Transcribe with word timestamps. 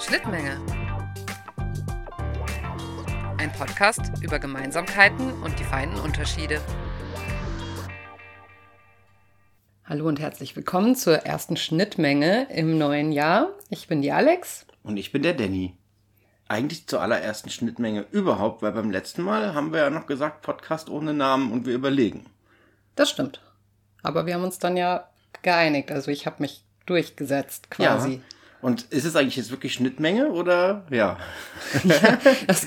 Schnittmenge. 0.00 0.58
Ein 3.36 3.52
Podcast 3.52 4.00
über 4.22 4.38
Gemeinsamkeiten 4.38 5.30
und 5.42 5.58
die 5.58 5.64
feinen 5.64 6.00
Unterschiede. 6.00 6.58
Hallo 9.84 10.08
und 10.08 10.18
herzlich 10.18 10.56
willkommen 10.56 10.96
zur 10.96 11.26
ersten 11.26 11.58
Schnittmenge 11.58 12.48
im 12.50 12.78
neuen 12.78 13.12
Jahr. 13.12 13.50
Ich 13.68 13.88
bin 13.88 14.00
die 14.00 14.10
Alex. 14.10 14.64
Und 14.82 14.96
ich 14.96 15.12
bin 15.12 15.22
der 15.22 15.34
Danny. 15.34 15.76
Eigentlich 16.48 16.86
zur 16.86 17.02
allerersten 17.02 17.50
Schnittmenge 17.50 18.06
überhaupt, 18.10 18.62
weil 18.62 18.72
beim 18.72 18.90
letzten 18.90 19.20
Mal 19.22 19.52
haben 19.52 19.74
wir 19.74 19.80
ja 19.80 19.90
noch 19.90 20.06
gesagt, 20.06 20.40
Podcast 20.40 20.88
ohne 20.88 21.12
Namen 21.12 21.52
und 21.52 21.66
wir 21.66 21.74
überlegen. 21.74 22.24
Das 22.96 23.10
stimmt. 23.10 23.42
Aber 24.02 24.24
wir 24.24 24.32
haben 24.32 24.44
uns 24.44 24.58
dann 24.58 24.78
ja 24.78 25.10
geeinigt. 25.42 25.90
Also 25.90 26.10
ich 26.10 26.24
habe 26.24 26.36
mich 26.40 26.64
durchgesetzt 26.86 27.70
quasi. 27.70 28.14
Ja. 28.14 28.20
Und 28.62 28.82
ist 28.90 29.04
es 29.04 29.16
eigentlich 29.16 29.36
jetzt 29.36 29.50
wirklich 29.50 29.72
Schnittmenge 29.72 30.30
oder 30.30 30.84
ja? 30.90 31.18
ja 31.84 32.18
das 32.46 32.66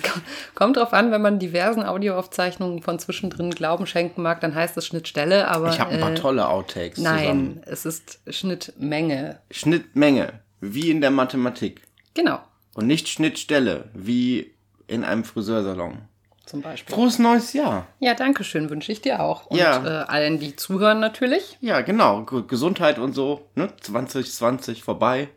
kommt 0.55 0.77
drauf 0.77 0.91
an, 0.93 1.11
wenn 1.11 1.21
man 1.21 1.39
diversen 1.39 1.83
Audioaufzeichnungen 1.83 2.81
von 2.81 2.97
zwischendrin 2.97 3.51
Glauben 3.51 3.85
schenken 3.85 4.23
mag, 4.23 4.41
dann 4.41 4.55
heißt 4.55 4.75
es 4.77 4.87
Schnittstelle, 4.87 5.47
aber. 5.47 5.69
Ich 5.69 5.79
habe 5.79 5.91
ein 5.91 5.99
paar 5.99 6.13
äh, 6.13 6.15
tolle 6.15 6.47
Outtakes. 6.47 6.99
Nein, 6.99 7.19
zusammen. 7.19 7.61
es 7.65 7.85
ist 7.85 8.19
Schnittmenge. 8.27 9.39
Schnittmenge, 9.51 10.39
wie 10.61 10.89
in 10.89 11.01
der 11.01 11.11
Mathematik. 11.11 11.81
Genau. 12.13 12.39
Und 12.73 12.87
nicht 12.87 13.07
Schnittstelle, 13.07 13.89
wie 13.93 14.53
in 14.87 15.03
einem 15.03 15.23
Friseursalon 15.23 16.07
zum 16.45 16.61
Beispiel. 16.61 16.93
Frohes 16.93 17.19
neues 17.19 17.53
Jahr. 17.53 17.87
Ja, 17.99 18.13
danke 18.13 18.43
schön, 18.43 18.69
wünsche 18.69 18.91
ich 18.91 19.01
dir 19.01 19.21
auch. 19.21 19.45
Und 19.47 19.57
ja. 19.57 19.83
äh, 19.85 20.05
allen, 20.05 20.39
die 20.39 20.55
zuhören 20.55 20.99
natürlich. 20.99 21.57
Ja, 21.61 21.81
genau. 21.81 22.23
Gesundheit 22.23 22.99
und 22.99 23.13
so. 23.13 23.47
Ne? 23.55 23.69
2020 23.79 24.83
vorbei. 24.83 25.29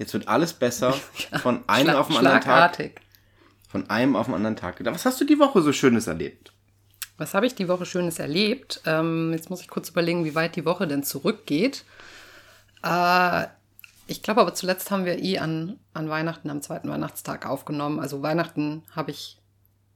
Jetzt 0.00 0.14
wird 0.14 0.28
alles 0.28 0.54
besser. 0.54 0.94
Von 1.42 1.62
einem 1.66 1.90
Schlag, 1.90 1.96
auf 1.98 2.06
den 2.06 2.16
anderen 2.16 2.40
Tag. 2.40 3.02
Von 3.68 3.90
einem 3.90 4.16
auf 4.16 4.26
den 4.26 4.34
anderen 4.34 4.56
Tag. 4.56 4.82
Was 4.86 5.04
hast 5.04 5.20
du 5.20 5.26
die 5.26 5.38
Woche 5.38 5.60
so 5.60 5.74
Schönes 5.74 6.06
erlebt? 6.06 6.54
Was 7.18 7.34
habe 7.34 7.44
ich 7.44 7.54
die 7.54 7.68
Woche 7.68 7.84
Schönes 7.84 8.18
erlebt? 8.18 8.80
Ähm, 8.86 9.30
jetzt 9.34 9.50
muss 9.50 9.60
ich 9.60 9.68
kurz 9.68 9.90
überlegen, 9.90 10.24
wie 10.24 10.34
weit 10.34 10.56
die 10.56 10.64
Woche 10.64 10.88
denn 10.88 11.02
zurückgeht. 11.02 11.84
Äh, 12.82 13.44
ich 14.06 14.22
glaube 14.22 14.40
aber 14.40 14.54
zuletzt 14.54 14.90
haben 14.90 15.04
wir 15.04 15.22
eh 15.22 15.36
an, 15.36 15.78
an 15.92 16.08
Weihnachten 16.08 16.48
am 16.48 16.62
zweiten 16.62 16.88
Weihnachtstag 16.88 17.44
aufgenommen. 17.44 18.00
Also 18.00 18.22
Weihnachten 18.22 18.84
habe 18.96 19.10
ich 19.10 19.38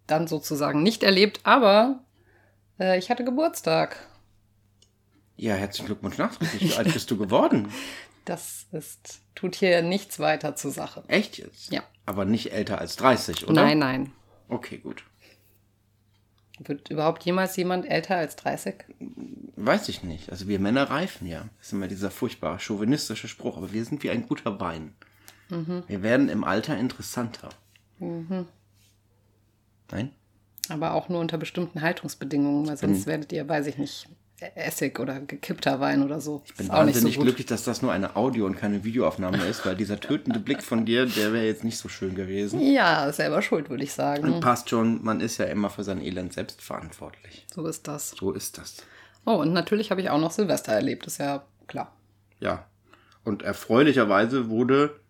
dann 0.07 0.29
sozusagen 0.29 0.83
nicht 0.83 1.03
erlebt, 1.03 1.41
aber 1.45 2.01
äh, 2.79 2.98
ich 2.98 3.09
hatte 3.09 3.25
Geburtstag. 3.25 3.97
Ja, 5.39 5.55
herzlichen 5.55 5.86
Glückwunsch 5.86 6.19
nachträglich. 6.19 6.75
Wie 6.75 6.77
alt 6.77 6.92
bist 6.92 7.11
du 7.11 7.17
geworden? 7.17 7.73
Das 8.25 8.67
ist, 8.72 9.20
tut 9.34 9.55
hier 9.56 9.83
nichts 9.83 10.19
weiter 10.19 10.56
zur 10.56 10.70
Sache. 10.70 11.05
Echt 11.08 11.39
jetzt? 11.39 11.70
Ja. 11.72 11.83
Aber 12.06 12.25
nicht 12.25 12.53
älter 12.53 12.78
als 12.78 12.97
30, 12.97 13.47
oder? 13.48 13.62
Nein, 13.62 13.78
nein. 13.78 14.12
Okay, 14.48 14.78
gut. 14.78 15.05
Wird 16.58 16.89
überhaupt 16.91 17.25
jemals 17.25 17.56
jemand 17.56 17.86
älter 17.86 18.17
als 18.17 18.36
30? 18.36 18.84
Weiß 19.56 19.89
ich 19.89 20.02
nicht. 20.02 20.30
Also 20.30 20.47
wir 20.47 20.58
Männer 20.61 20.89
reifen 20.91 21.27
ja. 21.27 21.48
Das 21.58 21.69
ist 21.69 21.72
immer 21.72 21.89
dieser 21.89 22.11
furchtbare 22.11 22.61
chauvinistische 22.61 23.28
Spruch. 23.28 23.56
Aber 23.56 23.72
wir 23.72 23.84
sind 23.84 24.02
wie 24.02 24.11
ein 24.11 24.27
guter 24.27 24.61
Wein. 24.61 24.95
Mhm. 25.48 25.83
Wir 25.86 26.02
werden 26.02 26.28
im 26.28 26.45
Alter 26.45 26.77
interessanter. 26.78 27.48
Mhm. 27.98 28.47
Nein? 29.91 30.12
Aber 30.69 30.95
auch 30.95 31.08
nur 31.08 31.20
unter 31.20 31.39
bestimmten 31.39 31.83
Haltungsbedingungen, 31.83 32.67
weil 32.67 32.77
sonst 32.77 33.06
werdet 33.06 33.33
ihr, 33.33 33.47
weiß 33.48 33.67
ich 33.67 33.77
nicht, 33.77 34.08
Essig 34.55 34.98
oder 34.98 35.20
gekippter 35.20 35.81
Wein 35.81 36.03
oder 36.03 36.20
so. 36.20 36.42
Ich 36.45 36.55
bin 36.55 36.69
wahnsinnig 36.69 37.14
so 37.14 37.20
glücklich, 37.20 37.47
dass 37.47 37.64
das 37.64 37.83
nur 37.83 37.92
eine 37.92 38.17
Audio- 38.17 38.47
und 38.47 38.56
keine 38.56 38.84
Videoaufnahme 38.84 39.45
ist, 39.47 39.64
weil 39.67 39.77
dieser 39.77 40.01
tötende 40.01 40.41
Blick 40.41 40.62
von 40.62 40.84
dir, 40.84 41.06
der 41.06 41.33
wäre 41.33 41.47
jetzt 41.47 41.64
nicht 41.64 41.78
so 41.78 41.89
schön 41.89 42.14
gewesen. 42.14 42.61
Ja, 42.61 43.12
selber 43.12 43.42
schuld, 43.42 43.70
würde 43.70 43.84
ich 43.84 43.92
sagen. 43.92 44.25
Und 44.25 44.41
passt 44.41 44.70
schon, 44.70 45.03
man 45.03 45.20
ist 45.20 45.39
ja 45.39 45.47
immer 45.47 45.70
für 45.70 45.84
sein 45.84 46.01
Elend 46.01 46.33
selbst 46.33 46.63
verantwortlich. 46.63 47.46
So 47.55 47.67
ist 47.67 47.89
das. 47.89 48.11
So 48.11 48.33
ist 48.33 48.58
das. 48.58 48.77
Oh, 49.27 49.36
und 49.36 49.52
natürlich 49.52 49.91
habe 49.91 50.01
ich 50.01 50.11
auch 50.11 50.20
noch 50.20 50.30
Silvester 50.30 50.73
erlebt, 50.73 51.07
ist 51.07 51.19
ja 51.19 51.45
klar. 51.67 51.92
Ja. 52.40 52.67
Und 53.24 53.42
erfreulicherweise 53.42 54.48
wurde 54.48 55.01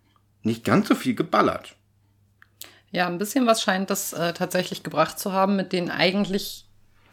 nicht 0.42 0.64
ganz 0.64 0.88
so 0.88 0.94
viel 0.94 1.14
geballert. 1.14 1.76
Ja, 2.92 3.09
ein 3.09 3.19
bisschen 3.19 3.47
was 3.47 3.60
scheint 3.60 3.91
das 3.91 4.12
äh, 4.12 4.34
tatsächlich 4.34 4.84
gebracht 4.84 5.19
zu 5.19 5.32
haben, 5.32 5.56
mit 5.56 5.72
denen 5.72 5.91
eigentlich 5.91 6.63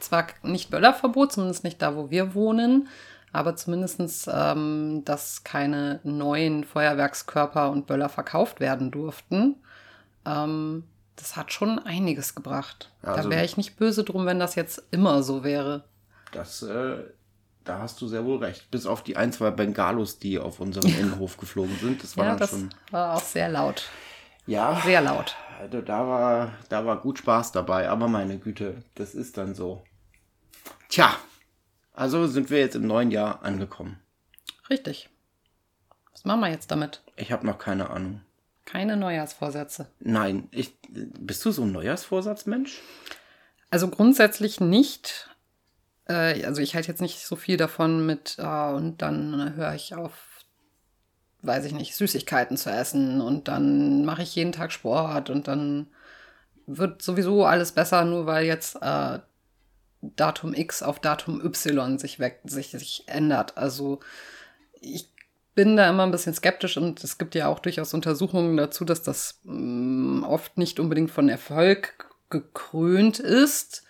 zwar 0.03 0.28
nicht 0.44 0.69
Böllerverbot, 0.69 1.34
zumindest 1.34 1.63
nicht 1.63 1.81
da, 1.81 1.95
wo 1.95 2.09
wir 2.09 2.34
wohnen, 2.34 2.88
aber 3.31 3.56
zumindestens, 3.56 4.29
ähm, 4.31 5.03
dass 5.06 5.44
keine 5.44 6.00
neuen 6.03 6.63
Feuerwerkskörper 6.63 7.72
und 7.72 7.88
Böller 7.88 8.09
verkauft 8.09 8.59
werden 8.59 8.91
durften. 8.91 9.56
Ähm, 10.25 10.84
das 11.16 11.35
hat 11.35 11.53
schon 11.53 11.79
einiges 11.79 12.35
gebracht. 12.35 12.91
Also, 13.01 13.29
da 13.29 13.35
wäre 13.35 13.45
ich 13.45 13.57
nicht 13.57 13.78
böse 13.78 14.03
drum, 14.03 14.25
wenn 14.25 14.40
das 14.40 14.56
jetzt 14.56 14.84
immer 14.91 15.23
so 15.23 15.44
wäre. 15.44 15.84
Das, 16.31 16.63
äh, 16.63 16.97
da 17.63 17.79
hast 17.79 18.01
du 18.01 18.07
sehr 18.07 18.25
wohl 18.25 18.40
recht. 18.40 18.72
Bis 18.72 18.85
auf 18.85 19.03
die 19.03 19.17
ein, 19.17 19.31
zwei 19.31 19.51
Bengalos, 19.51 20.19
die 20.19 20.40
auf 20.40 20.59
unserem 20.59 20.94
Innenhof 21.00 21.38
geflogen 21.38 21.78
sind. 21.79 22.03
Das 22.03 22.17
war 22.17 22.25
ja, 22.25 22.29
dann 22.31 22.40
das 22.40 22.50
schon. 22.50 22.69
War 22.90 23.16
auch 23.16 23.22
sehr 23.22 23.50
laut. 23.50 23.90
Ja. 24.47 24.81
Sehr 24.84 25.01
laut. 25.01 25.35
Also 25.59 25.81
da 25.81 26.07
war, 26.07 26.51
da 26.69 26.85
war 26.85 27.00
gut 27.00 27.19
Spaß 27.19 27.51
dabei, 27.51 27.88
aber 27.88 28.07
meine 28.07 28.40
Güte, 28.40 28.84
das 28.95 29.13
ist 29.13 29.38
dann 29.38 29.53
so. 29.53 29.84
Tja, 30.89 31.16
also 31.94 32.27
sind 32.27 32.49
wir 32.49 32.59
jetzt 32.59 32.75
im 32.75 32.88
neuen 32.88 33.11
Jahr 33.11 33.44
angekommen. 33.44 33.99
Richtig. 34.69 35.09
Was 36.11 36.25
machen 36.25 36.41
wir 36.41 36.49
jetzt 36.49 36.72
damit? 36.72 37.01
Ich 37.16 37.31
habe 37.31 37.45
noch 37.45 37.57
keine 37.57 37.89
Ahnung. 37.89 38.22
Keine 38.66 38.95
Neujahrsvorsätze. 38.95 39.88
Nein, 39.99 40.47
ich, 40.51 40.73
bist 40.89 41.44
du 41.45 41.51
so 41.51 41.63
ein 41.63 41.72
Neujahrsvorsatzmensch? 41.72 42.81
Also 43.69 43.89
grundsätzlich 43.89 44.59
nicht. 44.59 45.29
Äh, 46.07 46.45
also 46.45 46.61
ich 46.61 46.75
halte 46.75 46.89
jetzt 46.89 47.01
nicht 47.01 47.25
so 47.25 47.35
viel 47.35 47.57
davon 47.57 48.05
mit, 48.05 48.35
äh, 48.38 48.72
und 48.72 49.01
dann 49.01 49.55
höre 49.55 49.73
ich 49.73 49.95
auf 49.95 50.13
weiß 51.41 51.66
ich 51.66 51.73
nicht, 51.73 51.95
Süßigkeiten 51.95 52.57
zu 52.57 52.69
essen 52.69 53.22
und 53.22 53.47
dann 53.47 54.05
mache 54.05 54.22
ich 54.22 54.35
jeden 54.35 54.51
Tag 54.51 54.72
Sport 54.72 55.29
und 55.29 55.47
dann 55.47 55.88
wird 56.67 57.01
sowieso 57.01 57.45
alles 57.45 57.72
besser, 57.72 58.05
nur 58.05 58.25
weil 58.25 58.45
jetzt 58.45 58.75
äh, 58.81 59.19
Datum 60.01 60.53
X 60.53 60.84
auf 60.84 61.00
Datum 61.00 61.44
Y 61.44 61.97
sich 62.00 62.19
weg, 62.19 62.39
sich, 62.44 62.72
sich 62.72 63.03
ändert. 63.07 63.57
Also 63.57 64.00
ich 64.79 65.09
bin 65.53 65.75
da 65.75 65.89
immer 65.89 66.03
ein 66.03 66.12
bisschen 66.12 66.34
skeptisch 66.34 66.78
und 66.78 67.03
es 67.03 67.17
gibt 67.17 67.35
ja 67.35 67.47
auch 67.47 67.59
durchaus 67.59 67.94
Untersuchungen 67.94 68.57
dazu, 68.57 68.85
dass 68.85 69.03
das 69.03 69.40
mh, 69.44 69.53
mm, 69.53 70.23
oft 70.23 70.57
nicht 70.57 70.79
unbedingt 70.79 71.11
von 71.11 71.29
Erfolg 71.29 72.09
gekrönt 72.29 73.19
ist. 73.19 73.84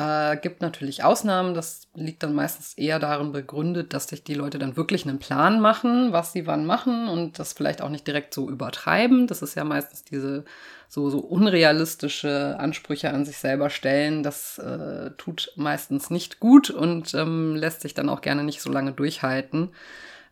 Äh, 0.00 0.38
gibt 0.38 0.62
natürlich 0.62 1.04
Ausnahmen, 1.04 1.52
das 1.52 1.88
liegt 1.94 2.22
dann 2.22 2.32
meistens 2.32 2.72
eher 2.72 2.98
darin 2.98 3.32
begründet, 3.32 3.92
dass 3.92 4.08
sich 4.08 4.24
die 4.24 4.32
Leute 4.32 4.58
dann 4.58 4.76
wirklich 4.76 5.06
einen 5.06 5.18
Plan 5.18 5.60
machen, 5.60 6.12
was 6.12 6.32
sie 6.32 6.46
wann 6.46 6.64
machen 6.64 7.06
und 7.06 7.38
das 7.38 7.52
vielleicht 7.52 7.82
auch 7.82 7.90
nicht 7.90 8.06
direkt 8.06 8.32
so 8.32 8.48
übertreiben. 8.48 9.26
Das 9.26 9.42
ist 9.42 9.56
ja 9.56 9.64
meistens 9.64 10.02
diese 10.02 10.44
so, 10.88 11.10
so 11.10 11.18
unrealistische 11.18 12.56
Ansprüche 12.58 13.10
an 13.10 13.26
sich 13.26 13.36
selber 13.36 13.68
stellen. 13.68 14.22
Das 14.22 14.56
äh, 14.58 15.10
tut 15.18 15.52
meistens 15.56 16.08
nicht 16.08 16.40
gut 16.40 16.70
und 16.70 17.12
ähm, 17.12 17.54
lässt 17.56 17.82
sich 17.82 17.92
dann 17.92 18.08
auch 18.08 18.22
gerne 18.22 18.42
nicht 18.42 18.62
so 18.62 18.72
lange 18.72 18.92
durchhalten. 18.92 19.70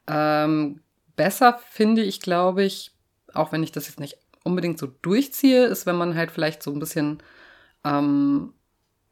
Ähm, 0.06 0.80
besser 1.14 1.60
finde 1.70 2.02
ich, 2.02 2.20
glaube 2.22 2.64
ich, 2.64 2.92
auch 3.34 3.52
wenn 3.52 3.62
ich 3.62 3.72
das 3.72 3.86
jetzt 3.88 4.00
nicht 4.00 4.16
unbedingt 4.44 4.78
so 4.78 4.86
durchziehe, 4.86 5.66
ist, 5.66 5.84
wenn 5.84 5.96
man 5.96 6.14
halt 6.14 6.30
vielleicht 6.30 6.62
so 6.62 6.70
ein 6.70 6.78
bisschen 6.78 7.18
ähm, 7.84 8.54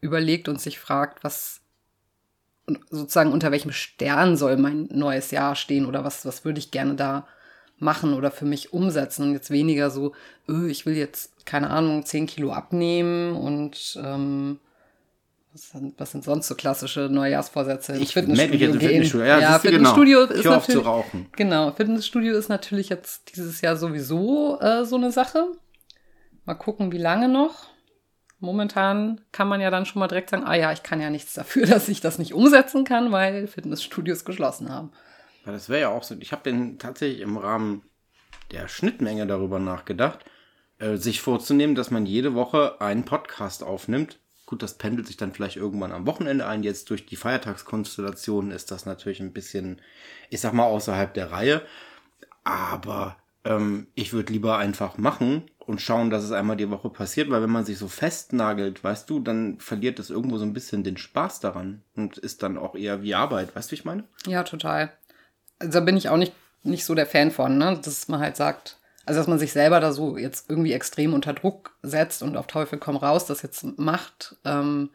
überlegt 0.01 0.47
und 0.49 0.61
sich 0.61 0.79
fragt, 0.79 1.23
was 1.23 1.61
sozusagen 2.89 3.31
unter 3.31 3.51
welchem 3.51 3.71
Stern 3.71 4.35
soll 4.35 4.57
mein 4.57 4.89
neues 4.91 5.31
Jahr 5.31 5.55
stehen 5.55 5.85
oder 5.85 6.03
was, 6.03 6.25
was 6.25 6.43
würde 6.43 6.59
ich 6.59 6.71
gerne 6.71 6.95
da 6.95 7.27
machen 7.79 8.13
oder 8.13 8.31
für 8.31 8.45
mich 8.45 8.73
umsetzen 8.73 9.23
und 9.23 9.33
jetzt 9.33 9.51
weniger 9.51 9.89
so, 9.89 10.13
öh, 10.49 10.67
ich 10.67 10.85
will 10.85 10.95
jetzt, 10.95 11.45
keine 11.45 11.69
Ahnung, 11.69 12.05
10 12.05 12.25
Kilo 12.27 12.51
abnehmen 12.51 13.35
und 13.35 13.99
ähm, 14.03 14.59
was, 15.53 15.69
sind, 15.71 15.99
was 15.99 16.11
sind 16.11 16.23
sonst 16.23 16.47
so 16.47 16.55
klassische 16.55 17.07
Neujahrsvorsätze? 17.11 17.97
Ich 17.97 18.13
Fitnessstudio 18.13 18.71
gehen. 18.71 18.79
Fitnessstudio. 18.79 19.25
Ja, 19.25 19.39
ja 19.39 19.59
Fitnessstudio 19.59 20.19
genau. 20.21 20.33
ist 20.33 20.39
ich 20.39 20.45
natürlich, 20.45 20.81
zu 20.81 20.87
rauchen. 20.87 21.27
Genau, 21.35 21.71
Fitnessstudio 21.71 22.35
ist 22.35 22.49
natürlich 22.49 22.89
jetzt 22.89 23.35
dieses 23.35 23.61
Jahr 23.61 23.77
sowieso 23.77 24.59
äh, 24.59 24.83
so 24.83 24.95
eine 24.95 25.11
Sache. 25.11 25.45
Mal 26.45 26.55
gucken, 26.55 26.91
wie 26.91 26.97
lange 26.97 27.29
noch 27.29 27.67
momentan 28.39 29.21
kann 29.31 29.47
man 29.47 29.61
ja 29.61 29.69
dann 29.69 29.85
schon 29.85 29.99
mal 29.99 30.07
direkt 30.07 30.29
sagen, 30.29 30.43
ah 30.45 30.55
ja, 30.55 30.71
ich 30.71 30.83
kann 30.83 31.01
ja 31.01 31.09
nichts 31.09 31.33
dafür, 31.33 31.65
dass 31.67 31.89
ich 31.89 32.01
das 32.01 32.19
nicht 32.19 32.33
umsetzen 32.33 32.83
kann, 32.83 33.11
weil 33.11 33.47
Fitnessstudios 33.47 34.25
geschlossen 34.25 34.69
haben. 34.69 34.91
Ja, 35.45 35.51
das 35.51 35.69
wäre 35.69 35.81
ja 35.81 35.89
auch 35.89 36.03
so. 36.03 36.15
Ich 36.19 36.31
habe 36.31 36.43
denn 36.43 36.77
tatsächlich 36.77 37.21
im 37.21 37.37
Rahmen 37.37 37.83
der 38.51 38.67
Schnittmenge 38.67 39.27
darüber 39.27 39.59
nachgedacht, 39.59 40.25
äh, 40.79 40.97
sich 40.97 41.21
vorzunehmen, 41.21 41.75
dass 41.75 41.91
man 41.91 42.05
jede 42.05 42.33
Woche 42.33 42.79
einen 42.81 43.05
Podcast 43.05 43.63
aufnimmt. 43.63 44.19
Gut, 44.45 44.63
das 44.63 44.77
pendelt 44.77 45.07
sich 45.07 45.17
dann 45.17 45.33
vielleicht 45.33 45.57
irgendwann 45.57 45.91
am 45.91 46.07
Wochenende 46.07 46.45
ein. 46.45 46.63
Jetzt 46.63 46.89
durch 46.89 47.05
die 47.05 47.17
Feiertagskonstellation 47.17 48.51
ist 48.51 48.71
das 48.71 48.85
natürlich 48.85 49.19
ein 49.19 49.33
bisschen, 49.33 49.81
ich 50.29 50.39
sag 50.39 50.53
mal, 50.53 50.65
außerhalb 50.65 51.13
der 51.13 51.31
Reihe. 51.31 51.61
Aber 52.45 53.17
ähm, 53.43 53.87
ich 53.95 54.13
würde 54.13 54.31
lieber 54.31 54.57
einfach 54.57 54.97
machen 54.97 55.49
und 55.67 55.81
schauen, 55.81 56.09
dass 56.09 56.23
es 56.23 56.31
einmal 56.31 56.55
die 56.55 56.69
Woche 56.69 56.89
passiert, 56.89 57.29
weil 57.29 57.41
wenn 57.41 57.49
man 57.49 57.65
sich 57.65 57.77
so 57.77 57.89
festnagelt, 57.89 58.83
weißt 58.85 59.09
du, 59.09 59.19
dann 59.19 59.59
verliert 59.59 59.99
es 59.99 60.09
irgendwo 60.09 60.37
so 60.37 60.45
ein 60.45 60.53
bisschen 60.53 60.83
den 60.83 60.95
Spaß 60.95 61.41
daran 61.41 61.83
und 61.93 62.17
ist 62.17 62.41
dann 62.41 62.57
auch 62.57 62.73
eher 62.73 63.03
wie 63.03 63.13
Arbeit. 63.13 63.53
Weißt 63.53 63.69
du, 63.69 63.71
wie 63.73 63.79
ich 63.79 63.85
meine? 63.85 64.05
Ja, 64.25 64.43
total. 64.43 64.93
Also 65.59 65.79
da 65.79 65.85
bin 65.85 65.97
ich 65.97 66.07
auch 66.07 66.15
nicht, 66.15 66.31
nicht 66.63 66.85
so 66.85 66.95
der 66.95 67.05
Fan 67.05 67.31
von, 67.31 67.57
ne? 67.57 67.79
dass 67.83 68.07
man 68.07 68.21
halt 68.21 68.37
sagt, 68.37 68.77
also 69.05 69.19
dass 69.19 69.27
man 69.27 69.39
sich 69.39 69.51
selber 69.51 69.81
da 69.81 69.91
so 69.91 70.17
jetzt 70.17 70.49
irgendwie 70.49 70.71
extrem 70.71 71.13
unter 71.13 71.33
Druck 71.33 71.75
setzt 71.83 72.23
und 72.23 72.37
auf 72.37 72.47
Teufel 72.47 72.79
komm 72.79 72.95
raus 72.95 73.25
das 73.25 73.41
jetzt 73.41 73.77
macht. 73.77 74.37
Ähm, 74.45 74.89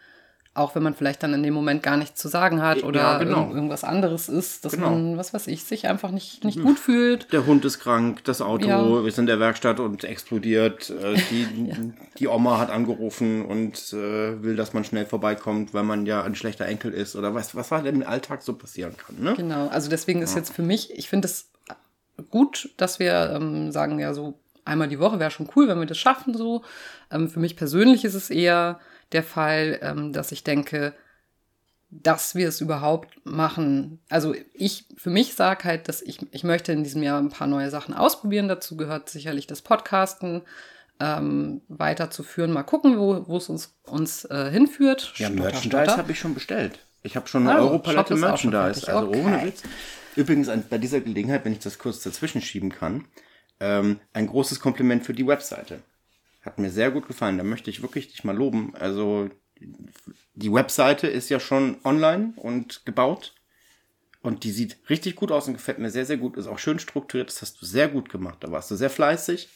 auch 0.55 0.75
wenn 0.75 0.83
man 0.83 0.95
vielleicht 0.95 1.23
dann 1.23 1.33
in 1.33 1.43
dem 1.43 1.55
Moment 1.55 1.83
gar 1.83 1.97
nichts 1.97 2.21
zu 2.21 2.29
sagen 2.29 2.61
hat 2.61 2.83
oder 2.83 3.01
Ja, 3.01 3.19
genau. 3.19 3.39
irgend- 3.41 3.55
irgendwas 3.55 3.85
anderes 3.85 4.29
ist, 4.29 4.65
dass 4.67 4.73
Genau. 4.73 4.91
man, 4.91 5.17
was 5.17 5.33
weiß 5.33 5.47
ich, 5.47 5.65
sich 5.65 5.87
einfach 5.89 6.11
nicht, 6.11 6.45
nicht 6.45 6.61
gut 6.61 6.79
fühlt. 6.79 7.33
Der 7.33 7.47
Hund 7.47 7.65
ist 7.65 7.79
krank, 7.81 8.23
das 8.25 8.43
Auto 8.43 8.69
Ja. 8.69 9.07
ist 9.07 9.19
in 9.19 9.25
der 9.25 9.41
Werkstatt 9.41 9.81
und 9.81 10.05
explodiert. 10.05 10.91
Äh, 10.91 11.15
die, 11.31 11.47
die 12.19 12.29
Oma 12.29 12.59
hat 12.59 12.69
angerufen 12.71 13.47
und 13.47 13.95
äh, 13.95 14.43
will, 14.43 14.55
dass 14.57 14.75
man 14.75 14.85
schnell 14.85 15.07
vorbeikommt, 15.07 15.73
weil 15.73 15.85
man 15.85 16.05
ja 16.05 16.23
ein 16.23 16.35
schlechter 16.35 16.67
Enkel 16.67 16.93
ist 16.93 17.17
oder 17.17 17.35
was, 17.35 17.55
was 17.57 17.71
halt 17.71 17.87
im 17.87 18.07
Alltag 18.07 18.43
so 18.43 18.53
passieren 18.53 18.95
kann. 18.99 19.23
Ne? 19.23 19.33
Genau, 19.35 19.69
also 19.69 19.89
deswegen 19.89 20.21
ist 20.21 20.37
jetzt 20.37 20.53
für 20.53 20.63
mich, 20.63 20.91
ich 20.97 21.09
finde 21.09 21.29
es 21.29 21.49
gut, 22.31 22.71
dass 22.77 22.99
wir 22.99 23.31
ähm, 23.35 23.73
sagen, 23.73 23.99
ja, 23.99 24.13
so 24.15 24.35
einmal 24.65 24.89
die 24.89 24.99
Woche 25.01 25.19
wäre 25.19 25.31
schon 25.31 25.49
cool, 25.57 25.67
wenn 25.69 25.79
wir 25.81 25.87
das 25.87 25.99
schaffen 25.99 26.35
so. 26.35 26.63
Ähm, 27.11 27.29
für 27.29 27.41
mich 27.41 27.57
persönlich 27.57 28.05
ist 28.05 28.15
es 28.15 28.31
eher 28.31 28.79
der 29.13 29.23
Fall, 29.23 29.79
ähm, 29.83 30.13
dass 30.13 30.33
ich 30.33 30.45
denke, 30.45 30.95
dass 31.91 32.35
wir 32.35 32.49
es 32.49 32.61
überhaupt 32.61 33.09
machen. 33.25 33.99
Also 34.09 34.35
ich 34.55 34.87
für 34.97 35.11
mich 35.11 35.35
sage 35.35 35.65
halt, 35.65 35.89
dass 35.89 36.01
ich, 36.01 36.21
ich 36.33 36.43
möchte 36.43 36.73
in 36.73 36.85
diesem 36.85 37.03
Jahr 37.03 37.21
ein 37.21 37.29
paar 37.29 37.47
neue 37.47 37.71
Sachen 37.71 37.95
ausprobieren. 37.95 38.49
Dazu 38.49 38.77
gehört 38.77 39.11
sicherlich 39.11 39.47
das 39.47 39.61
Podcasten 39.61 40.43
ähm, 41.01 41.61
weiterzuführen. 41.69 42.51
Mal 42.53 42.63
gucken, 42.63 42.99
wo, 42.99 43.25
wo 43.29 43.37
es 43.37 43.49
uns, 43.51 43.75
uns 43.85 44.25
äh, 44.25 44.51
hinführt. 44.51 45.13
Ja, 45.17 45.27
Stotter, 45.27 45.43
Merchandise 45.43 45.97
habe 45.97 46.13
ich 46.13 46.19
schon 46.19 46.33
bestellt. 46.35 46.79
Ich 47.03 47.17
habe 47.17 47.29
schon 47.29 47.47
eine 47.47 47.61
Oh, 47.61 47.67
Europalette 47.69 48.17
Merchandise. 48.17 48.89
Also 48.93 49.09
Okay. 49.09 49.21
ohne 49.21 49.45
Witz. 49.45 49.63
Übrigens 50.17 50.49
an, 50.49 50.65
bei 50.69 50.79
dieser 50.79 51.01
Gelegenheit, 51.01 51.45
wenn 51.45 51.53
ich 51.53 51.59
das 51.59 51.79
kurz 51.79 52.03
dazwischen 52.03 52.41
schieben 52.41 52.71
kann, 52.71 53.07
ähm, 53.61 54.01
ein 54.13 54.27
großes 54.27 54.61
Kompliment 54.61 55.05
für 55.05 55.15
die 55.15 55.27
Webseite. 55.27 55.81
Hat 56.43 56.59
mir 56.59 56.71
sehr 56.71 56.91
gut 56.91 57.07
gefallen. 57.07 57.39
Da 57.39 57.45
möchte 57.45 57.71
ich 57.71 57.83
wirklich 57.83 58.09
dich 58.09 58.25
mal 58.25 58.37
loben. 58.37 58.75
Also 58.79 59.31
die 60.35 60.53
Webseite 60.53 61.07
ist 61.07 61.29
ja 61.29 61.39
schon 61.41 61.77
online 61.85 62.33
und 62.37 62.85
gebaut. 62.85 63.35
Und 64.23 64.45
die 64.45 64.53
sieht 64.53 64.77
richtig 64.89 65.17
gut 65.17 65.33
aus 65.33 65.49
und 65.49 65.55
gefällt 65.55 65.79
mir 65.79 65.91
sehr, 65.91 66.07
sehr 66.07 66.17
gut. 66.17 66.37
Ist 66.37 66.47
auch 66.47 66.59
schön 66.59 66.79
strukturiert. 66.79 67.29
Das 67.29 67.43
hast 67.43 67.61
du 67.61 67.67
sehr 67.67 67.89
gut 67.89 68.09
gemacht. 68.09 68.39
Da 68.41 68.51
warst 68.53 68.71
du 68.71 68.77
sehr 68.77 68.91
fleißig. 68.91 69.49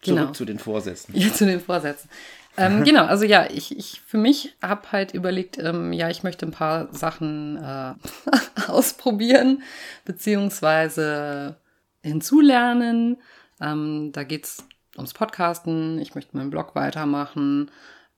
Zurück 0.00 0.18
Genau. 0.20 0.32
zu 0.32 0.44
den 0.44 0.58
Vorsätzen. 0.58 1.14
Ja, 1.16 1.32
zu 1.32 1.46
den 1.46 1.60
Vorsätzen. 1.60 2.08
Ähm, 2.56 2.84
genau, 2.84 3.04
also 3.04 3.24
ja, 3.24 3.46
ich, 3.50 3.76
ich 3.76 4.00
für 4.06 4.18
mich 4.18 4.56
habe 4.62 4.92
halt 4.92 5.14
überlegt, 5.14 5.58
ähm, 5.58 5.92
ja, 5.92 6.08
ich 6.10 6.22
möchte 6.22 6.46
ein 6.46 6.52
paar 6.52 6.92
Sachen 6.92 7.56
äh, 7.56 7.94
ausprobieren, 8.68 9.62
beziehungsweise 10.04 11.56
hinzulernen. 12.02 13.16
Ähm, 13.60 14.10
da 14.12 14.24
geht's 14.24 14.66
ums 14.96 15.14
Podcasten, 15.14 15.98
ich 15.98 16.14
möchte 16.14 16.36
meinen 16.36 16.50
Blog 16.50 16.74
weitermachen 16.74 17.70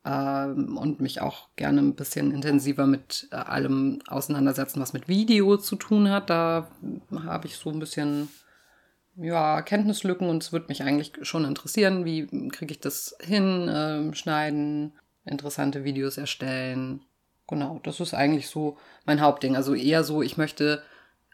ähm, 0.05 0.77
und 0.77 1.01
mich 1.01 1.21
auch 1.21 1.49
gerne 1.57 1.81
ein 1.81 1.95
bisschen 1.95 2.33
intensiver 2.33 2.87
mit 2.87 3.29
äh, 3.33 3.37
allem 3.37 4.01
auseinandersetzen, 4.07 4.81
was 4.81 4.93
mit 4.93 5.09
Video 5.09 5.57
zu 5.57 5.77
tun 5.77 6.11
hat. 6.11 6.31
Da 6.31 6.69
habe 7.25 7.47
ich 7.47 7.57
so 7.57 7.71
ein 7.71 7.79
bisschen 7.79 8.29
ja, 9.17 9.63
Kenntnislücken 9.63 10.29
und 10.29 10.43
es 10.43 10.53
würde 10.53 10.67
mich 10.69 10.83
eigentlich 10.83 11.13
schon 11.23 11.45
interessieren, 11.45 12.05
wie 12.05 12.27
kriege 12.49 12.73
ich 12.73 12.81
das 12.81 13.17
hin, 13.21 13.69
ähm, 13.73 14.15
schneiden, 14.15 14.93
interessante 15.25 15.85
Videos 15.85 16.19
erstellen. 16.19 17.03
Genau, 17.49 17.81
das 17.83 18.01
ist 18.01 18.15
eigentlich 18.15 18.49
so 18.49 18.77
mein 19.05 19.21
Hauptding. 19.21 19.57
Also 19.57 19.75
eher 19.75 20.05
so, 20.05 20.23
ich 20.23 20.37
möchte 20.37 20.83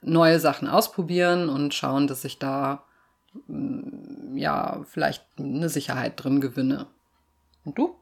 neue 0.03 0.39
Sachen 0.41 0.69
ausprobieren 0.69 1.49
und 1.49 1.75
schauen, 1.75 2.07
dass 2.07 2.25
ich 2.25 2.39
da 2.39 2.85
mm, 3.47 4.37
ja 4.37 4.83
vielleicht 4.89 5.25
eine 5.39 5.69
Sicherheit 5.69 6.23
drin 6.23 6.41
gewinne. 6.41 6.87
Und 7.65 7.79
du? 7.79 7.97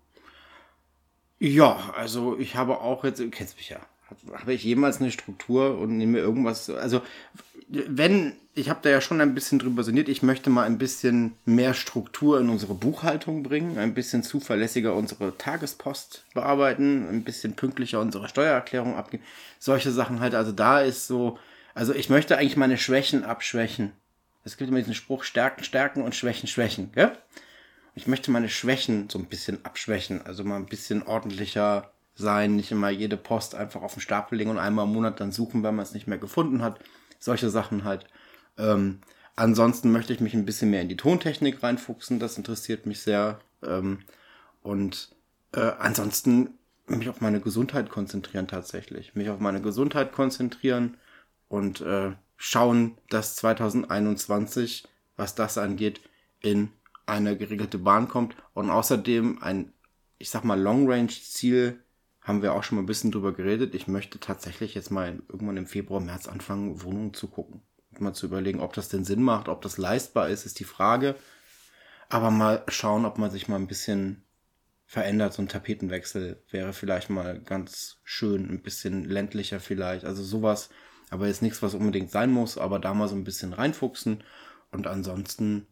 Ja, 1.38 1.92
also 1.96 2.38
ich 2.38 2.56
habe 2.56 2.80
auch 2.80 3.04
jetzt, 3.04 3.20
du 3.20 3.30
kennst 3.30 3.56
mich 3.56 3.70
ja, 3.70 3.80
Hab- 4.08 4.40
habe 4.40 4.52
ich 4.52 4.64
jemals 4.64 5.00
eine 5.00 5.10
Struktur 5.10 5.78
und 5.78 5.96
nehme 5.96 6.18
irgendwas, 6.18 6.68
also 6.68 7.00
wenn, 7.68 8.34
ich 8.54 8.68
habe 8.68 8.80
da 8.82 8.90
ja 8.90 9.00
schon 9.00 9.20
ein 9.20 9.34
bisschen 9.34 9.58
drüber 9.58 9.84
sinniert, 9.84 10.08
ich 10.08 10.22
möchte 10.22 10.50
mal 10.50 10.64
ein 10.64 10.78
bisschen 10.78 11.36
mehr 11.44 11.72
Struktur 11.72 12.40
in 12.40 12.48
unsere 12.48 12.74
Buchhaltung 12.74 13.42
bringen, 13.42 13.78
ein 13.78 13.94
bisschen 13.94 14.22
zuverlässiger 14.22 14.94
unsere 14.94 15.36
Tagespost 15.38 16.24
bearbeiten, 16.34 17.08
ein 17.08 17.22
bisschen 17.22 17.54
pünktlicher 17.54 18.00
unsere 18.00 18.28
Steuererklärung 18.28 18.96
abgeben, 18.96 19.22
solche 19.58 19.92
Sachen 19.92 20.20
halt, 20.20 20.34
also 20.34 20.52
da 20.52 20.80
ist 20.80 21.06
so, 21.06 21.38
also 21.74 21.94
ich 21.94 22.10
möchte 22.10 22.36
eigentlich 22.36 22.56
meine 22.56 22.78
Schwächen 22.78 23.24
abschwächen. 23.24 23.92
Es 24.42 24.56
gibt 24.56 24.70
immer 24.70 24.78
diesen 24.78 24.94
Spruch, 24.94 25.22
Stärken, 25.22 25.64
Stärken 25.64 26.02
und 26.02 26.14
Schwächen, 26.14 26.48
Schwächen, 26.48 26.90
gell? 26.92 27.12
Ich 27.94 28.06
möchte 28.06 28.30
meine 28.30 28.48
Schwächen 28.48 29.08
so 29.10 29.18
ein 29.18 29.26
bisschen 29.26 29.64
abschwächen, 29.64 30.24
also 30.24 30.44
mal 30.44 30.56
ein 30.56 30.66
bisschen 30.66 31.02
ordentlicher 31.02 31.90
sein, 32.14 32.56
nicht 32.56 32.72
immer 32.72 32.90
jede 32.90 33.16
Post 33.16 33.54
einfach 33.54 33.82
auf 33.82 33.94
den 33.94 34.00
Stapel 34.00 34.38
legen 34.38 34.50
und 34.50 34.58
einmal 34.58 34.86
im 34.86 34.92
Monat 34.92 35.20
dann 35.20 35.32
suchen, 35.32 35.62
wenn 35.62 35.74
man 35.74 35.84
es 35.84 35.92
nicht 35.92 36.06
mehr 36.06 36.18
gefunden 36.18 36.62
hat. 36.62 36.80
Solche 37.18 37.50
Sachen 37.50 37.84
halt. 37.84 38.06
Ähm, 38.60 39.00
ansonsten 39.36 39.90
möchte 39.90 40.12
ich 40.12 40.20
mich 40.20 40.34
ein 40.34 40.44
bisschen 40.44 40.70
mehr 40.70 40.82
in 40.82 40.88
die 40.88 40.96
Tontechnik 40.96 41.62
reinfuchsen, 41.62 42.18
das 42.18 42.36
interessiert 42.36 42.86
mich 42.86 43.00
sehr. 43.00 43.40
Ähm, 43.62 44.00
und 44.62 45.14
äh, 45.52 45.72
ansonsten 45.78 46.58
mich 46.86 47.08
auf 47.08 47.20
meine 47.20 47.40
Gesundheit 47.40 47.88
konzentrieren 47.88 48.48
tatsächlich. 48.48 49.14
Mich 49.14 49.30
auf 49.30 49.40
meine 49.40 49.60
Gesundheit 49.62 50.12
konzentrieren 50.12 50.96
und 51.48 51.80
äh, 51.80 52.12
schauen, 52.36 52.98
dass 53.08 53.36
2021, 53.36 54.86
was 55.16 55.34
das 55.34 55.58
angeht, 55.58 56.00
in 56.40 56.70
eine 57.06 57.36
geregelte 57.36 57.78
Bahn 57.78 58.08
kommt 58.08 58.36
und 58.54 58.70
außerdem 58.70 59.42
ein, 59.42 59.72
ich 60.18 60.30
sag 60.30 60.44
mal, 60.44 60.60
Long-Range-Ziel, 60.60 61.80
haben 62.20 62.42
wir 62.42 62.54
auch 62.54 62.62
schon 62.62 62.76
mal 62.76 62.82
ein 62.82 62.86
bisschen 62.86 63.10
drüber 63.10 63.32
geredet. 63.32 63.74
Ich 63.74 63.88
möchte 63.88 64.20
tatsächlich 64.20 64.74
jetzt 64.74 64.90
mal 64.90 65.20
irgendwann 65.28 65.56
im 65.56 65.66
Februar, 65.66 66.00
März 66.00 66.28
anfangen, 66.28 66.82
Wohnungen 66.82 67.14
zu 67.14 67.28
gucken. 67.28 67.62
Mal 68.00 68.14
zu 68.14 68.26
überlegen, 68.26 68.60
ob 68.60 68.72
das 68.72 68.88
denn 68.88 69.04
Sinn 69.04 69.22
macht, 69.22 69.48
ob 69.48 69.62
das 69.62 69.78
leistbar 69.78 70.28
ist, 70.28 70.46
ist 70.46 70.58
die 70.60 70.64
Frage. 70.64 71.14
Aber 72.08 72.30
mal 72.30 72.64
schauen, 72.68 73.04
ob 73.04 73.18
man 73.18 73.30
sich 73.30 73.48
mal 73.48 73.56
ein 73.56 73.68
bisschen 73.68 74.24
verändert. 74.86 75.32
So 75.32 75.42
ein 75.42 75.48
Tapetenwechsel 75.48 76.42
wäre 76.50 76.72
vielleicht 76.72 77.10
mal 77.10 77.40
ganz 77.40 77.98
schön, 78.02 78.50
ein 78.50 78.62
bisschen 78.62 79.04
ländlicher 79.04 79.60
vielleicht. 79.60 80.04
Also 80.04 80.24
sowas, 80.24 80.70
aber 81.10 81.28
jetzt 81.28 81.42
nichts, 81.42 81.62
was 81.62 81.74
unbedingt 81.74 82.10
sein 82.10 82.30
muss, 82.30 82.58
aber 82.58 82.80
da 82.80 82.92
mal 82.94 83.08
so 83.08 83.14
ein 83.14 83.24
bisschen 83.24 83.52
reinfuchsen. 83.52 84.24
Und 84.72 84.86
ansonsten 84.86 85.66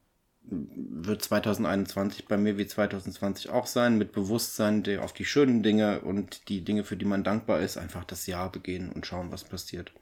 wird 0.51 1.23
2021 1.23 2.27
bei 2.27 2.37
mir 2.37 2.59
wie 2.59 2.67
2020 2.67 3.51
auch 3.51 3.67
sein, 3.67 3.99
mit 3.99 4.13
Bewusstsein 4.13 4.85
auf 5.01 5.13
die 5.13 5.25
schönen 5.25 5.63
Dinge 5.63 6.01
und 6.01 6.49
die 6.49 6.65
Dinge, 6.65 6.85
für 6.85 6.97
die 6.97 7.05
man 7.05 7.25
dankbar 7.25 7.61
ist, 7.61 7.77
einfach 7.77 8.05
das 8.05 8.27
Jahr 8.27 8.51
begehen 8.51 8.91
und 8.91 9.07
schauen, 9.07 9.31
was 9.31 9.45
passiert. 9.45 9.93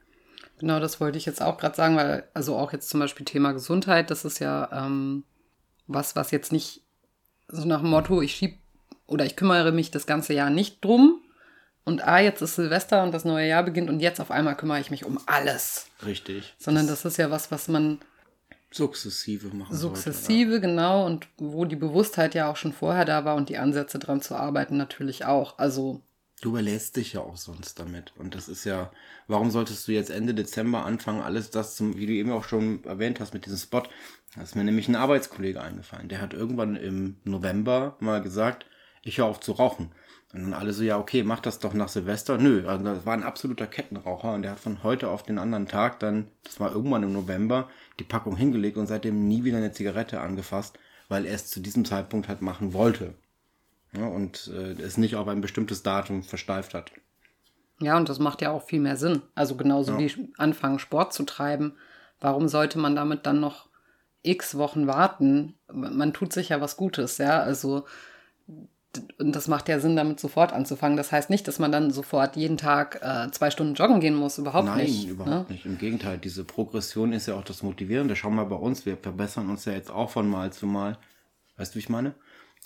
Genau, 0.58 0.80
das 0.80 1.00
wollte 1.00 1.18
ich 1.18 1.26
jetzt 1.26 1.42
auch 1.42 1.58
gerade 1.58 1.76
sagen, 1.76 1.96
weil, 1.96 2.28
also 2.32 2.56
auch 2.56 2.72
jetzt 2.72 2.88
zum 2.88 3.00
Beispiel 3.00 3.26
Thema 3.26 3.52
Gesundheit, 3.52 4.10
das 4.10 4.24
ist 4.24 4.38
ja 4.38 4.68
ähm, 4.72 5.24
was, 5.86 6.16
was 6.16 6.30
jetzt 6.30 6.52
nicht 6.52 6.82
so 7.48 7.66
nach 7.66 7.80
dem 7.80 7.90
Motto, 7.90 8.22
ich 8.22 8.34
schieb 8.34 8.58
oder 9.06 9.24
ich 9.24 9.36
kümmere 9.36 9.72
mich 9.72 9.90
das 9.90 10.06
ganze 10.06 10.32
Jahr 10.34 10.50
nicht 10.50 10.84
drum 10.84 11.20
und 11.84 12.06
ah, 12.06 12.18
jetzt 12.18 12.42
ist 12.42 12.56
Silvester 12.56 13.04
und 13.04 13.12
das 13.12 13.24
neue 13.24 13.46
Jahr 13.46 13.62
beginnt 13.62 13.88
und 13.88 14.00
jetzt 14.00 14.20
auf 14.20 14.32
einmal 14.32 14.56
kümmere 14.56 14.80
ich 14.80 14.90
mich 14.90 15.04
um 15.04 15.20
alles. 15.26 15.86
Richtig. 16.04 16.54
Sondern 16.58 16.88
das 16.88 17.04
ist 17.04 17.16
ja 17.16 17.30
was, 17.30 17.52
was 17.52 17.68
man 17.68 18.00
sukzessive 18.72 19.54
machen 19.54 19.76
sollte, 19.76 19.96
sukzessive, 19.96 20.60
genau, 20.60 21.06
und 21.06 21.28
wo 21.36 21.64
die 21.64 21.76
Bewusstheit 21.76 22.34
ja 22.34 22.50
auch 22.50 22.56
schon 22.56 22.72
vorher 22.72 23.04
da 23.04 23.24
war 23.24 23.36
und 23.36 23.48
die 23.48 23.58
Ansätze 23.58 24.00
dran 24.00 24.20
zu 24.20 24.34
arbeiten 24.34 24.76
natürlich 24.76 25.24
auch. 25.24 25.58
Also 25.58 26.02
Du 26.46 26.50
überlässt 26.50 26.94
dich 26.94 27.14
ja 27.14 27.22
auch 27.22 27.36
sonst 27.36 27.80
damit. 27.80 28.12
Und 28.16 28.36
das 28.36 28.48
ist 28.48 28.64
ja, 28.64 28.92
warum 29.26 29.50
solltest 29.50 29.88
du 29.88 29.90
jetzt 29.90 30.10
Ende 30.10 30.32
Dezember 30.32 30.84
anfangen, 30.84 31.20
alles 31.20 31.50
das, 31.50 31.74
zum, 31.74 31.96
wie 31.96 32.06
du 32.06 32.12
eben 32.12 32.30
auch 32.30 32.44
schon 32.44 32.84
erwähnt 32.84 33.18
hast 33.18 33.34
mit 33.34 33.46
diesem 33.46 33.58
Spot, 33.58 33.82
da 34.32 34.42
ist 34.42 34.54
mir 34.54 34.62
nämlich 34.62 34.86
ein 34.86 34.94
Arbeitskollege 34.94 35.60
eingefallen. 35.60 36.08
Der 36.08 36.20
hat 36.20 36.34
irgendwann 36.34 36.76
im 36.76 37.16
November 37.24 37.96
mal 37.98 38.22
gesagt, 38.22 38.64
ich 39.02 39.18
höre 39.18 39.26
auf 39.26 39.40
zu 39.40 39.50
rauchen. 39.50 39.90
Und 40.32 40.42
dann 40.42 40.52
alle 40.52 40.72
so, 40.72 40.84
ja, 40.84 41.00
okay, 41.00 41.24
mach 41.24 41.40
das 41.40 41.58
doch 41.58 41.74
nach 41.74 41.88
Silvester. 41.88 42.38
Nö, 42.38 42.64
also 42.68 42.84
das 42.84 43.04
war 43.04 43.14
ein 43.14 43.24
absoluter 43.24 43.66
Kettenraucher 43.66 44.32
und 44.32 44.42
der 44.42 44.52
hat 44.52 44.60
von 44.60 44.84
heute 44.84 45.10
auf 45.10 45.24
den 45.24 45.40
anderen 45.40 45.66
Tag 45.66 45.98
dann, 45.98 46.28
das 46.44 46.60
war 46.60 46.70
irgendwann 46.70 47.02
im 47.02 47.12
November, 47.12 47.68
die 47.98 48.04
Packung 48.04 48.36
hingelegt 48.36 48.76
und 48.76 48.86
seitdem 48.86 49.26
nie 49.26 49.42
wieder 49.42 49.56
eine 49.56 49.72
Zigarette 49.72 50.20
angefasst, 50.20 50.78
weil 51.08 51.26
er 51.26 51.34
es 51.34 51.48
zu 51.48 51.58
diesem 51.58 51.84
Zeitpunkt 51.84 52.28
halt 52.28 52.40
machen 52.40 52.72
wollte. 52.72 53.14
Ja, 53.96 54.06
und 54.06 54.50
äh, 54.54 54.72
es 54.82 54.98
nicht 54.98 55.16
auf 55.16 55.28
ein 55.28 55.40
bestimmtes 55.40 55.82
Datum 55.82 56.22
versteift 56.22 56.74
hat. 56.74 56.90
Ja, 57.80 57.96
und 57.96 58.08
das 58.08 58.18
macht 58.18 58.42
ja 58.42 58.50
auch 58.52 58.62
viel 58.62 58.80
mehr 58.80 58.96
Sinn. 58.96 59.22
Also 59.34 59.54
genauso 59.56 59.92
Ja. 59.92 59.98
wie 59.98 60.32
anfangen, 60.38 60.78
Sport 60.78 61.12
zu 61.12 61.24
treiben. 61.24 61.74
Warum 62.20 62.48
sollte 62.48 62.78
man 62.78 62.96
damit 62.96 63.26
dann 63.26 63.40
noch 63.40 63.68
x 64.22 64.56
Wochen 64.56 64.86
warten? 64.86 65.54
Man 65.72 66.12
tut 66.12 66.32
sich 66.32 66.48
ja 66.48 66.60
was 66.60 66.76
Gutes, 66.76 67.18
ja. 67.18 67.40
Also, 67.40 67.84
und 69.18 69.36
das 69.36 69.46
macht 69.46 69.68
ja 69.68 69.78
Sinn, 69.78 69.94
damit 69.94 70.18
sofort 70.18 70.54
anzufangen. 70.54 70.96
Das 70.96 71.12
heißt 71.12 71.28
nicht, 71.28 71.46
dass 71.46 71.58
man 71.58 71.70
dann 71.70 71.90
sofort 71.90 72.34
jeden 72.36 72.56
Tag 72.56 73.00
äh, 73.02 73.30
zwei 73.30 73.50
Stunden 73.50 73.74
joggen 73.74 74.00
gehen 74.00 74.14
muss. 74.14 74.38
Überhaupt 74.38 74.66
Nein, 74.66 74.86
nicht. 74.86 75.06
überhaupt 75.08 75.50
ne? 75.50 75.54
nicht. 75.54 75.66
Im 75.66 75.76
Gegenteil, 75.76 76.16
diese 76.16 76.44
Progression 76.44 77.12
ist 77.12 77.26
ja 77.26 77.34
auch 77.34 77.44
das 77.44 77.62
Motivierende. 77.62 78.16
Schau 78.16 78.30
mal 78.30 78.44
bei 78.46 78.56
uns, 78.56 78.86
wir 78.86 78.96
verbessern 78.96 79.50
uns 79.50 79.66
ja 79.66 79.72
jetzt 79.74 79.90
auch 79.90 80.08
von 80.10 80.28
Mal 80.28 80.50
zu 80.52 80.66
Mal. 80.66 80.96
Weißt 81.58 81.74
du, 81.74 81.76
wie 81.76 81.80
ich 81.80 81.88
meine? 81.90 82.14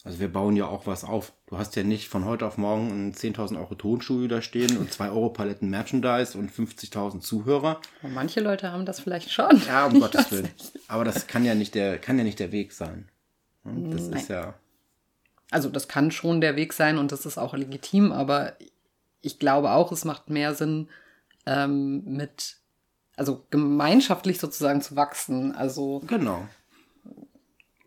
Also 0.04 0.18
wir 0.18 0.32
bauen 0.32 0.56
ja 0.56 0.66
auch 0.66 0.86
was 0.86 1.04
auf. 1.04 1.32
Du 1.46 1.58
hast 1.58 1.76
ja 1.76 1.82
nicht 1.82 2.08
von 2.08 2.24
heute 2.24 2.46
auf 2.46 2.56
morgen 2.56 2.90
einen 2.90 3.12
10.000 3.12 3.58
Euro 3.58 3.74
Tonschuh 3.74 4.26
da 4.28 4.40
stehen 4.40 4.78
und 4.78 4.90
2 4.92 5.10
Euro 5.10 5.28
Paletten 5.30 5.68
Merchandise 5.68 6.38
und 6.38 6.50
50.000 6.50 7.20
Zuhörer. 7.20 7.80
Aber 8.02 8.08
manche 8.12 8.40
Leute 8.40 8.72
haben 8.72 8.86
das 8.86 9.00
vielleicht 9.00 9.30
schon. 9.30 9.60
Ja, 9.66 9.86
um 9.86 9.94
Ich 9.96 10.00
Gottes 10.00 10.30
Willen. 10.30 10.44
nicht. 10.44 10.72
Aber 10.88 11.04
das 11.04 11.26
kann 11.26 11.44
ja 11.44 11.54
nicht 11.54 11.74
der, 11.74 11.98
kann 11.98 12.16
ja 12.16 12.24
nicht 12.24 12.38
der 12.38 12.50
Weg 12.52 12.72
sein. 12.72 13.08
Hm, 13.64 13.90
Das 13.90 14.08
Nein. 14.08 14.20
ist 14.20 14.28
ja. 14.28 14.54
Also 15.50 15.68
das 15.68 15.86
kann 15.88 16.10
schon 16.12 16.40
der 16.40 16.56
Weg 16.56 16.72
sein 16.72 16.96
und 16.96 17.12
das 17.12 17.26
ist 17.26 17.36
auch 17.36 17.54
legitim, 17.54 18.12
aber 18.12 18.54
ich 19.20 19.38
glaube 19.38 19.72
auch, 19.72 19.92
es 19.92 20.04
macht 20.04 20.30
mehr 20.30 20.54
Sinn, 20.54 20.88
ähm, 21.44 22.04
mit, 22.04 22.56
also 23.16 23.44
gemeinschaftlich 23.50 24.38
sozusagen 24.38 24.80
zu 24.80 24.96
wachsen. 24.96 25.54
Also 25.54 26.02
Genau. 26.06 26.46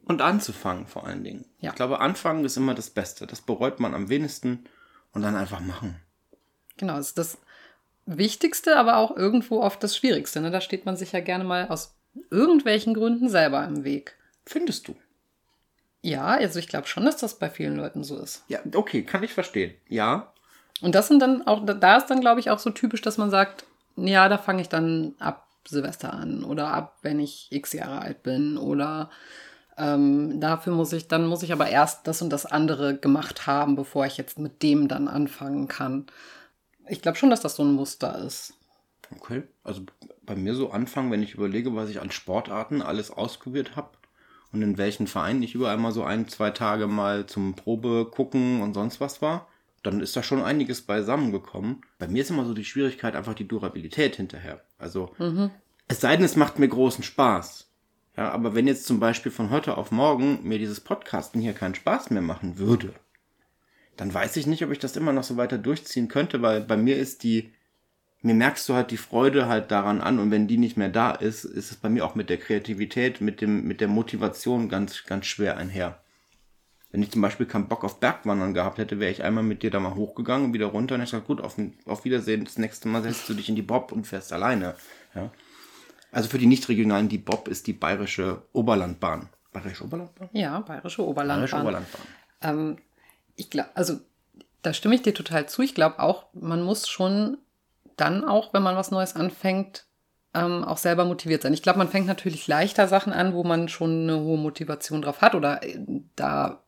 Und 0.05 0.21
anzufangen 0.21 0.87
vor 0.87 1.05
allen 1.05 1.23
Dingen. 1.23 1.45
Ja. 1.59 1.69
Ich 1.69 1.75
glaube, 1.75 1.99
anfangen 2.01 2.43
ist 2.45 2.57
immer 2.57 2.73
das 2.73 2.89
Beste. 2.89 3.25
Das 3.25 3.41
bereut 3.41 3.79
man 3.79 3.93
am 3.93 4.09
wenigsten 4.09 4.65
und 5.13 5.21
dann 5.21 5.35
einfach 5.35 5.59
machen. 5.61 5.99
genau, 6.77 6.97
es 6.97 7.07
ist 7.09 7.17
das 7.17 7.37
Wichtigste, 8.05 8.75
aber 8.77 8.97
auch 8.97 9.15
irgendwo 9.15 9.61
oft 9.61 9.81
das 9.81 9.95
Schwierigste. 9.95 10.41
Ne? 10.41 10.51
Da 10.51 10.59
steht 10.59 10.85
man 10.85 10.97
sich 10.97 11.13
ja 11.13 11.21
gerne 11.21 11.45
mal 11.45 11.69
aus 11.69 11.95
irgendwelchen 12.29 12.93
Gründen 12.93 13.29
selber 13.29 13.63
im 13.65 13.83
Weg. 13.85 14.17
Findest 14.45 14.87
du? 14.89 14.95
Ja, 16.01 16.25
also 16.25 16.59
ich 16.59 16.67
glaube 16.67 16.87
schon, 16.87 17.05
dass 17.05 17.15
das 17.17 17.39
bei 17.39 17.49
vielen 17.49 17.77
Leuten 17.77 18.03
so 18.03 18.17
ist. 18.19 18.43
Ja, 18.49 18.59
okay, 18.75 19.03
kann 19.03 19.23
ich 19.23 19.33
verstehen. 19.33 19.73
Ja, 19.87 20.33
Und 20.81 20.95
das 20.95 21.07
sind 21.07 21.21
dann 21.21 21.47
auch, 21.47 21.65
da 21.65 21.95
ist 21.95 22.07
dann, 22.07 22.19
glaube 22.19 22.41
ich, 22.41 22.49
auch 22.49 22.59
so 22.59 22.71
typisch, 22.71 23.01
dass 23.01 23.17
man 23.17 23.29
sagt, 23.29 23.63
ja, 23.95 24.27
da 24.27 24.37
fange 24.37 24.61
ich 24.61 24.67
dann 24.67 25.15
ab 25.19 25.47
Silvester 25.65 26.11
an 26.11 26.43
oder 26.43 26.67
ab, 26.73 26.97
wenn 27.03 27.21
ich 27.21 27.47
x 27.51 27.71
Jahre 27.71 28.01
alt 28.01 28.21
bin 28.21 28.57
oder 28.57 29.09
ähm, 29.77 30.39
dafür 30.39 30.73
muss 30.73 30.93
ich, 30.93 31.07
dann 31.07 31.25
muss 31.27 31.43
ich 31.43 31.51
aber 31.51 31.69
erst 31.69 32.07
das 32.07 32.21
und 32.21 32.29
das 32.29 32.45
andere 32.45 32.97
gemacht 32.97 33.47
haben, 33.47 33.75
bevor 33.75 34.05
ich 34.05 34.17
jetzt 34.17 34.39
mit 34.39 34.61
dem 34.63 34.87
dann 34.87 35.07
anfangen 35.07 35.67
kann. 35.67 36.05
Ich 36.87 37.01
glaube 37.01 37.17
schon, 37.17 37.29
dass 37.29 37.41
das 37.41 37.55
so 37.55 37.63
ein 37.63 37.73
Muster 37.73 38.19
ist. 38.19 38.53
okay. 39.15 39.43
Also 39.63 39.81
bei 40.25 40.35
mir 40.35 40.55
so 40.55 40.71
anfangen, 40.71 41.11
wenn 41.11 41.23
ich 41.23 41.33
überlege, 41.33 41.75
was 41.75 41.89
ich 41.89 42.01
an 42.01 42.11
Sportarten 42.11 42.81
alles 42.81 43.11
ausprobiert 43.11 43.75
habe 43.75 43.89
und 44.51 44.61
in 44.61 44.77
welchen 44.77 45.07
Vereinen 45.07 45.43
ich 45.43 45.55
überall 45.55 45.77
mal 45.77 45.91
so 45.91 46.03
ein, 46.03 46.27
zwei 46.27 46.51
Tage 46.51 46.87
mal 46.87 47.25
zum 47.25 47.55
Probe 47.55 48.09
gucken 48.09 48.61
und 48.61 48.73
sonst 48.73 49.01
was 49.01 49.21
war, 49.21 49.47
dann 49.81 49.99
ist 49.99 50.15
da 50.15 50.23
schon 50.23 50.41
einiges 50.41 50.81
beisammengekommen. 50.81 51.81
Bei 51.99 52.07
mir 52.07 52.21
ist 52.21 52.29
immer 52.29 52.45
so 52.45 52.53
die 52.53 52.65
Schwierigkeit 52.65 53.15
einfach 53.15 53.33
die 53.33 53.47
Durabilität 53.47 54.15
hinterher. 54.15 54.61
Also 54.77 55.13
es 55.87 55.99
sei 55.99 56.15
denn, 56.15 56.25
es 56.25 56.35
macht 56.35 56.59
mir 56.59 56.69
großen 56.69 57.03
Spaß. 57.03 57.69
Ja, 58.15 58.29
aber 58.29 58.53
wenn 58.53 58.67
jetzt 58.67 58.85
zum 58.85 58.99
Beispiel 58.99 59.31
von 59.31 59.49
heute 59.49 59.77
auf 59.77 59.91
morgen 59.91 60.39
mir 60.43 60.59
dieses 60.59 60.79
Podcasten 60.79 61.41
hier 61.41 61.53
keinen 61.53 61.75
Spaß 61.75 62.11
mehr 62.11 62.21
machen 62.21 62.59
würde, 62.59 62.93
dann 63.97 64.13
weiß 64.13 64.37
ich 64.37 64.47
nicht, 64.47 64.63
ob 64.63 64.71
ich 64.71 64.79
das 64.79 64.95
immer 64.95 65.13
noch 65.13 65.23
so 65.23 65.37
weiter 65.37 65.57
durchziehen 65.57 66.07
könnte, 66.07 66.41
weil 66.41 66.61
bei 66.61 66.77
mir 66.77 66.97
ist 66.97 67.23
die, 67.23 67.53
mir 68.21 68.35
merkst 68.35 68.69
du 68.69 68.75
halt 68.75 68.91
die 68.91 68.97
Freude 68.97 69.47
halt 69.47 69.71
daran 69.71 69.99
an 69.99 70.19
und 70.19 70.31
wenn 70.31 70.47
die 70.47 70.57
nicht 70.57 70.77
mehr 70.77 70.89
da 70.89 71.11
ist, 71.11 71.43
ist 71.43 71.71
es 71.71 71.77
bei 71.77 71.89
mir 71.89 72.05
auch 72.05 72.15
mit 72.15 72.29
der 72.29 72.37
Kreativität, 72.37 73.19
mit 73.19 73.41
dem, 73.41 73.67
mit 73.67 73.81
der 73.81 73.87
Motivation 73.87 74.69
ganz, 74.69 75.03
ganz 75.05 75.25
schwer 75.25 75.57
einher. 75.57 75.99
Wenn 76.91 77.01
ich 77.01 77.09
zum 77.09 77.23
Beispiel 77.23 77.47
keinen 77.47 77.67
Bock 77.67 77.83
auf 77.83 77.99
Bergwandern 77.99 78.53
gehabt 78.53 78.77
hätte, 78.77 78.99
wäre 78.99 79.11
ich 79.11 79.23
einmal 79.23 79.43
mit 79.43 79.63
dir 79.63 79.71
da 79.71 79.79
mal 79.79 79.95
hochgegangen 79.95 80.45
und 80.45 80.53
wieder 80.53 80.67
runter 80.67 80.93
und 80.93 81.01
hätte 81.01 81.09
gesagt, 81.11 81.27
gut, 81.27 81.41
auf, 81.41 81.57
auf 81.85 82.05
Wiedersehen, 82.05 82.45
das 82.45 82.59
nächste 82.59 82.87
Mal 82.87 83.01
setzt 83.01 83.27
du 83.27 83.33
dich 83.33 83.49
in 83.49 83.55
die 83.55 83.63
Bob 83.63 83.91
und 83.91 84.05
fährst 84.05 84.31
alleine. 84.31 84.75
Ja. 85.15 85.31
Also 86.13 86.29
für 86.29 86.37
die 86.37 86.45
Nicht-Regionalen, 86.45 87.09
die 87.09 87.17
Bob 87.17 87.47
ist 87.47 87.67
die 87.67 87.73
bayerische 87.73 88.43
Oberlandbahn. 88.53 89.29
Bayerische 89.51 89.83
Oberlandbahn? 89.83 90.29
Ja, 90.31 90.59
bayerische 90.59 90.67
Bayerische 90.67 91.03
Oberlandbahn. 91.03 91.61
Oberlandbahn. 91.61 92.01
Ähm, 92.41 92.77
ich 93.35 93.49
glaube, 93.49 93.69
also 93.73 93.99
da 94.61 94.73
stimme 94.73 94.95
ich 94.95 95.01
dir 95.01 95.13
total 95.13 95.49
zu. 95.49 95.63
Ich 95.63 95.75
glaube 95.75 95.99
auch, 95.99 96.27
man 96.33 96.61
muss 96.61 96.87
schon 96.87 97.37
dann 97.97 98.23
auch, 98.23 98.53
wenn 98.53 98.63
man 98.63 98.75
was 98.75 98.91
Neues 98.91 99.15
anfängt, 99.15 99.85
ähm, 100.33 100.63
auch 100.63 100.77
selber 100.77 101.05
motiviert 101.05 101.41
sein. 101.41 101.53
Ich 101.53 101.61
glaube, 101.61 101.79
man 101.79 101.89
fängt 101.89 102.07
natürlich 102.07 102.47
leichter 102.47 102.87
Sachen 102.87 103.13
an, 103.13 103.33
wo 103.33 103.43
man 103.43 103.67
schon 103.67 104.03
eine 104.03 104.19
hohe 104.19 104.37
Motivation 104.37 105.01
drauf 105.01 105.21
hat 105.21 105.35
oder 105.35 105.63
äh, 105.63 105.79
da 106.15 106.63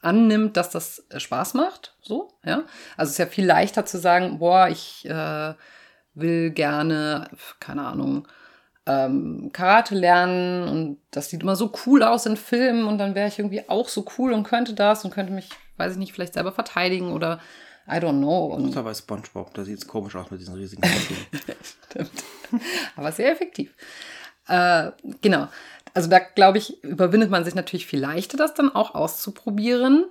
annimmt, 0.00 0.56
dass 0.56 0.70
das 0.70 1.04
äh, 1.10 1.20
Spaß 1.20 1.54
macht. 1.54 1.96
So, 2.00 2.32
ja. 2.44 2.64
Also 2.96 3.10
es 3.10 3.10
ist 3.10 3.18
ja 3.18 3.26
viel 3.26 3.46
leichter 3.46 3.86
zu 3.86 3.98
sagen, 3.98 4.38
boah, 4.38 4.68
ich 4.68 5.04
äh, 5.08 5.54
will 6.14 6.50
gerne, 6.50 7.28
keine 7.60 7.86
Ahnung, 7.86 8.26
ähm, 8.88 9.50
Karate 9.52 9.94
lernen 9.94 10.66
und 10.66 10.98
das 11.10 11.28
sieht 11.28 11.42
immer 11.42 11.56
so 11.56 11.70
cool 11.86 12.02
aus 12.02 12.24
in 12.24 12.36
Filmen 12.36 12.86
und 12.86 12.96
dann 12.96 13.14
wäre 13.14 13.28
ich 13.28 13.38
irgendwie 13.38 13.68
auch 13.68 13.88
so 13.88 14.06
cool 14.16 14.32
und 14.32 14.44
könnte 14.44 14.72
das 14.72 15.04
und 15.04 15.10
könnte 15.10 15.32
mich, 15.32 15.50
weiß 15.76 15.92
ich 15.92 15.98
nicht, 15.98 16.12
vielleicht 16.14 16.32
selber 16.32 16.52
verteidigen 16.52 17.12
oder 17.12 17.38
I 17.86 17.96
don't 17.96 18.18
know. 18.18 18.46
Und, 18.46 18.70
Außer 18.70 18.82
bei 18.82 18.94
Spongebob, 18.94 19.52
da 19.52 19.64
sieht 19.64 19.78
es 19.78 19.86
komisch 19.86 20.16
aus 20.16 20.30
mit 20.30 20.40
diesen 20.40 20.54
riesigen. 20.54 20.82
Stimmt. 21.90 22.10
Aber 22.96 23.12
sehr 23.12 23.30
effektiv. 23.30 23.74
Äh, 24.46 24.90
genau. 25.20 25.48
Also 25.92 26.08
da 26.08 26.18
glaube 26.18 26.58
ich, 26.58 26.82
überwindet 26.82 27.30
man 27.30 27.44
sich 27.44 27.54
natürlich 27.54 27.86
viel 27.86 28.00
leichter, 28.00 28.38
das 28.38 28.54
dann 28.54 28.74
auch 28.74 28.94
auszuprobieren. 28.94 30.06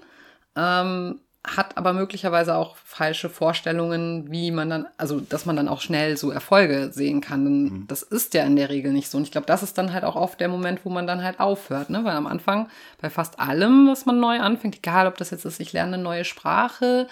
Ähm, 0.56 1.20
hat 1.56 1.78
aber 1.78 1.94
möglicherweise 1.94 2.56
auch 2.56 2.76
falsche 2.84 3.30
Vorstellungen, 3.30 4.32
wie 4.32 4.52
man 4.52 4.70
dann, 4.70 4.88
also 4.98 5.20
dass 5.20 5.46
man 5.46 5.56
dann 5.56 5.68
auch 5.68 5.82
schnell 5.82 6.18
so 6.18 6.32
Erfolge 6.32 6.92
sehen 6.92 7.22
kann. 7.22 7.46
Denn 7.46 7.86
Das 7.88 8.04
ist 8.04 8.34
ja 8.34 8.44
in 8.44 8.56
der 8.56 8.70
Regel 8.70 8.92
nicht 8.92 9.10
so. 9.10 9.18
Und 9.18 9.24
ich 9.24 9.32
glaube, 9.32 9.48
das 9.48 9.64
ist 9.64 9.78
dann 9.78 9.94
halt 9.94 10.04
auch 10.04 10.16
oft 10.16 10.40
der 10.40 10.50
Moment, 10.50 10.84
wo 10.84 10.90
man 10.90 11.08
dann 11.08 11.24
halt 11.24 11.40
aufhört. 11.40 11.90
Ne? 11.90 12.04
Weil 12.04 12.16
am 12.16 12.28
Anfang 12.28 12.70
bei 13.02 13.10
fast 13.10 13.40
allem, 13.40 13.88
was 13.88 14.06
man 14.06 14.20
neu 14.20 14.40
anfängt, 14.40 14.76
egal 14.76 15.08
ob 15.08 15.18
das 15.18 15.32
jetzt 15.32 15.46
ist, 15.46 15.60
ich 15.60 15.74
lerne 15.74 15.96
eine 15.96 16.04
neue 16.04 16.26
Sprache, 16.26 17.08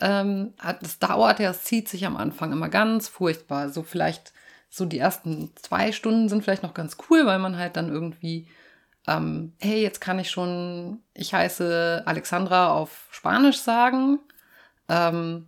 ähm, 0.00 0.52
das 0.80 0.98
dauert 0.98 1.40
ja, 1.40 1.50
es 1.50 1.62
zieht 1.62 1.88
sich 1.88 2.06
am 2.06 2.16
Anfang 2.16 2.52
immer 2.52 2.68
ganz 2.68 3.08
furchtbar. 3.08 3.70
So 3.70 3.82
vielleicht 3.82 4.32
so 4.68 4.84
die 4.84 4.98
ersten 4.98 5.50
zwei 5.56 5.92
Stunden 5.92 6.28
sind 6.28 6.44
vielleicht 6.44 6.62
noch 6.62 6.74
ganz 6.74 6.96
cool, 7.08 7.24
weil 7.26 7.38
man 7.38 7.56
halt 7.56 7.76
dann 7.76 7.88
irgendwie, 7.88 8.46
ähm, 9.06 9.52
hey, 9.58 9.82
jetzt 9.82 10.00
kann 10.00 10.18
ich 10.18 10.30
schon, 10.30 11.00
ich 11.14 11.32
heiße 11.32 12.02
Alexandra 12.06 12.72
auf 12.72 13.08
Spanisch 13.10 13.58
sagen. 13.58 14.18
Ähm, 14.88 15.46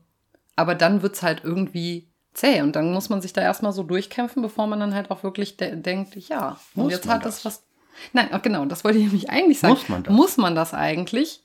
aber 0.57 0.75
dann 0.75 1.03
wird's 1.03 1.23
halt 1.23 1.43
irgendwie 1.45 2.09
zäh 2.35 2.63
und 2.63 2.77
dann 2.77 2.93
muss 2.93 3.09
man 3.09 3.21
sich 3.21 3.33
da 3.33 3.41
erstmal 3.41 3.73
so 3.73 3.83
durchkämpfen, 3.83 4.43
bevor 4.43 4.67
man 4.67 4.81
dann 4.81 4.95
halt 4.95 5.11
auch 5.11 5.23
wirklich 5.23 5.57
de 5.57 5.77
denkt, 5.77 6.15
ja, 6.17 6.59
und 6.75 6.85
Muss 6.85 6.93
jetzt 6.93 7.07
man 7.07 7.17
hat 7.17 7.25
das? 7.25 7.45
was. 7.45 7.65
Nein, 8.13 8.29
genau, 8.43 8.65
das 8.65 8.85
wollte 8.85 8.99
ich 8.99 9.05
nämlich 9.05 9.31
eigentlich 9.31 9.59
sagen. 9.59 9.75
Muss 9.75 9.89
man 9.89 10.03
das? 10.05 10.15
Muss 10.15 10.37
man 10.37 10.55
das 10.55 10.75
eigentlich? 10.75 11.43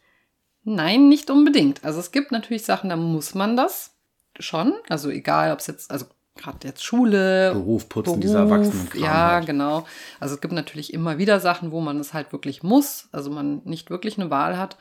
Nein, 0.63 1.09
nicht 1.09 1.29
unbedingt. 1.29 1.83
Also 1.83 1.99
es 1.99 2.11
gibt 2.11 2.31
natürlich 2.31 2.63
Sachen, 2.63 2.89
da 2.89 2.95
muss 2.95 3.33
man 3.33 3.57
das 3.57 3.95
schon. 4.39 4.73
Also 4.87 5.09
egal, 5.09 5.51
ob 5.51 5.59
es 5.59 5.67
jetzt, 5.67 5.91
also 5.91 6.05
gerade 6.35 6.67
jetzt 6.67 6.83
Schule, 6.83 7.51
Beruf, 7.53 7.89
Putzen, 7.89 8.21
dieser 8.21 8.39
Erwachsenenkram 8.39 9.01
Ja, 9.01 9.25
halt. 9.35 9.45
genau. 9.45 9.85
Also 10.19 10.35
es 10.35 10.41
gibt 10.41 10.53
natürlich 10.53 10.93
immer 10.93 11.17
wieder 11.17 11.39
Sachen, 11.39 11.71
wo 11.71 11.81
man 11.81 11.99
es 11.99 12.13
halt 12.13 12.31
wirklich 12.31 12.63
muss, 12.63 13.07
also 13.11 13.29
man 13.29 13.61
nicht 13.65 13.89
wirklich 13.89 14.19
eine 14.19 14.29
Wahl 14.29 14.57
hat. 14.57 14.77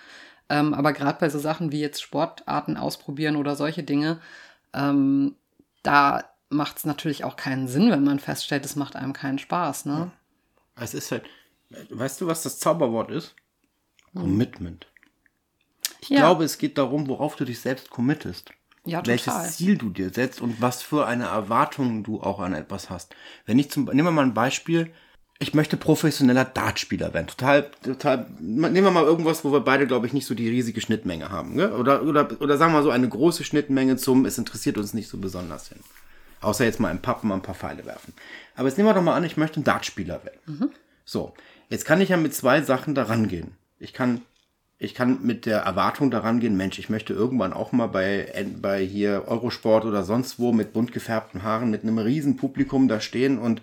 Ähm, 0.48 0.74
aber 0.74 0.92
gerade 0.92 1.18
bei 1.18 1.28
so 1.30 1.38
Sachen 1.38 1.72
wie 1.72 1.80
jetzt 1.80 2.02
Sportarten 2.02 2.76
ausprobieren 2.76 3.36
oder 3.36 3.56
solche 3.56 3.82
Dinge, 3.82 4.20
ähm, 4.74 5.36
da 5.82 6.24
macht 6.50 6.78
es 6.78 6.84
natürlich 6.84 7.24
auch 7.24 7.36
keinen 7.36 7.68
Sinn, 7.68 7.90
wenn 7.90 8.04
man 8.04 8.18
feststellt, 8.18 8.64
es 8.64 8.76
macht 8.76 8.96
einem 8.96 9.12
keinen 9.12 9.38
Spaß. 9.38 9.86
Ne? 9.86 10.10
Es 10.76 10.94
ist 10.94 11.10
halt, 11.10 11.24
weißt 11.90 12.20
du, 12.20 12.26
was 12.26 12.42
das 12.42 12.58
Zauberwort 12.58 13.10
ist? 13.10 13.34
Commitment. 14.14 14.86
Ich 16.00 16.10
Ja. 16.10 16.18
glaube, 16.18 16.44
es 16.44 16.58
geht 16.58 16.76
darum, 16.76 17.08
worauf 17.08 17.36
du 17.36 17.44
dich 17.44 17.60
selbst 17.60 17.90
committest. 17.90 18.52
Ja, 18.84 19.04
welches 19.06 19.32
total. 19.32 19.50
Ziel 19.50 19.78
du 19.78 19.90
dir 19.90 20.10
setzt 20.10 20.40
und 20.40 20.60
was 20.60 20.82
für 20.82 21.06
eine 21.06 21.26
Erwartung 21.26 22.02
du 22.02 22.20
auch 22.20 22.40
an 22.40 22.52
etwas 22.54 22.90
hast. 22.90 23.14
Wenn 23.46 23.58
ich 23.58 23.70
zum, 23.70 23.84
nehmen 23.84 24.04
wir 24.04 24.10
mal 24.10 24.22
ein 24.22 24.34
Beispiel, 24.34 24.92
ich 25.38 25.54
möchte 25.54 25.76
professioneller 25.76 26.44
Dartspieler 26.44 27.14
werden. 27.14 27.26
Total, 27.26 27.70
total, 27.82 28.26
nehmen 28.38 28.74
wir 28.74 28.90
mal 28.90 29.04
irgendwas, 29.04 29.44
wo 29.44 29.52
wir 29.52 29.60
beide, 29.60 29.86
glaube 29.86 30.06
ich, 30.06 30.12
nicht 30.12 30.26
so 30.26 30.34
die 30.34 30.48
riesige 30.48 30.80
Schnittmenge 30.80 31.30
haben. 31.30 31.56
Gell? 31.56 31.72
Oder, 31.72 32.02
oder, 32.02 32.40
oder 32.40 32.56
sagen 32.56 32.72
wir 32.72 32.78
mal 32.78 32.84
so 32.84 32.90
eine 32.90 33.08
große 33.08 33.44
Schnittmenge 33.44 33.96
zum, 33.96 34.24
es 34.24 34.38
interessiert 34.38 34.78
uns 34.78 34.94
nicht 34.94 35.08
so 35.08 35.18
besonders 35.18 35.68
hin. 35.68 35.80
Außer 36.40 36.64
jetzt 36.64 36.80
mal 36.80 36.90
im 36.90 37.02
Pappen 37.02 37.28
mal 37.28 37.36
ein 37.36 37.42
paar 37.42 37.54
Pfeile 37.54 37.84
werfen. 37.86 38.14
Aber 38.56 38.68
jetzt 38.68 38.76
nehmen 38.76 38.88
wir 38.88 38.94
doch 38.94 39.02
mal 39.02 39.16
an, 39.16 39.24
ich 39.24 39.36
möchte 39.36 39.60
ein 39.60 39.64
Dartspieler 39.64 40.24
werden. 40.24 40.72
So, 41.04 41.34
jetzt 41.68 41.84
kann 41.84 42.00
ich 42.00 42.10
ja 42.10 42.16
mit 42.16 42.34
zwei 42.34 42.62
Sachen 42.62 42.94
da 42.94 43.04
rangehen. 43.04 43.56
Ich 43.78 43.92
kann, 43.92 44.22
ich 44.82 44.94
kann 44.96 45.22
mit 45.22 45.46
der 45.46 45.60
Erwartung 45.60 46.10
daran 46.10 46.40
gehen, 46.40 46.56
Mensch, 46.56 46.76
ich 46.80 46.90
möchte 46.90 47.12
irgendwann 47.12 47.52
auch 47.52 47.70
mal 47.70 47.86
bei, 47.86 48.46
bei 48.60 48.84
hier 48.84 49.28
Eurosport 49.28 49.84
oder 49.84 50.02
sonst 50.02 50.40
wo 50.40 50.52
mit 50.52 50.72
bunt 50.72 50.90
gefärbten 50.90 51.44
Haaren 51.44 51.70
mit 51.70 51.84
einem 51.84 51.98
riesen 51.98 52.36
Publikum 52.36 52.88
da 52.88 52.98
stehen 52.98 53.38
und 53.38 53.62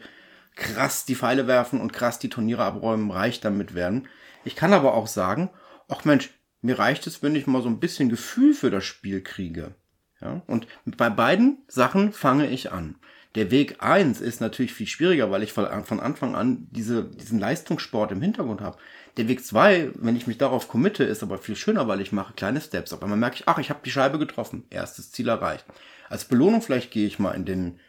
krass 0.55 1.03
die 1.03 1.15
Pfeile 1.15 1.45
werfen 1.45 1.81
und 1.81 1.91
krass 1.91 2.19
die 2.19 2.29
Turniere 2.29 2.63
abräumen, 2.63 3.11
reich 3.11 3.41
damit 3.41 3.75
werden. 3.75 4.07
Ich 4.45 4.55
kann 4.55 4.71
aber 4.71 4.93
auch 4.93 5.07
sagen, 5.07 5.49
ach 5.89 6.05
Mensch, 6.05 6.29
mir 6.61 6.79
reicht 6.79 7.05
es, 7.05 7.21
wenn 7.21 7.35
ich 7.35 7.47
mal 7.47 7.61
so 7.61 7.67
ein 7.67 7.81
bisschen 7.81 8.07
Gefühl 8.07 8.53
für 8.53 8.71
das 8.71 8.85
Spiel 8.85 9.21
kriege. 9.21 9.75
Ja, 10.21 10.41
und 10.47 10.67
bei 10.85 11.09
beiden 11.09 11.57
Sachen 11.67 12.13
fange 12.13 12.47
ich 12.47 12.71
an. 12.71 12.95
Der 13.35 13.51
Weg 13.51 13.77
eins 13.79 14.21
ist 14.21 14.41
natürlich 14.41 14.73
viel 14.73 14.87
schwieriger, 14.87 15.29
weil 15.29 15.43
ich 15.43 15.53
von 15.53 15.67
Anfang 15.67 16.35
an 16.35 16.67
diese, 16.71 17.03
diesen 17.03 17.39
Leistungssport 17.39 18.11
im 18.11 18.21
Hintergrund 18.21 18.61
habe. 18.61 18.77
Der 19.17 19.27
Weg 19.27 19.45
zwei, 19.45 19.91
wenn 19.95 20.15
ich 20.15 20.25
mich 20.25 20.39
darauf 20.39 20.67
committe, 20.67 21.03
ist 21.03 21.21
aber 21.21 21.37
viel 21.37 21.55
schöner, 21.55 21.87
weil 21.87 22.01
ich 22.01 22.11
mache 22.11 22.33
kleine 22.33 22.59
Steps. 22.59 22.91
Auf 22.91 23.03
einmal 23.03 23.19
merke 23.19 23.35
ich, 23.35 23.43
ach, 23.47 23.59
ich 23.59 23.69
habe 23.69 23.81
die 23.85 23.91
Scheibe 23.91 24.17
getroffen. 24.17 24.63
Erstes 24.71 25.11
Ziel 25.11 25.27
erreicht. 25.27 25.65
Als 26.09 26.25
Belohnung 26.25 26.61
vielleicht 26.63 26.89
gehe 26.91 27.05
ich 27.05 27.19
mal 27.19 27.31
in 27.31 27.45
den 27.45 27.79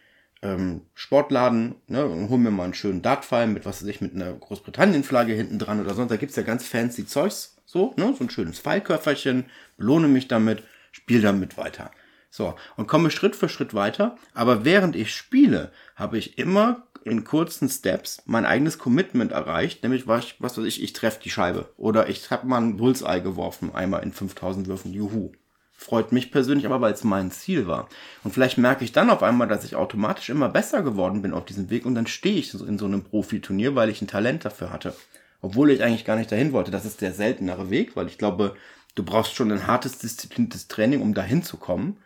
ähm, 0.42 0.82
Sportladen 0.94 1.76
ne, 1.86 2.04
und 2.04 2.28
hole 2.28 2.40
mir 2.40 2.50
mal 2.50 2.64
einen 2.64 2.74
schönen 2.74 3.02
Dartpfeil 3.02 3.46
mit, 3.46 3.64
was 3.64 3.82
weiß 3.82 3.88
ich, 3.88 4.00
mit 4.00 4.14
einer 4.14 4.32
Großbritannien-Flagge 4.32 5.32
hinten 5.32 5.58
dran 5.58 5.80
oder 5.80 5.94
sonst. 5.94 6.10
Da 6.10 6.16
gibt's 6.16 6.36
ja 6.36 6.42
ganz 6.42 6.66
fancy 6.66 7.06
Zeugs, 7.06 7.56
so, 7.64 7.94
ne, 7.96 8.14
so 8.16 8.24
ein 8.24 8.30
schönes 8.30 8.58
Pfeilköfferchen, 8.58 9.46
belohne 9.76 10.08
mich 10.08 10.28
damit, 10.28 10.62
spiele 10.92 11.22
damit 11.22 11.56
weiter. 11.56 11.90
So, 12.30 12.54
und 12.76 12.86
komme 12.86 13.10
Schritt 13.10 13.34
für 13.34 13.48
Schritt 13.48 13.74
weiter. 13.74 14.16
Aber 14.34 14.64
während 14.64 14.94
ich 14.96 15.14
spiele, 15.14 15.72
habe 15.96 16.16
ich 16.16 16.38
immer 16.38 16.86
in 17.04 17.24
kurzen 17.24 17.68
Steps 17.68 18.22
mein 18.26 18.44
eigenes 18.44 18.78
Commitment 18.78 19.32
erreicht, 19.32 19.82
nämlich 19.82 20.06
was, 20.06 20.24
ich, 20.24 20.36
was 20.38 20.56
weiß 20.56 20.64
ich, 20.64 20.82
ich 20.82 20.92
treffe 20.92 21.20
die 21.22 21.30
Scheibe. 21.30 21.72
Oder 21.76 22.08
ich 22.08 22.30
habe 22.30 22.46
mal 22.46 22.60
ein 22.60 22.76
Bullseye 22.76 23.20
geworfen, 23.20 23.74
einmal 23.74 24.02
in 24.02 24.12
5000 24.12 24.68
Würfen, 24.68 24.92
juhu. 24.92 25.32
Freut 25.72 26.12
mich 26.12 26.30
persönlich 26.30 26.66
aber, 26.66 26.82
weil 26.82 26.92
es 26.92 27.04
mein 27.04 27.30
Ziel 27.30 27.66
war. 27.66 27.88
Und 28.22 28.34
vielleicht 28.34 28.58
merke 28.58 28.84
ich 28.84 28.92
dann 28.92 29.08
auf 29.08 29.22
einmal, 29.22 29.48
dass 29.48 29.64
ich 29.64 29.76
automatisch 29.76 30.28
immer 30.28 30.50
besser 30.50 30.82
geworden 30.82 31.22
bin 31.22 31.32
auf 31.32 31.46
diesem 31.46 31.70
Weg 31.70 31.86
und 31.86 31.94
dann 31.94 32.06
stehe 32.06 32.36
ich 32.36 32.52
in 32.52 32.78
so 32.78 32.84
einem 32.84 33.02
Profiturnier, 33.02 33.74
weil 33.74 33.88
ich 33.88 34.02
ein 34.02 34.06
Talent 34.06 34.44
dafür 34.44 34.70
hatte. 34.70 34.94
Obwohl 35.40 35.70
ich 35.70 35.82
eigentlich 35.82 36.04
gar 36.04 36.16
nicht 36.16 36.30
dahin 36.30 36.52
wollte. 36.52 36.70
Das 36.70 36.84
ist 36.84 37.00
der 37.00 37.14
seltenere 37.14 37.70
Weg, 37.70 37.96
weil 37.96 38.08
ich 38.08 38.18
glaube, 38.18 38.56
du 38.94 39.02
brauchst 39.02 39.34
schon 39.34 39.50
ein 39.50 39.66
hartes, 39.66 39.96
diszipliniertes 39.96 40.68
Training, 40.68 41.00
um 41.00 41.14
dahin 41.14 41.42
zu 41.42 41.56
kommen. 41.56 41.96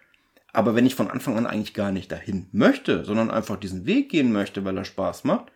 Aber 0.55 0.77
wenn 0.77 0.87
ich 0.87 0.95
von 0.95 1.11
Anfang 1.11 1.37
an 1.37 1.47
eigentlich 1.47 1.75
gar 1.75 1.91
nicht 1.91 2.13
dahin 2.13 2.47
möchte, 2.53 3.05
sondern 3.05 3.31
einfach 3.31 3.57
diesen 3.57 3.87
Weg 3.87 4.09
gehen 4.09 4.33
möchte, 4.33 4.65
weil 4.65 4.79
er 4.79 4.85
Spaß 4.85 5.25
macht, 5.25 5.47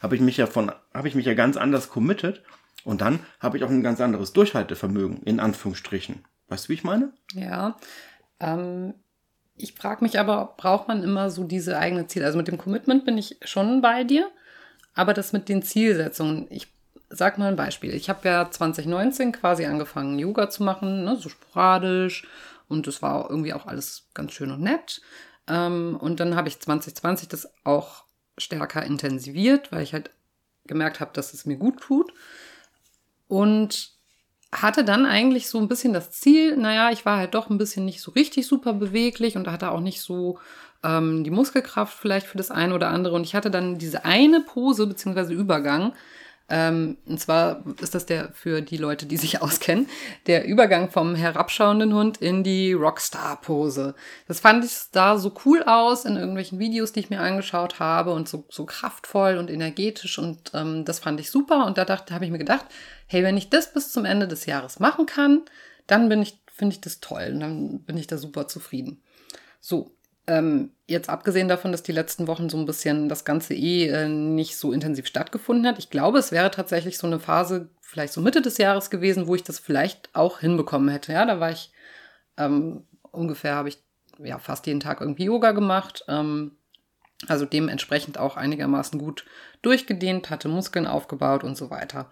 habe 0.00 0.14
ich 0.14 0.20
mich 0.20 0.36
ja 0.36 0.46
von, 0.46 0.70
habe 0.94 1.08
ich 1.08 1.16
mich 1.16 1.26
ja 1.26 1.34
ganz 1.34 1.56
anders 1.56 1.90
committed 1.90 2.40
und 2.84 3.00
dann 3.00 3.18
habe 3.40 3.56
ich 3.56 3.64
auch 3.64 3.68
ein 3.68 3.82
ganz 3.82 4.00
anderes 4.00 4.32
Durchhaltevermögen, 4.32 5.22
in 5.24 5.40
Anführungsstrichen. 5.40 6.24
Weißt 6.48 6.66
du, 6.66 6.68
wie 6.68 6.74
ich 6.74 6.84
meine? 6.84 7.12
Ja. 7.32 7.76
Ähm, 8.38 8.94
ich 9.56 9.74
frage 9.74 10.04
mich 10.04 10.20
aber, 10.20 10.54
braucht 10.56 10.86
man 10.86 11.02
immer 11.02 11.30
so 11.30 11.42
diese 11.42 11.76
eigene 11.76 12.06
Ziele? 12.06 12.26
Also 12.26 12.38
mit 12.38 12.46
dem 12.46 12.58
Commitment 12.58 13.04
bin 13.04 13.18
ich 13.18 13.38
schon 13.42 13.82
bei 13.82 14.04
dir, 14.04 14.30
aber 14.94 15.14
das 15.14 15.32
mit 15.32 15.48
den 15.48 15.62
Zielsetzungen, 15.62 16.46
ich 16.50 16.68
sag 17.10 17.38
mal 17.38 17.48
ein 17.48 17.56
Beispiel. 17.56 17.92
Ich 17.92 18.08
habe 18.08 18.28
ja 18.28 18.48
2019 18.48 19.32
quasi 19.32 19.64
angefangen, 19.64 20.16
Yoga 20.16 20.48
zu 20.48 20.62
machen, 20.62 21.04
ne, 21.04 21.16
so 21.16 21.28
sporadisch 21.28 22.24
und 22.68 22.86
es 22.86 23.02
war 23.02 23.28
irgendwie 23.30 23.52
auch 23.52 23.66
alles 23.66 24.08
ganz 24.14 24.32
schön 24.32 24.50
und 24.50 24.60
nett. 24.60 25.00
Ähm, 25.48 25.96
und 26.00 26.20
dann 26.20 26.36
habe 26.36 26.48
ich 26.48 26.60
2020 26.60 27.28
das 27.28 27.48
auch 27.64 28.04
stärker 28.38 28.82
intensiviert, 28.82 29.70
weil 29.72 29.82
ich 29.82 29.92
halt 29.92 30.10
gemerkt 30.66 31.00
habe, 31.00 31.12
dass 31.12 31.34
es 31.34 31.46
mir 31.46 31.56
gut 31.56 31.80
tut. 31.80 32.12
Und 33.28 33.94
hatte 34.52 34.84
dann 34.84 35.04
eigentlich 35.04 35.48
so 35.48 35.58
ein 35.58 35.68
bisschen 35.68 35.92
das 35.92 36.10
Ziel, 36.12 36.56
naja, 36.56 36.90
ich 36.90 37.04
war 37.04 37.18
halt 37.18 37.34
doch 37.34 37.50
ein 37.50 37.58
bisschen 37.58 37.84
nicht 37.84 38.00
so 38.00 38.12
richtig 38.12 38.46
super 38.46 38.72
beweglich 38.72 39.36
und 39.36 39.48
hatte 39.48 39.70
auch 39.70 39.80
nicht 39.80 40.00
so 40.00 40.38
ähm, 40.84 41.24
die 41.24 41.30
Muskelkraft 41.30 41.98
vielleicht 41.98 42.26
für 42.26 42.38
das 42.38 42.50
eine 42.50 42.74
oder 42.74 42.88
andere. 42.88 43.16
Und 43.16 43.24
ich 43.24 43.34
hatte 43.34 43.50
dann 43.50 43.78
diese 43.78 44.04
eine 44.04 44.40
Pose 44.40 44.86
beziehungsweise 44.86 45.32
Übergang, 45.32 45.94
ähm, 46.50 46.98
und 47.06 47.18
zwar 47.18 47.64
ist 47.80 47.94
das 47.94 48.04
der 48.04 48.32
für 48.34 48.60
die 48.60 48.76
Leute, 48.76 49.06
die 49.06 49.16
sich 49.16 49.40
auskennen, 49.42 49.88
der 50.26 50.46
Übergang 50.46 50.90
vom 50.90 51.14
herabschauenden 51.14 51.94
Hund 51.94 52.18
in 52.18 52.44
die 52.44 52.74
Rockstar-Pose. 52.74 53.94
Das 54.28 54.40
fand 54.40 54.64
ich 54.64 54.72
da 54.92 55.16
so 55.16 55.32
cool 55.44 55.62
aus 55.62 56.04
in 56.04 56.16
irgendwelchen 56.16 56.58
Videos, 56.58 56.92
die 56.92 57.00
ich 57.00 57.10
mir 57.10 57.20
angeschaut 57.20 57.80
habe 57.80 58.12
und 58.12 58.28
so, 58.28 58.44
so 58.50 58.66
kraftvoll 58.66 59.38
und 59.38 59.50
energetisch 59.50 60.18
und 60.18 60.50
ähm, 60.52 60.84
das 60.84 60.98
fand 60.98 61.18
ich 61.18 61.30
super. 61.30 61.64
Und 61.64 61.78
da 61.78 61.84
dachte, 61.84 62.14
habe 62.14 62.26
ich 62.26 62.30
mir 62.30 62.38
gedacht, 62.38 62.66
hey, 63.06 63.22
wenn 63.22 63.38
ich 63.38 63.48
das 63.48 63.72
bis 63.72 63.90
zum 63.90 64.04
Ende 64.04 64.28
des 64.28 64.44
Jahres 64.44 64.80
machen 64.80 65.06
kann, 65.06 65.42
dann 65.86 66.08
bin 66.08 66.20
ich, 66.20 66.40
finde 66.52 66.74
ich 66.74 66.80
das 66.82 67.00
toll 67.00 67.30
und 67.32 67.40
dann 67.40 67.80
bin 67.80 67.96
ich 67.96 68.06
da 68.06 68.18
super 68.18 68.48
zufrieden. 68.48 69.02
So, 69.60 69.94
ähm, 70.26 70.70
jetzt 70.86 71.08
abgesehen 71.08 71.48
davon, 71.48 71.72
dass 71.72 71.82
die 71.82 71.92
letzten 71.92 72.26
Wochen 72.26 72.48
so 72.48 72.56
ein 72.56 72.66
bisschen 72.66 73.08
das 73.08 73.24
Ganze 73.24 73.54
eh 73.54 73.88
äh, 73.88 74.08
nicht 74.08 74.56
so 74.56 74.72
intensiv 74.72 75.06
stattgefunden 75.06 75.66
hat. 75.66 75.78
Ich 75.78 75.90
glaube, 75.90 76.18
es 76.18 76.32
wäre 76.32 76.50
tatsächlich 76.50 76.98
so 76.98 77.06
eine 77.06 77.20
Phase, 77.20 77.68
vielleicht 77.80 78.12
so 78.12 78.20
Mitte 78.20 78.42
des 78.42 78.58
Jahres 78.58 78.90
gewesen, 78.90 79.26
wo 79.26 79.34
ich 79.34 79.42
das 79.42 79.58
vielleicht 79.58 80.14
auch 80.14 80.40
hinbekommen 80.40 80.88
hätte. 80.88 81.12
Ja, 81.12 81.26
da 81.26 81.40
war 81.40 81.50
ich 81.50 81.72
ähm, 82.36 82.84
ungefähr, 83.10 83.54
habe 83.54 83.68
ich 83.68 83.78
ja 84.18 84.38
fast 84.38 84.66
jeden 84.66 84.80
Tag 84.80 85.00
irgendwie 85.00 85.24
Yoga 85.24 85.52
gemacht. 85.52 86.04
Ähm, 86.08 86.52
also 87.28 87.44
dementsprechend 87.44 88.18
auch 88.18 88.36
einigermaßen 88.36 88.98
gut 88.98 89.24
durchgedehnt, 89.62 90.30
hatte 90.30 90.48
Muskeln 90.48 90.86
aufgebaut 90.86 91.44
und 91.44 91.56
so 91.56 91.70
weiter. 91.70 92.10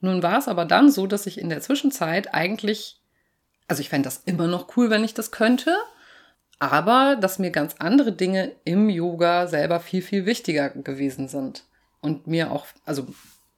Nun 0.00 0.22
war 0.22 0.38
es 0.38 0.48
aber 0.48 0.64
dann 0.64 0.90
so, 0.90 1.06
dass 1.06 1.26
ich 1.26 1.38
in 1.38 1.48
der 1.48 1.60
Zwischenzeit 1.60 2.34
eigentlich, 2.34 3.00
also 3.66 3.80
ich 3.80 3.88
fände 3.88 4.06
das 4.06 4.22
immer 4.24 4.46
noch 4.46 4.76
cool, 4.76 4.90
wenn 4.90 5.04
ich 5.04 5.14
das 5.14 5.30
könnte, 5.30 5.76
aber 6.58 7.16
dass 7.16 7.38
mir 7.38 7.50
ganz 7.50 7.76
andere 7.78 8.12
Dinge 8.12 8.52
im 8.64 8.88
Yoga 8.88 9.46
selber 9.46 9.80
viel, 9.80 10.02
viel 10.02 10.26
wichtiger 10.26 10.70
gewesen 10.70 11.28
sind 11.28 11.64
und 12.00 12.26
mir 12.26 12.50
auch, 12.50 12.66
also 12.84 13.06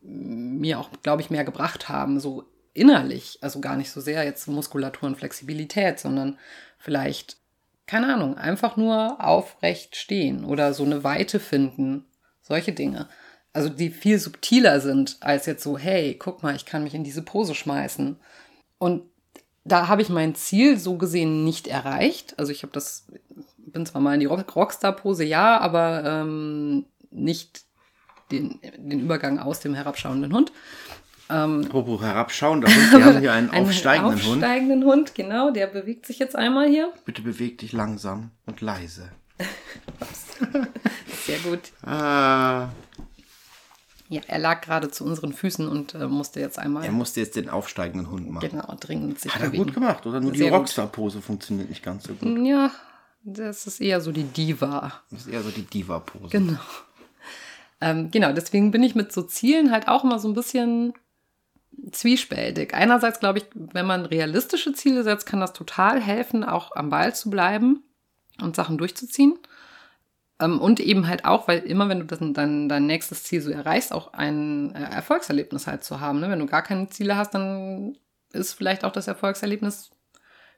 mir 0.02 0.78
auch, 0.78 0.90
glaube 1.02 1.22
ich, 1.22 1.30
mehr 1.30 1.44
gebracht 1.44 1.88
haben, 1.88 2.20
so 2.20 2.44
innerlich, 2.72 3.38
also 3.42 3.60
gar 3.60 3.76
nicht 3.76 3.90
so 3.90 4.00
sehr 4.00 4.24
jetzt 4.24 4.46
Muskulatur 4.48 5.08
und 5.08 5.16
Flexibilität, 5.16 5.98
sondern 5.98 6.38
vielleicht, 6.78 7.38
keine 7.86 8.14
Ahnung, 8.14 8.36
einfach 8.36 8.76
nur 8.76 9.22
aufrecht 9.24 9.96
stehen 9.96 10.44
oder 10.44 10.72
so 10.72 10.84
eine 10.84 11.04
Weite 11.04 11.40
finden, 11.40 12.06
solche 12.40 12.72
Dinge. 12.72 13.08
Also 13.52 13.68
die 13.68 13.90
viel 13.90 14.18
subtiler 14.18 14.80
sind 14.80 15.16
als 15.20 15.46
jetzt 15.46 15.64
so, 15.64 15.76
hey, 15.76 16.14
guck 16.14 16.42
mal, 16.42 16.54
ich 16.54 16.66
kann 16.66 16.84
mich 16.84 16.94
in 16.94 17.04
diese 17.04 17.22
Pose 17.22 17.54
schmeißen. 17.54 18.16
Und 18.78 19.02
da 19.64 19.88
habe 19.88 20.02
ich 20.02 20.08
mein 20.08 20.34
Ziel 20.34 20.78
so 20.78 20.96
gesehen 20.96 21.44
nicht 21.44 21.66
erreicht. 21.66 22.38
Also 22.38 22.52
ich 22.52 22.62
habe 22.62 22.72
das, 22.72 23.06
bin 23.58 23.86
zwar 23.86 24.00
mal 24.00 24.14
in 24.14 24.20
die 24.20 24.26
Rockstar-Pose, 24.26 25.24
ja, 25.24 25.58
aber 25.58 26.04
ähm, 26.04 26.86
nicht 27.10 27.62
den, 28.30 28.60
den 28.78 29.00
Übergang 29.00 29.38
aus 29.38 29.60
dem 29.60 29.74
herabschauenden 29.74 30.32
Hund. 30.32 30.52
Ähm, 31.28 31.64
Apropos 31.66 32.00
herabschauender 32.02 32.68
Hund, 32.68 32.92
wir 32.92 33.04
haben 33.04 33.20
hier 33.20 33.32
einen, 33.32 33.50
einen 33.52 33.66
aufsteigenden, 33.66 34.16
Hund. 34.18 34.28
aufsteigenden 34.32 34.84
Hund. 34.84 35.14
genau, 35.14 35.50
der 35.50 35.66
bewegt 35.66 36.06
sich 36.06 36.18
jetzt 36.18 36.36
einmal 36.36 36.68
hier. 36.68 36.92
Bitte 37.04 37.22
beweg 37.22 37.58
dich 37.58 37.72
langsam 37.72 38.30
und 38.46 38.60
leise. 38.60 39.10
Sehr 41.26 41.38
gut. 41.38 41.60
Ah. 41.82 42.68
Ja, 44.10 44.22
er 44.26 44.40
lag 44.40 44.60
gerade 44.60 44.90
zu 44.90 45.04
unseren 45.04 45.32
Füßen 45.32 45.68
und 45.68 45.94
äh, 45.94 46.08
musste 46.08 46.40
jetzt 46.40 46.58
einmal. 46.58 46.84
Er 46.84 46.90
musste 46.90 47.20
jetzt 47.20 47.36
den 47.36 47.48
aufsteigenden 47.48 48.10
Hund 48.10 48.28
machen. 48.28 48.50
Genau, 48.50 48.74
dringend 48.80 49.20
sich 49.20 49.32
Hat 49.32 49.40
er 49.40 49.50
gut 49.50 49.72
gemacht, 49.72 50.04
oder? 50.04 50.20
Nur 50.20 50.34
Sehr 50.34 50.48
die 50.48 50.52
Rockstar-Pose 50.52 51.22
funktioniert 51.22 51.68
nicht 51.68 51.84
ganz 51.84 52.08
so 52.08 52.14
gut. 52.14 52.44
Ja, 52.44 52.72
das 53.22 53.68
ist 53.68 53.80
eher 53.80 54.00
so 54.00 54.10
die 54.10 54.24
Diva. 54.24 54.94
Das 55.12 55.20
ist 55.20 55.28
eher 55.28 55.42
so 55.42 55.50
die 55.50 55.62
Diva-Pose. 55.62 56.28
Genau. 56.30 56.58
Ähm, 57.80 58.10
genau, 58.10 58.32
deswegen 58.32 58.72
bin 58.72 58.82
ich 58.82 58.96
mit 58.96 59.12
so 59.12 59.22
Zielen 59.22 59.70
halt 59.70 59.86
auch 59.86 60.02
immer 60.02 60.18
so 60.18 60.26
ein 60.26 60.34
bisschen 60.34 60.92
zwiespältig. 61.92 62.74
Einerseits 62.74 63.20
glaube 63.20 63.38
ich, 63.38 63.44
wenn 63.54 63.86
man 63.86 64.06
realistische 64.06 64.72
Ziele 64.72 65.04
setzt, 65.04 65.24
kann 65.24 65.38
das 65.38 65.52
total 65.52 66.00
helfen, 66.00 66.42
auch 66.42 66.74
am 66.74 66.90
Ball 66.90 67.14
zu 67.14 67.30
bleiben 67.30 67.84
und 68.42 68.56
Sachen 68.56 68.76
durchzuziehen. 68.76 69.38
Ähm, 70.40 70.60
und 70.60 70.80
eben 70.80 71.06
halt 71.06 71.24
auch, 71.24 71.46
weil 71.48 71.60
immer, 71.60 71.88
wenn 71.88 72.00
du 72.00 72.06
das, 72.06 72.18
dein, 72.20 72.68
dein 72.68 72.86
nächstes 72.86 73.24
Ziel 73.24 73.40
so 73.40 73.50
erreichst, 73.50 73.92
auch 73.92 74.12
ein 74.14 74.74
äh, 74.74 74.82
Erfolgserlebnis 74.82 75.66
halt 75.66 75.84
zu 75.84 76.00
haben. 76.00 76.20
Ne? 76.20 76.30
Wenn 76.30 76.38
du 76.38 76.46
gar 76.46 76.62
keine 76.62 76.88
Ziele 76.88 77.16
hast, 77.16 77.34
dann 77.34 77.96
ist 78.32 78.54
vielleicht 78.54 78.84
auch 78.84 78.92
das 78.92 79.08
Erfolgserlebnis 79.08 79.90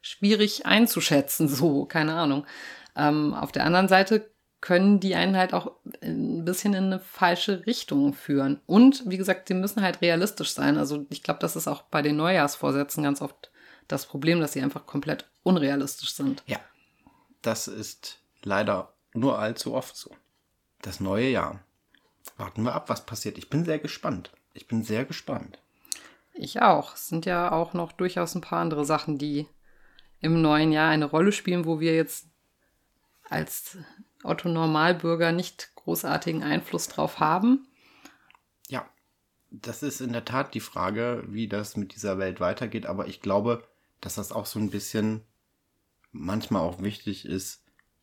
schwierig 0.01 0.67
einzuschätzen, 0.67 1.49
so, 1.49 1.85
keine 1.85 2.15
Ahnung. 2.15 2.47
Ähm, 2.97 3.35
auf 3.35 3.53
der 3.53 3.65
anderen 3.65 3.89
Seite 3.89 4.31
können 4.61 5.01
die 5.01 5.17
einen 5.17 5.37
halt 5.37 5.55
auch 5.55 5.73
ein 6.03 6.45
bisschen 6.45 6.73
in 6.73 6.85
eine 6.85 7.01
falsche 7.01 7.67
Richtung 7.67 8.15
führen. 8.15 8.61
Und 8.67 9.03
wie 9.11 9.17
gesagt, 9.17 9.49
die 9.49 9.55
müssen 9.55 9.83
halt 9.83 10.01
realistisch 10.01 10.53
sein. 10.53 10.79
Also 10.79 11.05
ich 11.11 11.25
glaube, 11.25 11.41
das 11.41 11.57
ist 11.57 11.67
auch 11.67 11.83
bei 11.83 12.01
den 12.01 12.17
Neujahrsvorsätzen 12.17 13.03
ganz 13.03 13.21
oft 13.21 13.51
das 13.89 14.07
Problem, 14.07 14.41
dass 14.41 14.53
sie 14.53 14.63
einfach 14.63 14.87
komplett 14.87 15.29
unrealistisch 15.43 16.15
sind. 16.15 16.45
Ja, 16.47 16.61
das 17.43 17.67
ist 17.67 18.21
leider 18.45 18.93
nur 19.15 19.39
allzu 19.39 19.75
oft 19.75 19.97
so. 19.97 20.15
Das 20.81 21.01
neue 21.01 21.29
Jahr. 21.29 21.61
Warten 22.37 22.63
wir 22.63 22.75
ab, 22.75 22.89
was 22.89 23.07
passiert. 23.07 23.39
Ich 23.39 23.51
bin 23.51 23.65
sehr 23.65 23.79
gespannt. 23.79 24.33
Ich 24.55 24.67
bin 24.67 24.83
sehr 24.83 25.05
gespannt. 25.05 25.59
Ich 26.35 26.63
auch. 26.63 26.95
Es 26.95 27.09
sind 27.09 27.27
ja 27.27 27.53
auch 27.53 27.75
noch 27.75 27.93
durchaus 27.93 28.35
ein 28.35 28.41
paar 28.41 28.61
andere 28.61 28.85
Sachen, 28.85 29.19
die 29.19 29.47
im 30.21 30.41
neuen 30.41 30.73
Jahr 30.73 30.91
eine 30.91 31.05
Rolle 31.05 31.33
spielen, 31.33 31.65
wo 31.65 31.81
wir 31.81 31.95
jetzt 31.95 32.27
als 33.29 33.77
Otto 34.23 34.49
Normalbürger 34.49 35.33
nicht 35.33 35.75
großartigen 35.75 36.43
Einfluss 36.43 36.89
drauf 36.89 37.19
haben. 37.19 37.67
Ja, 38.69 38.89
das 39.51 39.83
ist 39.83 40.01
in 40.01 40.13
der 40.13 40.25
Tat 40.25 40.55
die 40.55 40.61
Frage, 40.61 41.25
wie 41.27 41.49
das 41.49 41.77
mit 41.77 41.95
dieser 41.95 42.19
Welt 42.19 42.41
weitergeht. 42.41 42.87
Aber 42.87 43.09
ich 43.09 43.21
glaube, 43.21 43.65
dass 44.01 44.15
das 44.15 44.33
auch 44.33 44.47
so 44.47 44.59
ein 44.59 44.71
bisschen 44.71 45.23
manchmal 46.13 46.63
auch 46.63 46.83
wichtig 46.83 47.25
ist, 47.25 47.62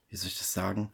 wie 0.10 0.17
soll 0.17 0.28
ich 0.28 0.38
das 0.38 0.54
sagen, 0.54 0.91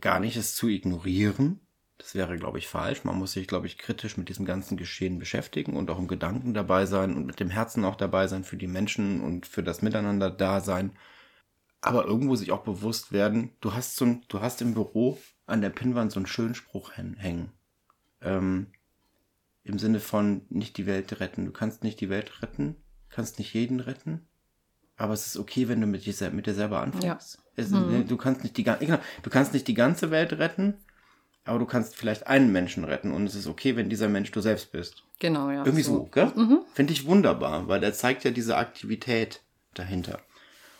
gar 0.00 0.20
nicht 0.20 0.36
es 0.36 0.54
zu 0.54 0.68
ignorieren. 0.68 1.60
Das 1.98 2.14
wäre, 2.14 2.36
glaube 2.36 2.58
ich, 2.58 2.68
falsch. 2.68 3.04
Man 3.04 3.16
muss 3.16 3.32
sich, 3.32 3.46
glaube 3.46 3.66
ich, 3.66 3.78
kritisch 3.78 4.18
mit 4.18 4.28
diesem 4.28 4.44
ganzen 4.44 4.76
Geschehen 4.76 5.18
beschäftigen 5.18 5.76
und 5.76 5.90
auch 5.90 5.98
im 5.98 6.08
Gedanken 6.08 6.52
dabei 6.52 6.84
sein 6.84 7.16
und 7.16 7.26
mit 7.26 7.40
dem 7.40 7.48
Herzen 7.48 7.84
auch 7.84 7.96
dabei 7.96 8.26
sein 8.26 8.44
für 8.44 8.58
die 8.58 8.66
Menschen 8.66 9.22
und 9.22 9.46
für 9.46 9.62
das 9.62 9.80
Miteinander 9.80 10.30
da 10.30 10.60
sein. 10.60 10.92
Aber 11.80 12.04
irgendwo 12.04 12.36
sich 12.36 12.52
auch 12.52 12.64
bewusst 12.64 13.12
werden, 13.12 13.52
du 13.60 13.72
hast 13.72 13.96
so 13.96 14.04
ein, 14.04 14.24
du 14.28 14.40
hast 14.40 14.60
im 14.60 14.74
Büro 14.74 15.18
an 15.46 15.62
der 15.62 15.70
Pinnwand 15.70 16.12
so 16.12 16.18
einen 16.18 16.26
schönen 16.26 16.54
Spruch 16.54 16.92
hängen. 16.96 17.52
Ähm, 18.20 18.72
Im 19.62 19.78
Sinne 19.78 20.00
von 20.00 20.42
nicht 20.50 20.76
die 20.76 20.86
Welt 20.86 21.20
retten. 21.20 21.46
Du 21.46 21.52
kannst 21.52 21.82
nicht 21.82 22.00
die 22.00 22.10
Welt 22.10 22.42
retten, 22.42 22.76
kannst 23.08 23.38
nicht 23.38 23.54
jeden 23.54 23.80
retten, 23.80 24.26
aber 24.96 25.14
es 25.14 25.26
ist 25.26 25.38
okay, 25.38 25.68
wenn 25.68 25.80
du 25.80 25.86
mit 25.86 26.04
dir, 26.04 26.30
mit 26.30 26.46
dir 26.46 26.54
selber 26.54 26.80
anfängst. 26.80 27.38
Ja. 27.38 27.45
Es, 27.56 27.70
mhm. 27.70 28.06
Du 28.06 28.16
kannst 28.16 28.42
nicht 28.42 28.56
die 28.56 28.64
genau, 28.64 28.98
du 29.22 29.30
kannst 29.30 29.52
nicht 29.52 29.66
die 29.66 29.74
ganze 29.74 30.10
Welt 30.10 30.34
retten, 30.34 30.74
aber 31.44 31.58
du 31.58 31.66
kannst 31.66 31.96
vielleicht 31.96 32.26
einen 32.26 32.52
Menschen 32.52 32.84
retten 32.84 33.12
und 33.12 33.26
es 33.26 33.34
ist 33.34 33.46
okay, 33.46 33.76
wenn 33.76 33.88
dieser 33.88 34.08
Mensch 34.08 34.30
du 34.30 34.40
selbst 34.40 34.72
bist. 34.72 35.04
Genau, 35.18 35.50
ja. 35.50 35.64
Irgendwie 35.64 35.82
so, 35.82 35.94
so 35.94 36.04
gell? 36.06 36.32
Mhm. 36.34 36.60
Finde 36.74 36.92
ich 36.92 37.06
wunderbar, 37.06 37.68
weil 37.68 37.80
der 37.80 37.94
zeigt 37.94 38.24
ja 38.24 38.30
diese 38.30 38.56
Aktivität 38.56 39.42
dahinter. 39.74 40.14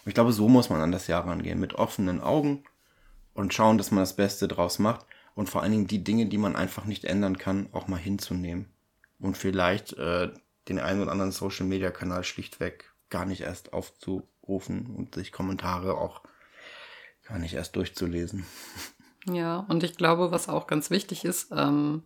Und 0.05 0.11
ich 0.11 0.15
glaube, 0.15 0.33
so 0.33 0.49
muss 0.49 0.69
man 0.69 0.81
an 0.81 0.93
das 0.93 1.07
Jahr 1.07 1.27
rangehen, 1.27 1.59
mit 1.59 1.75
offenen 1.75 2.21
Augen 2.21 2.65
und 3.33 3.55
schauen, 3.55 3.79
dass 3.79 3.91
man 3.91 4.03
das 4.03 4.17
Beste 4.17 4.49
draus 4.49 4.79
macht 4.79 5.07
und 5.35 5.49
vor 5.49 5.63
allen 5.63 5.73
Dingen 5.73 5.87
die 5.87 6.05
Dinge, 6.05 6.27
die 6.27 6.39
man 6.39 6.57
einfach 6.57 6.85
nicht 6.85 7.05
ändern 7.05 7.39
kann, 7.39 7.69
auch 7.73 7.89
mal 7.89 7.99
hinzunehmen. 7.99 8.67
Und 9.19 9.37
vielleicht 9.37 9.95
äh, 9.95 10.31
den 10.69 10.79
einen 10.79 11.03
oder 11.03 11.13
anderen 11.13 11.33
Social 11.33 11.67
Media 11.67 11.91
Kanal 11.91 12.25
schlichtweg 12.25 12.93
gar 13.09 13.25
nicht 13.25 13.43
erst 13.43 13.73
aufzurufen 13.73 14.87
und 14.95 15.15
sich 15.15 15.33
Kommentare 15.33 15.97
auch 15.97 16.23
gar 17.29 17.39
nicht 17.39 17.55
erst 17.55 17.77
durchzulesen. 17.77 18.47
Ja, 19.29 19.59
und 19.69 19.83
ich 19.83 19.97
glaube, 19.97 20.31
was 20.31 20.49
auch 20.49 20.67
ganz 20.67 20.91
wichtig 20.91 21.25
ist, 21.25 21.51
ähm, 21.51 22.03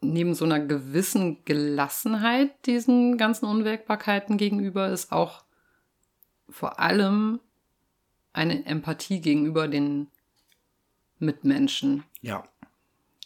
neben 0.00 0.34
so 0.34 0.44
einer 0.44 0.60
gewissen 0.60 1.44
Gelassenheit 1.44 2.50
diesen 2.66 3.16
ganzen 3.16 3.46
Unwägbarkeiten 3.46 4.36
gegenüber, 4.36 4.90
ist 4.90 5.10
auch 5.10 5.44
vor 6.48 6.78
allem 6.78 7.40
eine 8.32 8.64
Empathie 8.66 9.20
gegenüber 9.20 9.66
den 9.68 10.08
Mitmenschen. 11.18 12.04
Ja. 12.20 12.44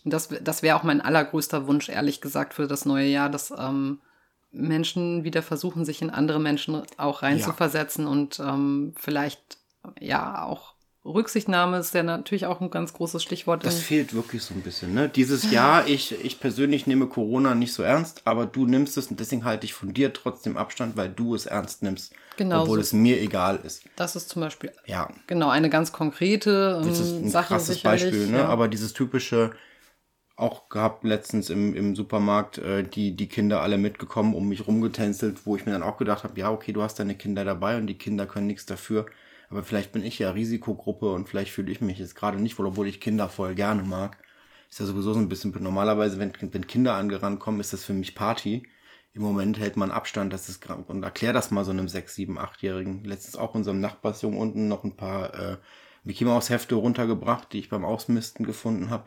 Das, 0.04 0.28
das 0.28 0.62
wäre 0.62 0.76
auch 0.76 0.82
mein 0.82 1.00
allergrößter 1.00 1.66
Wunsch, 1.66 1.88
ehrlich 1.88 2.20
gesagt, 2.20 2.54
für 2.54 2.66
das 2.66 2.86
neue 2.86 3.08
Jahr, 3.08 3.28
dass 3.28 3.52
ähm, 3.56 4.00
Menschen 4.50 5.24
wieder 5.24 5.42
versuchen, 5.42 5.84
sich 5.84 6.02
in 6.02 6.10
andere 6.10 6.40
Menschen 6.40 6.82
auch 6.96 7.22
reinzuversetzen 7.22 8.04
ja. 8.04 8.10
und 8.10 8.40
ähm, 8.40 8.94
vielleicht 8.96 9.58
ja 10.00 10.44
auch 10.44 10.71
Rücksichtnahme 11.04 11.78
ist 11.78 11.94
ja 11.94 12.04
natürlich 12.04 12.46
auch 12.46 12.60
ein 12.60 12.70
ganz 12.70 12.92
großes 12.92 13.22
Stichwort. 13.22 13.64
Das 13.66 13.80
fehlt 13.80 14.14
wirklich 14.14 14.42
so 14.42 14.54
ein 14.54 14.62
bisschen. 14.62 14.94
Ne? 14.94 15.08
Dieses 15.08 15.50
Jahr, 15.50 15.86
ich, 15.88 16.24
ich 16.24 16.38
persönlich 16.38 16.86
nehme 16.86 17.08
Corona 17.08 17.56
nicht 17.56 17.72
so 17.72 17.82
ernst, 17.82 18.22
aber 18.24 18.46
du 18.46 18.66
nimmst 18.66 18.96
es 18.96 19.08
und 19.08 19.18
deswegen 19.18 19.44
halte 19.44 19.64
ich 19.64 19.74
von 19.74 19.92
dir 19.92 20.12
trotzdem 20.12 20.56
Abstand, 20.56 20.96
weil 20.96 21.08
du 21.08 21.34
es 21.34 21.46
ernst 21.46 21.82
nimmst. 21.82 22.14
Genau. 22.36 22.62
Obwohl 22.62 22.78
so. 22.78 22.82
es 22.82 22.92
mir 22.92 23.20
egal 23.20 23.60
ist. 23.64 23.82
Das 23.96 24.14
ist 24.14 24.28
zum 24.28 24.42
Beispiel 24.42 24.72
ja. 24.86 25.08
genau 25.26 25.50
eine 25.50 25.70
ganz 25.70 25.92
konkrete 25.92 26.80
das 26.84 27.00
ist 27.00 27.12
ein 27.12 27.28
Sache. 27.28 27.48
Krasses 27.48 27.82
Beispiel, 27.82 28.28
ne? 28.28 28.38
Ja. 28.38 28.46
aber 28.46 28.68
dieses 28.68 28.92
typische, 28.92 29.52
auch 30.36 30.68
gehabt 30.68 31.04
letztens 31.04 31.50
im, 31.50 31.74
im 31.74 31.94
Supermarkt, 31.94 32.58
äh, 32.58 32.84
die, 32.84 33.14
die 33.16 33.28
Kinder 33.28 33.60
alle 33.60 33.76
mitgekommen, 33.76 34.34
um 34.34 34.48
mich 34.48 34.66
rumgetänzelt, 34.66 35.46
wo 35.46 35.56
ich 35.56 35.66
mir 35.66 35.72
dann 35.72 35.82
auch 35.82 35.98
gedacht 35.98 36.24
habe, 36.24 36.38
ja, 36.38 36.50
okay, 36.50 36.72
du 36.72 36.82
hast 36.82 36.98
deine 36.98 37.14
Kinder 37.16 37.44
dabei 37.44 37.76
und 37.76 37.86
die 37.86 37.98
Kinder 37.98 38.26
können 38.26 38.46
nichts 38.46 38.66
dafür. 38.66 39.06
Aber 39.52 39.62
vielleicht 39.62 39.92
bin 39.92 40.04
ich 40.04 40.18
ja 40.18 40.30
Risikogruppe 40.30 41.12
und 41.12 41.28
vielleicht 41.28 41.52
fühle 41.52 41.70
ich 41.70 41.80
mich 41.80 41.98
jetzt 41.98 42.14
gerade 42.14 42.40
nicht 42.40 42.58
wohl, 42.58 42.66
obwohl 42.66 42.88
ich 42.88 43.00
Kinder 43.00 43.28
voll 43.28 43.54
gerne 43.54 43.82
mag. 43.82 44.16
Ist 44.70 44.80
ja 44.80 44.86
sowieso 44.86 45.12
so 45.12 45.20
ein 45.20 45.28
bisschen, 45.28 45.54
normalerweise, 45.60 46.18
wenn, 46.18 46.32
wenn 46.40 46.66
Kinder 46.66 46.94
angerannt 46.94 47.38
kommen, 47.38 47.60
ist 47.60 47.74
das 47.74 47.84
für 47.84 47.92
mich 47.92 48.14
Party. 48.14 48.66
Im 49.12 49.22
Moment 49.22 49.58
hält 49.58 49.76
man 49.76 49.90
Abstand, 49.90 50.32
das 50.32 50.48
ist 50.48 50.66
und 50.70 51.02
erklär 51.02 51.34
das 51.34 51.50
mal 51.50 51.64
so 51.64 51.70
einem 51.70 51.86
6, 51.86 52.14
7, 52.14 52.38
8-Jährigen. 52.38 53.04
Letztens 53.04 53.36
auch 53.36 53.54
unserem 53.54 53.80
Nachbarsjungen 53.80 54.38
unten 54.40 54.68
noch 54.68 54.84
ein 54.84 54.96
paar 54.96 55.34
äh, 55.34 55.56
Mickey 56.02 56.24
Mouse 56.24 56.48
Hefte 56.48 56.76
runtergebracht, 56.76 57.52
die 57.52 57.58
ich 57.58 57.68
beim 57.68 57.84
Ausmisten 57.84 58.46
gefunden 58.46 58.88
habe 58.90 59.04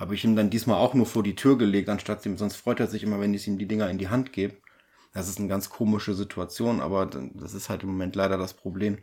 habe 0.00 0.14
ich 0.14 0.24
ihm 0.24 0.34
dann 0.34 0.48
diesmal 0.48 0.78
auch 0.78 0.94
nur 0.94 1.04
vor 1.04 1.22
die 1.22 1.34
Tür 1.34 1.58
gelegt, 1.58 1.90
anstatt 1.90 2.24
ihm, 2.24 2.38
sonst 2.38 2.56
freut 2.56 2.80
er 2.80 2.86
sich 2.86 3.02
immer, 3.02 3.20
wenn 3.20 3.34
ich 3.34 3.46
ihm 3.46 3.58
die 3.58 3.68
Dinger 3.68 3.90
in 3.90 3.98
die 3.98 4.08
Hand 4.08 4.32
gebe. 4.32 4.56
Das 5.12 5.28
ist 5.28 5.38
eine 5.38 5.48
ganz 5.48 5.68
komische 5.68 6.14
Situation, 6.14 6.80
aber 6.80 7.04
das 7.34 7.52
ist 7.52 7.68
halt 7.68 7.82
im 7.82 7.90
Moment 7.90 8.16
leider 8.16 8.38
das 8.38 8.54
Problem. 8.54 8.96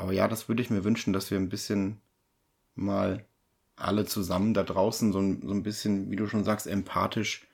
Aber 0.00 0.12
ja, 0.12 0.28
das 0.28 0.48
würde 0.48 0.62
ich 0.62 0.70
mir 0.70 0.82
wünschen, 0.82 1.12
dass 1.12 1.30
wir 1.30 1.36
ein 1.36 1.50
bisschen 1.50 2.00
mal 2.74 3.26
alle 3.76 4.06
zusammen 4.06 4.54
da 4.54 4.62
draußen 4.62 5.12
so 5.12 5.20
ein, 5.20 5.42
so 5.46 5.52
ein 5.52 5.62
bisschen, 5.62 6.10
wie 6.10 6.16
du 6.16 6.26
schon 6.26 6.42
sagst, 6.42 6.66
empathisch 6.66 7.46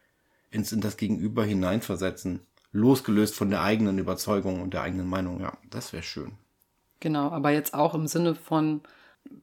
ins, 0.52 0.70
in 0.70 0.80
das 0.80 0.96
Gegenüber 0.96 1.44
hineinversetzen. 1.44 2.46
Losgelöst 2.70 3.34
von 3.34 3.50
der 3.50 3.62
eigenen 3.62 3.98
Überzeugung 3.98 4.62
und 4.62 4.74
der 4.74 4.82
eigenen 4.82 5.08
Meinung. 5.08 5.40
Ja, 5.40 5.58
das 5.70 5.92
wäre 5.92 6.04
schön. 6.04 6.34
Genau, 7.00 7.30
aber 7.30 7.50
jetzt 7.50 7.74
auch 7.74 7.94
im 7.94 8.06
Sinne 8.06 8.36
von, 8.36 8.80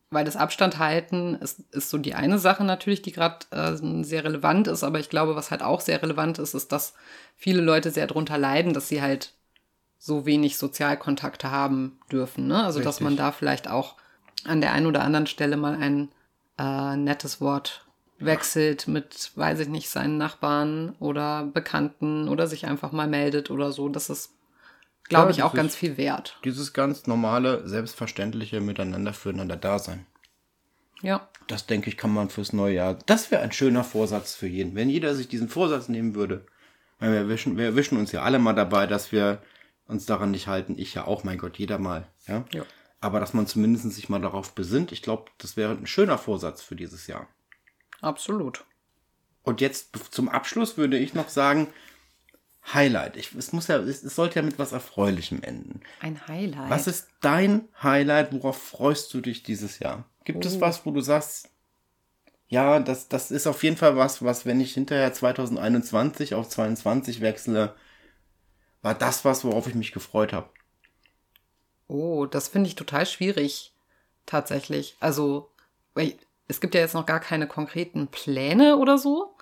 weil 0.09 0.23
das 0.23 0.37
Abstand 0.37 0.79
halten 0.79 1.35
ist, 1.35 1.59
ist 1.73 1.89
so 1.89 1.97
die 1.97 2.13
eine 2.13 2.39
Sache 2.39 2.63
natürlich, 2.63 3.01
die 3.01 3.11
gerade 3.11 3.45
äh, 3.51 3.75
sehr 4.03 4.23
relevant 4.23 4.69
ist, 4.69 4.81
aber 4.81 5.01
ich 5.01 5.09
glaube, 5.09 5.35
was 5.35 5.51
halt 5.51 5.61
auch 5.61 5.81
sehr 5.81 6.01
relevant 6.01 6.39
ist, 6.39 6.53
ist, 6.53 6.71
dass 6.71 6.93
viele 7.35 7.61
Leute 7.61 7.91
sehr 7.91 8.07
darunter 8.07 8.37
leiden, 8.37 8.71
dass 8.71 8.87
sie 8.87 9.01
halt 9.01 9.33
so 10.03 10.25
wenig 10.25 10.57
Sozialkontakte 10.57 11.49
haben 11.49 11.97
dürfen. 12.11 12.47
Ne? 12.47 12.57
Also, 12.57 12.79
Richtig. 12.79 12.83
dass 12.83 12.99
man 12.99 13.15
da 13.15 13.31
vielleicht 13.31 13.69
auch 13.69 13.95
an 14.43 14.59
der 14.59 14.73
einen 14.73 14.85
oder 14.85 15.01
anderen 15.01 15.27
Stelle 15.27 15.55
mal 15.55 15.75
ein 15.75 16.09
äh, 16.59 16.97
nettes 16.97 17.39
Wort 17.39 17.85
wechselt 18.19 18.89
mit, 18.89 19.31
weiß 19.35 19.61
ich 19.61 19.69
nicht, 19.69 19.89
seinen 19.89 20.17
Nachbarn 20.17 20.97
oder 20.99 21.45
Bekannten 21.45 22.27
oder 22.27 22.47
sich 22.47 22.65
einfach 22.65 22.91
mal 22.91 23.07
meldet 23.07 23.49
oder 23.49 23.71
so. 23.71 23.87
Das 23.87 24.09
ist 24.09 24.31
glaube 25.07 25.31
ja, 25.31 25.37
ich, 25.37 25.43
auch 25.43 25.53
ganz 25.53 25.73
viel 25.73 25.95
wert. 25.95 26.37
Dieses 26.43 26.73
ganz 26.73 27.07
normale, 27.07 27.65
selbstverständliche 27.65 28.59
Miteinander 28.59 29.13
füreinander 29.13 29.55
Dasein. 29.55 30.05
Ja. 31.01 31.29
Das 31.47 31.65
denke 31.65 31.89
ich, 31.89 31.95
kann 31.95 32.13
man 32.13 32.29
fürs 32.29 32.51
neue 32.51 32.75
Jahr. 32.75 32.99
Das 33.05 33.31
wäre 33.31 33.41
ein 33.41 33.53
schöner 33.53 33.85
Vorsatz 33.85 34.35
für 34.35 34.47
jeden. 34.47 34.75
Wenn 34.75 34.89
jeder 34.89 35.15
sich 35.15 35.29
diesen 35.29 35.47
Vorsatz 35.47 35.87
nehmen 35.87 36.13
würde. 36.13 36.45
Weil 36.99 37.11
wir 37.11 37.19
erwischen, 37.19 37.57
wir 37.57 37.65
erwischen 37.65 37.97
uns 37.97 38.11
ja 38.11 38.21
alle 38.21 38.39
mal 38.39 38.53
dabei, 38.53 38.85
dass 38.85 39.13
wir 39.13 39.41
uns 39.93 40.06
daran 40.06 40.32
nicht 40.32 40.47
halten. 40.47 40.75
Ich 40.77 40.93
ja 40.93 41.06
auch, 41.06 41.23
mein 41.23 41.38
Gott, 41.38 41.58
jeder 41.58 41.77
mal. 41.77 42.08
Ja. 42.27 42.45
ja. 42.51 42.65
Aber 42.99 43.19
dass 43.19 43.34
man 43.34 43.47
zumindest 43.47 43.89
sich 43.91 44.10
mal 44.10 44.21
darauf 44.21 44.53
besinnt, 44.53 44.91
ich 44.91 45.01
glaube, 45.01 45.25
das 45.38 45.58
wäre 45.58 45.73
ein 45.73 45.88
schöner 45.88 46.17
Vorsatz 46.17 46.62
für 46.62 46.75
dieses 46.75 47.08
Jahr. 47.08 47.27
Absolut. 48.01 48.65
Und 49.43 49.62
jetzt 49.62 49.97
zum 50.12 50.29
Abschluss 50.29 50.77
würde 50.77 50.97
ich 50.97 51.13
noch 51.13 51.29
sagen, 51.29 51.67
Highlight. 52.73 53.17
Ich, 53.17 53.34
es, 53.36 53.51
muss 53.51 53.67
ja, 53.67 53.77
es, 53.77 54.03
es 54.03 54.15
sollte 54.15 54.38
ja 54.38 54.41
mit 54.41 54.58
was 54.58 54.71
Erfreulichem 54.71 55.41
enden. 55.43 55.82
Ein 55.99 56.27
Highlight. 56.27 56.69
Was 56.69 56.88
ist 56.88 57.10
dein 57.19 57.67
Highlight? 57.82 58.32
Worauf 58.32 58.58
freust 58.58 59.13
du 59.13 59.19
dich 59.19 59.43
dieses 59.43 59.79
Jahr? 59.79 60.06
Gibt 60.23 60.45
oh. 60.45 60.47
es 60.47 60.62
was, 60.62 60.86
wo 60.86 60.91
du 60.91 61.01
sagst, 61.01 61.49
ja, 62.47 62.79
das, 62.79 63.10
das 63.10 63.32
ist 63.32 63.47
auf 63.47 63.63
jeden 63.63 63.77
Fall 63.77 63.97
was, 63.97 64.23
was, 64.23 64.45
wenn 64.45 64.62
ich 64.62 64.73
hinterher 64.75 65.12
2021 65.12 66.36
auf 66.36 66.47
22 66.47 67.19
wechsle, 67.19 67.75
war 68.83 68.93
das 68.93 69.25
was, 69.25 69.43
worauf 69.43 69.67
ich 69.67 69.73
mich 69.73 69.91
gefreut 69.91 70.31
habe. 70.31 70.49
Oh, 71.87 72.25
das 72.27 72.47
finde 72.47 72.67
ich 72.67 72.75
total 72.75 73.07
schwierig. 73.07 73.73
Tatsächlich. 74.25 74.95
Also, 74.99 75.49
es 76.47 76.61
gibt 76.61 76.75
ja 76.75 76.81
jetzt 76.81 76.93
noch 76.93 77.05
gar 77.05 77.19
keine 77.19 77.47
konkreten 77.47 78.07
Pläne 78.07 78.77
oder 78.77 78.97
so 78.97 79.33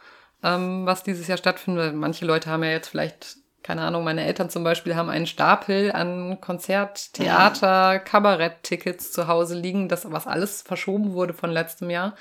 ähm, 0.44 0.86
was 0.86 1.04
dieses 1.04 1.28
Jahr 1.28 1.38
stattfindet. 1.38 1.96
Manche 1.96 2.26
Leute 2.26 2.50
haben 2.50 2.64
ja 2.64 2.72
jetzt 2.72 2.90
vielleicht, 2.90 3.38
keine 3.64 3.82
Ahnung, 3.82 4.04
meine 4.04 4.26
Eltern 4.26 4.50
zum 4.50 4.64
Beispiel 4.64 4.96
haben 4.96 5.10
einen 5.10 5.28
Stapel 5.28 5.92
an 5.92 6.42
Konzert, 6.42 7.14
Theater, 7.14 8.00
Kabarett-Tickets 8.00 9.12
zu 9.12 9.28
Hause 9.28 9.56
liegen, 9.56 9.90
das, 9.90 10.12
was 10.12 10.28
alles 10.28 10.62
verschoben 10.62 11.14
wurde 11.14 11.34
von 11.34 11.52
letztem 11.52 11.90
Jahr 11.90 12.16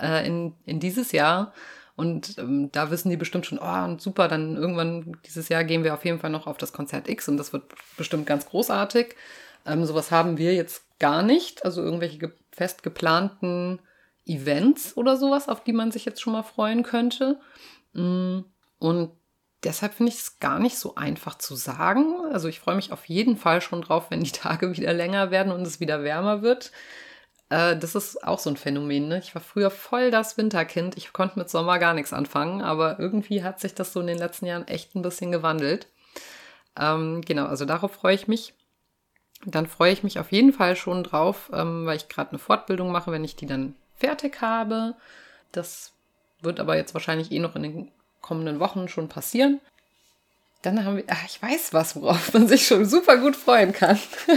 äh, 0.00 0.26
in, 0.26 0.54
in 0.64 0.80
dieses 0.80 1.12
Jahr. 1.12 1.52
Und 1.98 2.38
ähm, 2.38 2.70
da 2.70 2.92
wissen 2.92 3.10
die 3.10 3.16
bestimmt 3.16 3.44
schon, 3.44 3.58
oh, 3.58 3.98
super, 3.98 4.28
dann 4.28 4.54
irgendwann 4.54 5.16
dieses 5.26 5.48
Jahr 5.48 5.64
gehen 5.64 5.82
wir 5.82 5.94
auf 5.94 6.04
jeden 6.04 6.20
Fall 6.20 6.30
noch 6.30 6.46
auf 6.46 6.56
das 6.56 6.72
Konzert 6.72 7.08
X 7.08 7.26
und 7.26 7.38
das 7.38 7.52
wird 7.52 7.64
bestimmt 7.96 8.24
ganz 8.24 8.46
großartig. 8.46 9.16
Ähm, 9.66 9.84
sowas 9.84 10.12
haben 10.12 10.38
wir 10.38 10.54
jetzt 10.54 10.84
gar 11.00 11.24
nicht. 11.24 11.64
Also 11.64 11.82
irgendwelche 11.82 12.32
fest 12.52 12.84
geplanten 12.84 13.80
Events 14.26 14.96
oder 14.96 15.16
sowas, 15.16 15.48
auf 15.48 15.64
die 15.64 15.72
man 15.72 15.90
sich 15.90 16.04
jetzt 16.04 16.20
schon 16.20 16.34
mal 16.34 16.44
freuen 16.44 16.84
könnte. 16.84 17.40
Mm, 17.94 18.42
und 18.78 19.10
deshalb 19.64 19.94
finde 19.94 20.12
ich 20.12 20.20
es 20.20 20.38
gar 20.38 20.60
nicht 20.60 20.78
so 20.78 20.94
einfach 20.94 21.36
zu 21.36 21.56
sagen. 21.56 22.14
Also 22.30 22.46
ich 22.46 22.60
freue 22.60 22.76
mich 22.76 22.92
auf 22.92 23.06
jeden 23.06 23.36
Fall 23.36 23.60
schon 23.60 23.82
drauf, 23.82 24.12
wenn 24.12 24.22
die 24.22 24.30
Tage 24.30 24.70
wieder 24.76 24.92
länger 24.92 25.32
werden 25.32 25.50
und 25.50 25.66
es 25.66 25.80
wieder 25.80 26.04
wärmer 26.04 26.42
wird. 26.42 26.70
Äh, 27.50 27.76
das 27.76 27.94
ist 27.94 28.24
auch 28.24 28.38
so 28.38 28.50
ein 28.50 28.56
Phänomen. 28.56 29.08
Ne? 29.08 29.18
Ich 29.18 29.34
war 29.34 29.42
früher 29.42 29.70
voll 29.70 30.10
das 30.10 30.36
Winterkind. 30.36 30.96
Ich 30.96 31.12
konnte 31.12 31.38
mit 31.38 31.50
Sommer 31.50 31.78
gar 31.78 31.94
nichts 31.94 32.12
anfangen, 32.12 32.62
aber 32.62 32.98
irgendwie 32.98 33.42
hat 33.42 33.60
sich 33.60 33.74
das 33.74 33.92
so 33.92 34.00
in 34.00 34.06
den 34.06 34.18
letzten 34.18 34.46
Jahren 34.46 34.68
echt 34.68 34.94
ein 34.94 35.02
bisschen 35.02 35.32
gewandelt. 35.32 35.88
Ähm, 36.78 37.22
genau, 37.22 37.46
also 37.46 37.64
darauf 37.64 37.92
freue 37.92 38.14
ich 38.14 38.28
mich. 38.28 38.54
Dann 39.44 39.66
freue 39.66 39.92
ich 39.92 40.02
mich 40.02 40.18
auf 40.18 40.32
jeden 40.32 40.52
Fall 40.52 40.76
schon 40.76 41.04
drauf, 41.04 41.50
ähm, 41.52 41.86
weil 41.86 41.96
ich 41.96 42.08
gerade 42.08 42.30
eine 42.30 42.38
Fortbildung 42.38 42.90
mache, 42.90 43.12
wenn 43.12 43.24
ich 43.24 43.36
die 43.36 43.46
dann 43.46 43.76
fertig 43.94 44.40
habe. 44.40 44.94
Das 45.52 45.92
wird 46.40 46.60
aber 46.60 46.76
jetzt 46.76 46.94
wahrscheinlich 46.94 47.32
eh 47.32 47.38
noch 47.38 47.56
in 47.56 47.62
den 47.62 47.92
kommenden 48.20 48.60
Wochen 48.60 48.88
schon 48.88 49.08
passieren. 49.08 49.60
Dann 50.62 50.84
haben 50.84 50.96
wir, 50.96 51.04
ach, 51.06 51.24
ich 51.24 51.40
weiß 51.40 51.72
was, 51.72 51.94
worauf 51.94 52.32
man 52.32 52.48
sich 52.48 52.66
schon 52.66 52.84
super 52.84 53.16
gut 53.18 53.36
freuen 53.36 53.72
kann. 53.72 53.96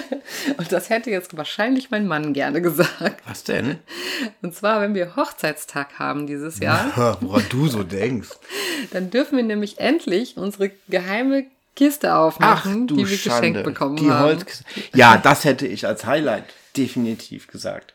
Und 0.57 0.71
das 0.71 0.89
hätte 0.91 1.09
jetzt 1.09 1.35
wahrscheinlich 1.35 1.89
mein 1.89 2.05
Mann 2.07 2.33
gerne 2.33 2.61
gesagt. 2.61 3.23
Was 3.27 3.43
denn? 3.43 3.79
Und 4.43 4.53
zwar, 4.53 4.81
wenn 4.81 4.93
wir 4.93 5.15
Hochzeitstag 5.15 5.97
haben 5.97 6.27
dieses 6.27 6.59
Jahr. 6.59 7.17
Woran 7.21 7.45
du 7.49 7.67
so 7.67 7.83
denkst. 7.83 8.29
Dann 8.91 9.09
dürfen 9.09 9.35
wir 9.37 9.43
nämlich 9.43 9.79
endlich 9.79 10.37
unsere 10.37 10.71
geheime 10.89 11.45
Kiste 11.75 12.15
aufmachen, 12.15 12.85
die 12.85 12.97
wir 12.97 13.07
Schande. 13.07 13.39
geschenkt 13.39 13.63
bekommen 13.63 13.95
Die 13.95 14.11
haben. 14.11 14.43
Ja, 14.93 15.17
das 15.17 15.43
hätte 15.43 15.65
ich 15.65 15.87
als 15.87 16.05
Highlight 16.05 16.43
definitiv 16.77 17.47
gesagt. 17.47 17.93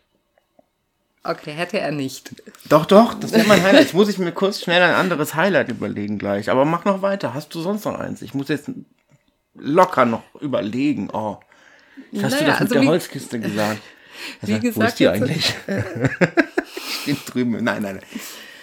Okay, 1.30 1.52
hätte 1.52 1.78
er 1.80 1.90
nicht. 1.92 2.34
Doch, 2.68 2.86
doch, 2.86 3.14
das 3.14 3.32
wäre 3.32 3.46
mein 3.46 3.62
Highlight. 3.64 3.82
Jetzt 3.84 3.94
muss 3.94 4.08
ich 4.08 4.18
mir 4.18 4.32
kurz 4.32 4.60
schnell 4.60 4.82
ein 4.82 4.94
anderes 4.94 5.34
Highlight 5.34 5.68
überlegen 5.68 6.18
gleich. 6.18 6.50
Aber 6.50 6.64
mach 6.64 6.84
noch 6.84 7.02
weiter. 7.02 7.34
Hast 7.34 7.54
du 7.54 7.60
sonst 7.60 7.84
noch 7.84 7.98
eins? 7.98 8.22
Ich 8.22 8.34
muss 8.34 8.48
jetzt 8.48 8.70
locker 9.54 10.04
noch 10.04 10.22
überlegen. 10.40 11.10
Oh. 11.12 11.38
Was 12.12 12.24
hast 12.24 12.40
du 12.40 12.44
Naja, 12.44 12.46
das 12.46 12.60
mit 12.60 12.60
also 12.60 12.74
der 12.74 12.82
wie- 12.82 12.88
Holzkiste 12.88 13.40
gesagt? 13.40 13.80
Wie 14.42 14.54
Wo 14.56 14.60
gesagt, 14.60 14.88
ist 14.88 14.98
die 15.00 15.08
eigentlich? 15.08 15.44
steht 17.02 17.18
drüben. 17.26 17.52
Nein, 17.62 17.82
nein, 17.82 17.96
nein. 17.96 18.00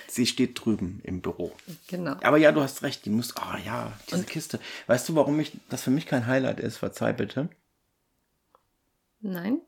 Sie 0.08 0.26
steht 0.26 0.60
drüben 0.63 0.99
im 1.04 1.21
Büro. 1.21 1.52
Genau. 1.88 2.15
Aber 2.23 2.38
ja, 2.38 2.52
du 2.52 2.62
hast 2.62 2.82
recht. 2.84 3.06
Die 3.06 3.10
muss. 3.12 3.34
Oh 3.38 3.58
ja, 3.65 3.91
diese 4.10 4.23
Kiste. 4.23 4.60
Weißt 4.88 5.08
du, 5.10 5.15
warum 5.15 5.39
ich 5.39 5.52
das 5.69 5.84
für 5.84 5.91
mich 5.91 6.06
kein 6.08 6.26
Highlight 6.28 6.60
ist? 6.60 6.78
Verzeih 6.78 7.13
bitte. 7.13 7.49
Nein, 9.21 9.60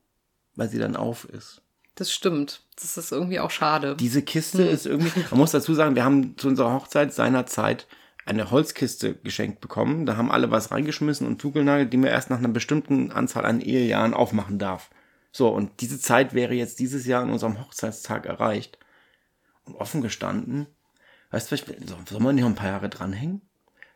Weil 0.55 0.69
sie 0.69 0.79
dann 0.79 0.95
auf 0.95 1.25
ist. 1.25 1.61
Das 1.95 2.11
stimmt. 2.11 2.61
Das 2.75 2.97
ist 2.97 3.11
irgendwie 3.11 3.39
auch 3.39 3.51
schade. 3.51 3.95
Diese 3.95 4.21
Kiste 4.21 4.63
ist 4.63 4.85
irgendwie, 4.85 5.11
man 5.31 5.39
muss 5.39 5.51
dazu 5.51 5.73
sagen, 5.73 5.95
wir 5.95 6.03
haben 6.03 6.37
zu 6.37 6.47
unserer 6.47 6.73
Hochzeit 6.73 7.13
seinerzeit 7.13 7.87
eine 8.25 8.51
Holzkiste 8.51 9.15
geschenkt 9.15 9.61
bekommen. 9.61 10.05
Da 10.05 10.17
haben 10.17 10.31
alle 10.31 10.51
was 10.51 10.71
reingeschmissen 10.71 11.27
und 11.27 11.41
zugelnagelt, 11.41 11.93
die 11.93 11.97
man 11.97 12.09
erst 12.09 12.29
nach 12.29 12.39
einer 12.39 12.49
bestimmten 12.49 13.11
Anzahl 13.11 13.45
an 13.45 13.61
Ehejahren 13.61 14.13
aufmachen 14.13 14.59
darf. 14.59 14.89
So, 15.31 15.49
und 15.49 15.81
diese 15.81 15.99
Zeit 15.99 16.33
wäre 16.33 16.53
jetzt 16.53 16.79
dieses 16.79 17.05
Jahr 17.05 17.21
an 17.21 17.31
unserem 17.31 17.59
Hochzeitstag 17.59 18.25
erreicht. 18.25 18.77
Und 19.65 19.75
offen 19.75 20.01
gestanden, 20.01 20.67
weißt 21.31 21.51
du, 21.51 21.57
soll 21.57 22.19
man 22.19 22.35
nicht 22.35 22.43
noch 22.43 22.51
ein 22.51 22.55
paar 22.55 22.69
Jahre 22.69 22.89
dranhängen? 22.89 23.41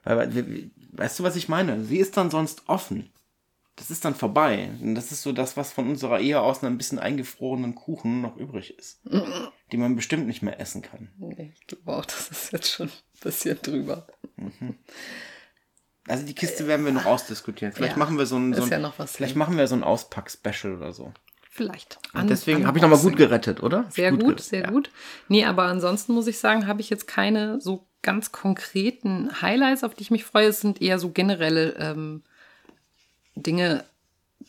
Weil, 0.03 0.71
weißt 0.93 1.19
du, 1.19 1.23
was 1.23 1.35
ich 1.35 1.49
meine? 1.49 1.83
Sie 1.83 1.97
ist 1.97 2.17
dann 2.17 2.31
sonst 2.31 2.63
offen. 2.67 3.12
Das 3.79 3.89
ist 3.89 4.03
dann 4.03 4.13
vorbei. 4.13 4.69
Und 4.81 4.93
das 4.93 5.11
ist 5.11 5.23
so 5.23 5.31
das, 5.31 5.55
was 5.55 5.71
von 5.71 5.89
unserer 5.89 6.19
Ehe 6.19 6.41
aus 6.41 6.63
einem 6.63 6.77
bisschen 6.77 6.99
eingefrorenen 6.99 7.75
Kuchen 7.75 8.21
noch 8.21 8.35
übrig 8.35 8.77
ist. 8.77 9.01
Die 9.71 9.77
man 9.77 9.95
bestimmt 9.95 10.27
nicht 10.27 10.41
mehr 10.41 10.59
essen 10.59 10.81
kann. 10.81 11.09
Ich 11.37 11.65
glaube 11.65 11.93
auch, 11.93 12.05
das 12.05 12.29
ist 12.29 12.51
jetzt 12.51 12.69
schon 12.69 12.87
ein 12.87 13.19
bisschen 13.23 13.57
drüber. 13.61 14.05
Also 16.07 16.25
die 16.25 16.35
Kiste 16.35 16.67
werden 16.67 16.85
wir 16.85 16.91
noch 16.91 17.05
ausdiskutieren. 17.05 17.73
Vielleicht 17.73 17.93
ja, 17.93 17.99
machen 17.99 18.17
wir 18.17 18.25
so 18.25 18.35
ein, 18.35 18.53
so 18.53 18.63
ein 18.63 18.69
ja 18.69 18.91
vielleicht 18.91 19.31
hin. 19.31 19.39
machen 19.39 19.57
wir 19.57 19.67
so 19.67 19.75
ein 19.75 19.83
Auspack-Special 19.83 20.75
oder 20.75 20.91
so. 20.91 21.13
Vielleicht. 21.51 21.99
Und 22.13 22.29
deswegen 22.29 22.67
habe 22.67 22.77
ich 22.77 22.81
nochmal 22.81 22.99
gut 22.99 23.15
gerettet, 23.15 23.61
oder? 23.63 23.85
Sehr 23.89 24.11
gut, 24.11 24.21
gerettet, 24.21 24.45
sehr 24.45 24.61
ja. 24.61 24.69
gut. 24.69 24.91
Nee, 25.27 25.45
aber 25.45 25.63
ansonsten 25.63 26.13
muss 26.13 26.27
ich 26.27 26.39
sagen, 26.39 26.67
habe 26.67 26.81
ich 26.81 26.89
jetzt 26.89 27.07
keine 27.07 27.61
so 27.61 27.87
ganz 28.01 28.31
konkreten 28.31 29.41
Highlights, 29.41 29.83
auf 29.83 29.93
die 29.93 30.03
ich 30.03 30.11
mich 30.11 30.25
freue. 30.25 30.47
Es 30.47 30.61
sind 30.61 30.81
eher 30.81 30.99
so 30.99 31.11
generelle 31.11 31.75
ähm, 31.77 32.23
Dinge. 33.43 33.84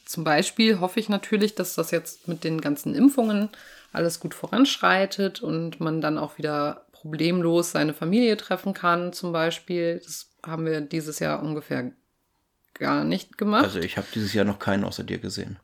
Zum 0.05 0.25
Beispiel 0.25 0.81
hoffe 0.81 1.01
ich 1.01 1.09
natürlich, 1.09 1.55
dass 1.55 1.75
das 1.75 1.91
jetzt 1.91 2.29
mit 2.29 2.45
den 2.45 2.61
ganzen 2.61 2.95
Impfungen 2.95 3.49
alles 3.93 4.21
gut 4.21 4.35
voranschreitet 4.35 5.43
und 5.43 5.81
man 5.81 6.01
dann 6.01 6.19
auch 6.19 6.39
wieder 6.39 6.85
problemlos 6.93 7.73
seine 7.73 7.95
Familie 7.95 8.37
treffen 8.37 8.75
kann, 8.75 9.13
zum 9.13 9.33
Beispiel. 9.33 10.01
Das 10.05 10.29
haben 10.45 10.67
wir 10.67 10.81
dieses 10.81 11.19
Jahr 11.19 11.43
ungefähr 11.43 11.91
gar 12.75 13.05
nicht 13.05 13.39
gemacht. 13.39 13.65
Also 13.65 13.79
ich 13.79 13.97
habe 13.97 14.07
dieses 14.15 14.33
Jahr 14.33 14.45
noch 14.45 14.59
keinen 14.59 14.85
außer 14.85 15.05
dir 15.05 15.19
gesehen. 15.19 15.59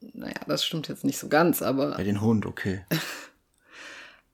naja, 0.00 0.40
das 0.46 0.64
stimmt 0.64 0.88
jetzt 0.88 1.04
nicht 1.04 1.18
so 1.18 1.28
ganz, 1.28 1.62
aber 1.62 1.96
Bei 1.96 2.04
den 2.04 2.20
Hund, 2.20 2.46
okay. 2.46 2.84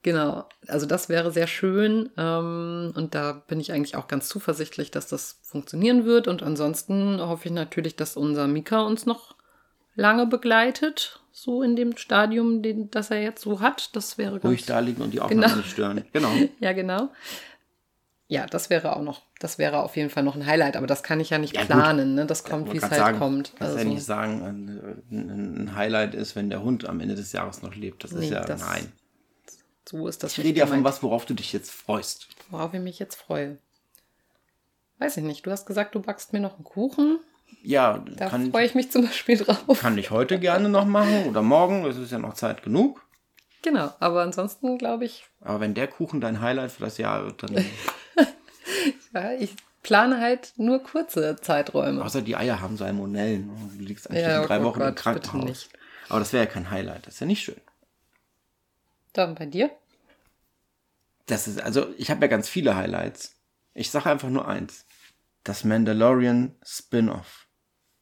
Genau, 0.06 0.44
also 0.68 0.86
das 0.86 1.08
wäre 1.08 1.32
sehr 1.32 1.48
schön 1.48 2.10
ähm, 2.16 2.92
und 2.94 3.16
da 3.16 3.42
bin 3.48 3.58
ich 3.58 3.72
eigentlich 3.72 3.96
auch 3.96 4.06
ganz 4.06 4.28
zuversichtlich, 4.28 4.92
dass 4.92 5.08
das 5.08 5.40
funktionieren 5.42 6.04
wird. 6.04 6.28
Und 6.28 6.44
ansonsten 6.44 7.20
hoffe 7.20 7.46
ich 7.48 7.52
natürlich, 7.52 7.96
dass 7.96 8.16
unser 8.16 8.46
Mika 8.46 8.82
uns 8.82 9.04
noch 9.04 9.34
lange 9.96 10.26
begleitet, 10.28 11.18
so 11.32 11.60
in 11.60 11.74
dem 11.74 11.96
Stadium, 11.96 12.62
den, 12.62 12.88
das 12.92 13.10
er 13.10 13.20
jetzt 13.20 13.42
so 13.42 13.58
hat. 13.60 13.96
Das 13.96 14.16
wäre 14.16 14.40
Ruhig 14.40 14.58
ganz, 14.60 14.66
da 14.66 14.78
liegen 14.78 15.02
und 15.02 15.10
die 15.12 15.18
Aufnahme 15.20 15.42
Genau. 15.42 15.56
nicht 15.56 15.70
stören. 15.72 16.04
Genau. 16.12 16.30
Ja, 16.60 16.72
genau. 16.72 17.08
Ja, 18.28 18.46
das 18.46 18.70
wäre 18.70 18.94
auch 18.94 19.02
noch, 19.02 19.22
das 19.40 19.58
wäre 19.58 19.82
auf 19.82 19.96
jeden 19.96 20.10
Fall 20.10 20.22
noch 20.22 20.36
ein 20.36 20.46
Highlight, 20.46 20.76
aber 20.76 20.86
das 20.86 21.02
kann 21.02 21.18
ich 21.18 21.30
ja 21.30 21.38
nicht 21.38 21.54
Ja, 21.56 21.62
gut. 21.62 21.70
planen, 21.70 22.14
ne? 22.14 22.26
Das 22.26 22.44
kommt, 22.44 22.66
Man 22.66 22.74
wie 22.74 22.78
es 22.78 22.84
halt 22.84 22.94
sagen, 22.94 23.18
kommt. 23.18 23.54
Kannst 23.56 23.74
Also, 23.76 23.88
ja 23.88 23.94
nicht 23.94 24.04
sagen, 24.04 24.42
ein, 24.44 25.66
ein 25.66 25.74
Highlight 25.74 26.14
ist, 26.14 26.36
wenn 26.36 26.48
der 26.48 26.62
Hund 26.62 26.88
am 26.88 27.00
Ende 27.00 27.16
des 27.16 27.32
Jahres 27.32 27.62
noch 27.62 27.74
lebt. 27.74 28.04
Das 28.04 28.12
ist 28.12 28.20
Nee, 28.20 28.30
ja, 28.30 28.44
das 28.44 28.60
nein. 28.60 28.92
So 29.88 30.06
ist 30.08 30.22
das 30.22 30.36
Ich 30.36 30.44
rede 30.44 30.58
ja 30.58 30.66
von 30.66 30.84
was, 30.84 31.02
worauf 31.02 31.26
du 31.26 31.34
dich 31.34 31.52
jetzt 31.52 31.70
freust. 31.70 32.28
Worauf 32.50 32.74
ich 32.74 32.80
mich 32.80 32.98
jetzt 32.98 33.16
freue. 33.16 33.58
Weiß 34.98 35.16
ich 35.16 35.24
nicht. 35.24 35.44
Du 35.46 35.50
hast 35.50 35.66
gesagt, 35.66 35.94
du 35.94 36.00
backst 36.00 36.32
mir 36.32 36.40
noch 36.40 36.54
einen 36.56 36.64
Kuchen. 36.64 37.18
Ja, 37.62 37.98
Da 38.16 38.28
kann, 38.28 38.50
freue 38.50 38.66
ich 38.66 38.74
mich 38.74 38.90
zum 38.90 39.04
Beispiel 39.04 39.36
drauf. 39.36 39.80
kann 39.80 39.98
ich 39.98 40.10
heute 40.10 40.38
gerne 40.38 40.68
noch 40.68 40.84
machen 40.86 41.26
oder 41.28 41.42
morgen. 41.42 41.84
Es 41.84 41.96
ist 41.96 42.10
ja 42.12 42.18
noch 42.18 42.34
Zeit 42.34 42.62
genug. 42.62 43.02
Genau, 43.62 43.92
aber 44.00 44.22
ansonsten 44.22 44.78
glaube 44.78 45.04
ich, 45.04 45.24
Aber 45.40 45.60
wenn 45.60 45.74
der 45.74 45.88
Kuchen 45.88 46.20
dein 46.20 46.40
Highlight 46.40 46.72
für 46.72 46.84
das 46.84 46.98
Jahr 46.98 47.24
wird, 47.24 47.42
dann. 47.42 47.54
ja, 49.14 49.32
ich 49.32 49.54
plane 49.82 50.20
halt 50.20 50.52
nur 50.56 50.82
kurze 50.82 51.36
Zeiträume. 51.36 52.04
Außer 52.04 52.22
die 52.22 52.36
Eier 52.36 52.60
haben 52.60 52.76
Salmonellen. 52.76 53.50
Du 53.76 53.84
liegst 53.84 54.08
eigentlich 54.10 54.22
Ja, 54.24 54.42
in 54.42 54.46
drei 54.46 54.60
oh 54.60 54.64
Wochen 54.64 54.80
im 54.80 54.86
Gott, 54.86 54.94
bitte 54.94 55.02
Krankenhaus. 55.02 55.44
nicht. 55.48 55.68
Aber 56.08 56.20
das 56.20 56.32
wäre 56.32 56.44
ja 56.44 56.50
kein 56.50 56.70
Highlight. 56.70 57.06
Das 57.06 57.14
ist 57.14 57.20
ja 57.20 57.26
nicht 57.26 57.42
schön. 57.42 57.60
Dann 59.16 59.34
bei 59.34 59.46
dir? 59.46 59.70
Das 61.26 61.48
ist, 61.48 61.60
also, 61.60 61.86
ich 61.98 62.10
habe 62.10 62.20
ja 62.22 62.28
ganz 62.28 62.48
viele 62.48 62.76
Highlights. 62.76 63.34
Ich 63.74 63.90
sage 63.90 64.10
einfach 64.10 64.28
nur 64.28 64.46
eins. 64.46 64.84
Das 65.44 65.64
Mandalorian 65.64 66.54
Spin-off. 66.64 67.46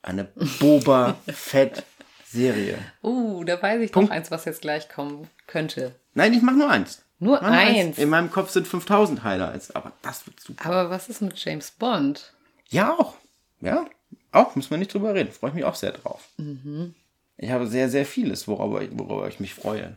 Eine 0.03 0.24
Boba 0.59 1.16
Fett 1.27 1.85
Serie. 2.27 2.79
Uh, 3.03 3.44
da 3.44 3.61
weiß 3.61 3.81
ich 3.81 3.92
Punkt. 3.92 4.11
noch 4.11 4.16
eins, 4.16 4.31
was 4.31 4.44
jetzt 4.44 4.61
gleich 4.62 4.88
kommen 4.88 5.29
könnte. 5.46 5.94
Nein, 6.14 6.33
ich 6.33 6.42
mache 6.42 6.57
nur 6.57 6.68
eins. 6.68 7.03
Nur 7.20 7.40
nur 7.40 7.48
eins. 7.48 7.96
In 7.96 8.09
meinem 8.11 8.31
Kopf 8.31 8.50
sind 8.50 8.66
5000 8.66 9.22
Highlights, 9.22 9.70
aber 9.70 9.92
das 10.03 10.27
wird 10.27 10.40
super. 10.40 10.66
Aber 10.66 10.90
was 10.90 11.09
ist 11.09 11.22
mit 11.22 11.38
James 11.42 11.70
Bond? 11.70 12.35
Ja, 12.68 12.92
auch. 12.92 13.14
Ja, 13.61 13.87
auch. 14.33 14.57
Müssen 14.57 14.70
wir 14.70 14.79
nicht 14.79 14.92
drüber 14.92 15.14
reden. 15.14 15.33
Freue 15.33 15.50
ich 15.50 15.55
mich 15.55 15.64
auch 15.64 15.77
sehr 15.77 15.92
drauf. 15.92 16.29
Mhm. 16.37 16.94
Ich 17.37 17.50
habe 17.50 17.66
sehr, 17.66 17.88
sehr 17.88 18.05
vieles, 18.05 18.46
worüber, 18.48 18.83
worüber 18.90 19.29
ich 19.29 19.40
mich 19.40 19.55
freue. 19.55 19.96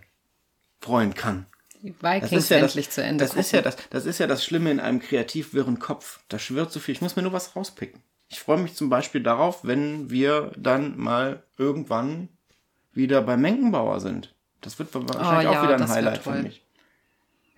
Freuen 0.81 1.13
kann. 1.13 1.45
Die 1.81 1.93
Das 1.99 2.11
Vikings 2.23 2.31
ist 2.43 2.49
ja 2.49 2.59
das, 2.59 2.71
endlich 2.71 2.89
zu 2.89 3.03
Ende 3.03 3.23
das 3.25 3.35
ist 3.35 3.51
ja 3.51 3.61
das, 3.61 3.77
das 3.89 4.05
ist 4.05 4.17
ja 4.19 4.27
das 4.27 4.43
Schlimme 4.43 4.71
in 4.71 4.79
einem 4.79 4.99
kreativ 4.99 5.53
wirren 5.53 5.79
Kopf. 5.79 6.19
Da 6.27 6.39
schwirrt 6.39 6.71
so 6.71 6.79
viel. 6.79 6.93
Ich 6.93 7.01
muss 7.01 7.15
mir 7.15 7.21
nur 7.23 7.33
was 7.33 7.55
rauspicken. 7.55 8.01
Ich 8.29 8.39
freue 8.39 8.57
mich 8.57 8.75
zum 8.75 8.89
Beispiel 8.89 9.21
darauf, 9.23 9.63
wenn 9.63 10.09
wir 10.09 10.51
dann 10.57 10.97
mal 10.97 11.43
irgendwann 11.57 12.29
wieder 12.93 13.21
bei 13.21 13.37
Menkenbauer 13.37 13.99
sind. 13.99 14.33
Das 14.61 14.79
wird 14.79 14.93
wahrscheinlich 14.93 15.47
Oh 15.47 15.51
ja, 15.53 15.59
auch 15.59 15.63
wieder 15.63 15.75
ein 15.75 15.81
das 15.81 15.91
Highlight 15.91 16.23
für 16.23 16.31
mich. 16.31 16.63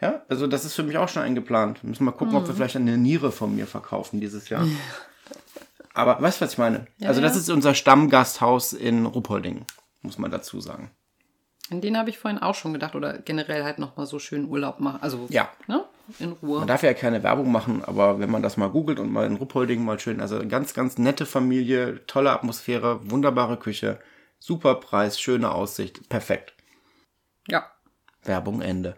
Ja, 0.01 0.21
also 0.29 0.47
das 0.47 0.63
ist 0.65 0.75
für 0.75 0.83
mich 0.83 0.97
auch 0.97 1.09
schon 1.09 1.23
eingeplant. 1.23 1.83
Müssen 1.83 2.05
wir 2.05 2.11
gucken, 2.11 2.35
ob 2.35 2.43
Mhm. 2.43 2.47
wir 2.49 2.55
vielleicht 2.55 2.75
eine 2.75 2.97
Niere 2.97 3.31
von 3.31 3.55
mir 3.55 3.67
verkaufen 3.67 4.19
dieses 4.19 4.49
Jahr. 4.49 4.65
Aber 5.93 6.21
weißt 6.21 6.39
du, 6.39 6.45
was 6.45 6.53
ich 6.53 6.57
meine? 6.57 6.87
also 7.03 7.19
das 7.21 7.33
ja. 7.33 7.39
ist 7.39 7.49
unser 7.49 7.73
Stammgasthaus 7.73 8.73
in 8.73 9.05
Ruppolding, 9.05 9.65
muss 10.01 10.17
man 10.17 10.31
dazu 10.31 10.61
sagen. 10.61 10.91
An 11.71 11.81
den 11.81 11.97
habe 11.97 12.09
ich 12.09 12.17
vorhin 12.17 12.39
auch 12.39 12.55
schon 12.55 12.73
gedacht. 12.73 12.95
Oder 12.95 13.19
generell 13.19 13.63
halt 13.63 13.79
nochmal 13.79 14.05
so 14.05 14.17
schön 14.19 14.47
Urlaub 14.47 14.79
machen. 14.79 14.99
Also, 15.01 15.27
Ja. 15.29 15.49
ne? 15.67 15.83
In 16.17 16.31
Ruhe. 16.41 16.59
Man 16.59 16.67
darf 16.67 16.81
ja 16.81 16.93
keine 16.95 17.21
Werbung 17.21 17.51
machen, 17.51 17.83
aber 17.85 18.19
wenn 18.19 18.31
man 18.31 18.41
das 18.41 18.57
mal 18.57 18.69
googelt 18.69 18.99
und 18.99 19.11
mal 19.11 19.27
in 19.27 19.35
Ruppolding 19.35 19.83
mal 19.85 19.99
schön, 19.99 20.21
also 20.21 20.39
ganz, 20.47 20.73
ganz 20.73 20.97
nette 20.97 21.27
Familie, 21.27 22.03
tolle 22.07 22.31
Atmosphäre, 22.31 22.99
wunderbare 23.11 23.57
Küche, 23.57 23.99
super 24.39 24.75
Preis, 24.75 25.19
schöne 25.21 25.51
Aussicht, 25.51 26.09
perfekt. 26.09 26.53
Ja. 27.47 27.69
Werbung 28.23 28.61
Ende. 28.61 28.95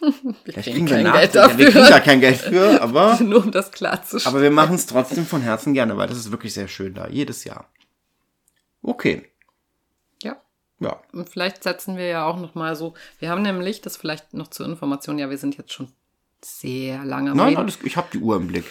Wir 0.44 0.54
kriegen 0.54 0.84
kriegen 0.86 0.88
wir, 0.88 1.02
kein 1.04 1.12
Geld 1.12 1.34
ja, 1.36 1.56
wir 1.58 1.66
kriegen 1.66 1.74
da 1.78 1.80
dafür. 1.88 2.00
kein 2.00 2.20
Geld 2.20 2.36
für, 2.38 2.82
aber, 2.82 3.18
Nur 3.22 3.44
um 3.44 3.52
das 3.52 3.70
klarzustellen. 3.70 4.34
aber 4.34 4.42
wir 4.42 4.50
machen 4.50 4.74
es 4.74 4.86
trotzdem 4.86 5.24
von 5.24 5.42
Herzen 5.42 5.74
gerne, 5.74 5.96
weil 5.96 6.08
das 6.08 6.18
ist 6.18 6.32
wirklich 6.32 6.52
sehr 6.54 6.66
schön 6.66 6.92
da, 6.94 7.06
jedes 7.06 7.44
Jahr. 7.44 7.68
Okay, 8.82 9.30
Ja. 10.82 11.00
Und 11.12 11.28
vielleicht 11.28 11.62
setzen 11.62 11.96
wir 11.96 12.06
ja 12.06 12.26
auch 12.26 12.38
noch 12.38 12.54
mal 12.54 12.74
so. 12.76 12.94
Wir 13.18 13.28
haben 13.30 13.42
nämlich, 13.42 13.80
das 13.80 13.96
vielleicht 13.96 14.34
noch 14.34 14.48
zur 14.48 14.66
Information, 14.66 15.18
ja, 15.18 15.30
wir 15.30 15.38
sind 15.38 15.56
jetzt 15.56 15.72
schon 15.72 15.88
sehr 16.44 17.04
lange 17.04 17.34
Nein, 17.34 17.56
alles, 17.56 17.78
ich 17.84 17.96
habe 17.96 18.08
die 18.12 18.18
Uhr 18.18 18.36
im 18.36 18.48
Blick. 18.48 18.64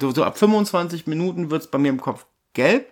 so, 0.00 0.10
so 0.12 0.24
ab 0.24 0.36
25 0.38 1.06
Minuten 1.06 1.50
wird's 1.50 1.66
bei 1.66 1.78
mir 1.78 1.88
im 1.88 2.00
Kopf 2.00 2.26
gelb 2.52 2.86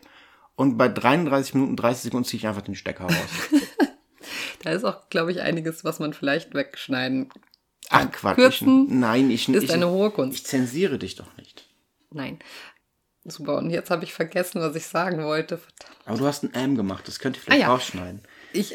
und 0.57 0.79
bei 0.79 0.89
33 0.89 1.55
Minuten 1.55 1.77
30 1.77 2.05
Sekunden 2.05 2.25
ziehe 2.25 2.39
ich 2.39 2.47
einfach 2.47 2.63
den 2.63 2.75
Stecker 2.75 3.05
raus. 3.05 3.15
Da 4.63 4.71
ist 4.73 4.85
auch, 4.85 5.09
glaube 5.09 5.33
ich, 5.33 5.41
einiges, 5.41 5.85
was 5.85 6.01
man 6.01 6.13
vielleicht 6.13 6.53
wegschneiden 6.53 7.31
Ach 7.89 8.11
Quatsch. 8.13 8.35
Kürzen 8.37 8.85
ich, 8.89 8.91
nein, 8.93 9.31
ich, 9.31 9.49
ist 9.49 9.63
ich, 9.65 9.73
eine 9.73 9.89
hohe 9.89 10.09
ich 10.09 10.15
Kunst. 10.15 10.47
zensiere 10.47 10.99
dich 10.99 11.15
doch 11.15 11.35
nicht. 11.39 11.67
Nein. 12.11 12.39
Super. 13.25 13.57
Und 13.57 13.71
jetzt 13.71 13.91
habe 13.91 14.05
ich 14.05 14.13
vergessen, 14.13 14.61
was 14.61 14.77
ich 14.77 14.85
sagen 14.87 15.25
wollte. 15.25 15.57
Verdammt. 15.59 15.97
Aber 16.05 16.19
du 16.19 16.27
hast 16.27 16.43
ein 16.43 16.53
M 16.53 16.77
gemacht, 16.77 17.09
das 17.09 17.19
könnt 17.21 17.37
ihr 17.39 17.41
vielleicht 17.43 17.63
Ah, 17.63 17.67
ja. 17.69 17.73
rausschneiden. 17.73 18.21
Ich, 18.53 18.75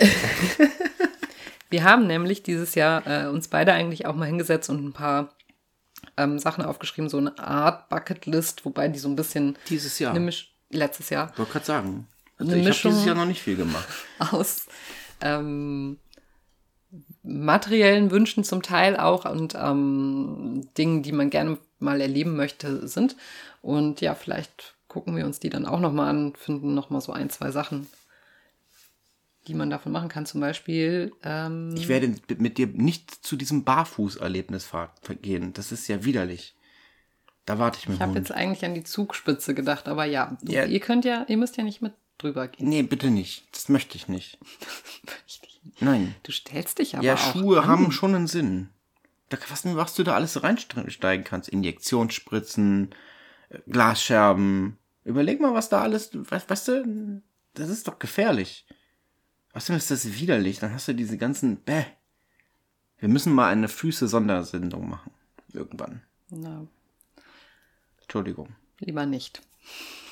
wir 1.69 1.83
haben 1.83 2.07
nämlich 2.07 2.43
dieses 2.43 2.75
Jahr 2.75 3.05
äh, 3.07 3.27
uns 3.27 3.47
beide 3.47 3.73
eigentlich 3.73 4.05
auch 4.05 4.15
mal 4.15 4.25
hingesetzt 4.25 4.69
und 4.69 4.83
ein 4.83 4.93
paar 4.93 5.35
ähm, 6.17 6.39
Sachen 6.39 6.63
aufgeschrieben, 6.63 7.09
so 7.09 7.17
eine 7.17 7.37
Art 7.39 7.89
Bucketlist, 7.89 8.65
wobei 8.65 8.87
die 8.87 8.99
so 8.99 9.09
ein 9.09 9.15
bisschen 9.15 9.57
Dieses 9.69 9.99
Jahr. 9.99 10.13
letztes 10.69 11.09
Jahr 11.09 11.29
Ich 11.31 11.37
wollte 11.37 11.51
gerade 11.53 11.65
sagen. 11.65 12.07
Also 12.37 12.53
ich 12.53 12.65
habe 12.65 12.89
dieses 12.89 13.05
Jahr 13.05 13.15
noch 13.15 13.25
nicht 13.25 13.41
viel 13.41 13.55
gemacht. 13.55 13.87
aus 14.19 14.67
ähm, 15.21 15.97
materiellen 17.23 18.11
Wünschen 18.11 18.43
zum 18.43 18.61
Teil 18.61 18.97
auch 18.97 19.25
und 19.25 19.55
ähm, 19.55 20.67
Dingen, 20.77 21.01
die 21.03 21.11
man 21.11 21.29
gerne 21.29 21.57
mal 21.79 22.01
erleben 22.01 22.35
möchte, 22.35 22.87
sind. 22.87 23.15
Und 23.61 24.01
ja, 24.01 24.15
vielleicht 24.15 24.75
gucken 24.87 25.15
wir 25.15 25.25
uns 25.25 25.39
die 25.39 25.49
dann 25.49 25.65
auch 25.65 25.79
nochmal 25.79 26.09
an, 26.09 26.33
finden 26.35 26.73
nochmal 26.73 27.01
so 27.01 27.11
ein, 27.11 27.29
zwei 27.29 27.51
Sachen, 27.51 27.87
die 29.47 29.53
man 29.53 29.69
davon 29.69 29.91
machen 29.91 30.09
kann. 30.09 30.25
Zum 30.25 30.41
Beispiel, 30.41 31.13
ähm, 31.23 31.73
Ich 31.75 31.87
werde 31.87 32.15
mit 32.37 32.57
dir 32.57 32.67
nicht 32.67 33.11
zu 33.25 33.35
diesem 33.35 33.63
Barfußerlebnis 33.63 34.69
gehen. 35.21 35.53
Das 35.53 35.71
ist 35.71 35.87
ja 35.87 36.03
widerlich. 36.03 36.55
Da 37.45 37.59
warte 37.59 37.77
ich 37.79 37.87
mit 37.87 37.97
ich 37.97 38.01
habe 38.01 38.17
jetzt 38.17 38.31
eigentlich 38.31 38.65
an 38.65 38.73
die 38.73 38.83
Zugspitze 38.83 39.53
gedacht, 39.53 39.87
aber 39.87 40.05
ja, 40.05 40.35
du, 40.41 40.51
Ja. 40.51 40.65
ihr 40.65 40.79
könnt 40.79 41.05
ja, 41.05 41.25
ihr 41.27 41.37
müsst 41.37 41.57
ja 41.57 41.63
nicht 41.63 41.81
mit 41.81 41.93
drüber 42.17 42.47
gehen. 42.47 42.67
Nee, 42.69 42.81
bitte 42.81 43.11
nicht. 43.11 43.45
Das 43.51 43.69
möchte 43.69 43.97
ich 43.97 44.07
nicht. 44.07 44.39
Nein. 45.79 46.15
Du 46.23 46.31
stellst 46.31 46.79
dich 46.79 46.95
aber 46.95 47.03
Ja, 47.05 47.17
Schuhe 47.17 47.61
an. 47.61 47.67
haben 47.67 47.91
schon 47.91 48.15
einen 48.15 48.27
Sinn. 48.27 48.69
Da, 49.29 49.37
was, 49.49 49.65
was 49.65 49.93
du 49.95 50.03
da 50.03 50.13
alles 50.15 50.41
reinsteigen 50.43 51.23
kannst. 51.23 51.49
Injektionsspritzen, 51.49 52.91
äh, 53.49 53.59
Glasscherben. 53.67 54.77
Überleg 55.03 55.39
mal, 55.39 55.53
was 55.53 55.69
da 55.69 55.81
alles, 55.81 56.11
weißt, 56.13 56.49
weißt 56.49 56.67
du, 56.69 57.21
das 57.53 57.69
ist 57.69 57.87
doch 57.87 57.99
gefährlich. 57.99 58.65
Außerdem 59.55 59.77
ist 59.77 59.89
das 59.89 60.05
widerlich. 60.19 60.59
Dann 60.59 60.73
hast 60.73 60.87
du 60.87 60.93
diese 60.93 61.17
ganzen, 61.17 61.57
bäh. 61.57 61.85
Wir 62.99 63.09
müssen 63.09 63.33
mal 63.33 63.49
eine 63.49 63.67
Füße-Sondersendung 63.67 64.89
machen. 64.89 65.11
Irgendwann. 65.53 66.01
Na, 66.29 66.67
Entschuldigung. 68.01 68.49
lieber 68.79 69.05
nicht. 69.05 69.41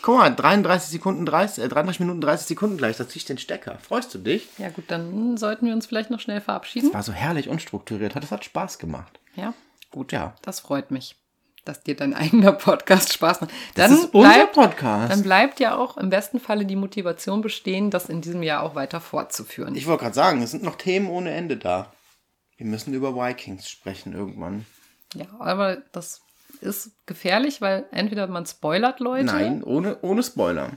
Guck 0.01 0.17
mal, 0.17 0.29
33 0.35 0.89
Sekunden 0.89 1.25
30, 1.25 1.63
äh, 1.63 1.67
33 1.69 1.99
Minuten 1.99 2.21
30 2.21 2.47
Sekunden 2.47 2.77
gleich, 2.77 2.97
da 2.97 3.07
zieh 3.07 3.19
ich 3.19 3.25
den 3.25 3.37
Stecker. 3.37 3.77
Freust 3.79 4.13
du 4.13 4.17
dich? 4.17 4.49
Ja 4.57 4.69
gut, 4.69 4.85
dann 4.89 5.37
sollten 5.37 5.65
wir 5.65 5.73
uns 5.73 5.85
vielleicht 5.85 6.09
noch 6.09 6.19
schnell 6.19 6.41
verabschieden. 6.41 6.93
War 6.93 7.03
so 7.03 7.13
herrlich 7.13 7.47
unstrukturiert, 7.49 8.15
das 8.15 8.31
hat 8.31 8.43
Spaß 8.43 8.79
gemacht. 8.79 9.19
Ja, 9.35 9.53
gut. 9.91 10.11
Ja. 10.11 10.35
Das 10.41 10.59
freut 10.59 10.91
mich, 10.91 11.15
dass 11.65 11.81
dir 11.83 11.95
dein 11.95 12.13
eigener 12.15 12.51
Podcast 12.53 13.13
Spaß 13.13 13.41
macht. 13.41 13.51
Das 13.75 13.89
Dann, 13.89 13.97
ist 13.99 14.13
unser 14.13 14.29
bleibt, 14.29 14.53
Podcast. 14.53 15.11
dann 15.11 15.23
bleibt 15.23 15.59
ja 15.59 15.75
auch 15.75 15.97
im 15.97 16.09
besten 16.09 16.39
Falle 16.39 16.65
die 16.65 16.75
Motivation 16.75 17.41
bestehen, 17.41 17.89
das 17.91 18.09
in 18.09 18.21
diesem 18.21 18.43
Jahr 18.43 18.63
auch 18.63 18.75
weiter 18.75 19.01
fortzuführen. 19.01 19.75
Ich 19.75 19.87
wollte 19.87 20.03
gerade 20.03 20.15
sagen, 20.15 20.41
es 20.41 20.51
sind 20.51 20.63
noch 20.63 20.75
Themen 20.75 21.07
ohne 21.09 21.31
Ende 21.31 21.57
da. 21.57 21.91
Wir 22.57 22.65
müssen 22.65 22.93
über 22.93 23.15
Vikings 23.15 23.69
sprechen 23.69 24.13
irgendwann. 24.13 24.65
ja, 25.15 25.25
aber 25.39 25.77
das 25.91 26.21
ist 26.61 26.91
gefährlich, 27.05 27.61
weil 27.61 27.85
entweder 27.91 28.27
man 28.27 28.45
spoilert 28.45 28.99
Leute. 28.99 29.25
Nein, 29.25 29.63
ohne, 29.63 29.99
ohne 30.01 30.23
Spoiler. 30.23 30.71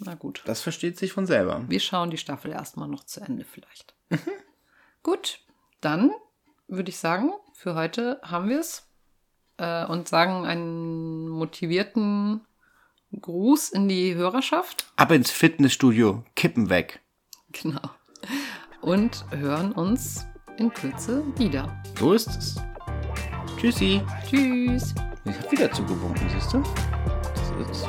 Na 0.00 0.14
gut. 0.16 0.42
Das 0.46 0.60
versteht 0.60 0.98
sich 0.98 1.12
von 1.12 1.26
selber. 1.26 1.62
Wir 1.68 1.78
schauen 1.80 2.10
die 2.10 2.18
Staffel 2.18 2.50
erstmal 2.50 2.88
noch 2.88 3.04
zu 3.04 3.20
Ende 3.20 3.44
vielleicht. 3.44 3.94
Gut, 5.02 5.40
dann 5.80 6.10
würde 6.66 6.90
ich 6.90 6.98
sagen, 6.98 7.32
für 7.54 7.74
heute 7.74 8.20
haben 8.22 8.48
wir 8.48 8.58
es 8.60 8.88
äh, 9.62 9.86
und 9.86 10.08
sagen 10.08 10.44
einen 10.44 11.28
motivierten 11.28 12.40
Gruß 13.18 13.70
in 13.70 13.88
die 13.88 14.14
Hörerschaft. 14.14 14.86
Ab 14.96 15.12
ins 15.12 15.30
Fitnessstudio, 15.30 16.24
Kippen 16.34 16.68
weg. 16.68 17.00
Genau. 17.52 17.80
Und 18.80 19.24
hören 19.30 19.72
uns 19.72 20.26
in 20.58 20.72
Kürze 20.72 21.22
wieder. 21.36 21.82
So 21.98 22.14
ist 22.14 22.28
es. 22.28 22.56
Tschüssi. 23.58 24.02
Tschüss. 24.28 24.94
Ich 25.24 25.38
hab 25.38 25.52
wieder 25.52 25.70
zugewunken, 25.70 26.28
siehst 26.30 26.52
du? 26.52 26.62
Das 27.22 27.70
ist, 27.70 27.86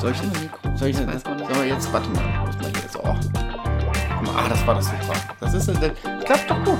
soll 0.00 0.12
ich, 0.12 0.22
Mikro. 0.40 0.76
soll 0.76 0.88
ich, 0.88 0.98
Ich 0.98 1.06
weiß 1.06 1.22
soll 1.22 1.64
ich 1.64 1.72
jetzt, 1.72 1.92
warte 1.92 2.08
mal, 2.10 2.46
muss 2.46 2.56
mal 2.56 2.70
hier 2.72 2.82
jetzt, 2.82 2.96
oh. 2.96 3.14
Ah, 4.34 4.48
das 4.48 4.66
war 4.66 4.74
das 4.76 4.86
super. 4.86 5.14
Das 5.40 5.52
ist, 5.54 5.68
das 5.68 6.24
klappt 6.24 6.50
doch 6.50 6.64
gut. 6.64 6.78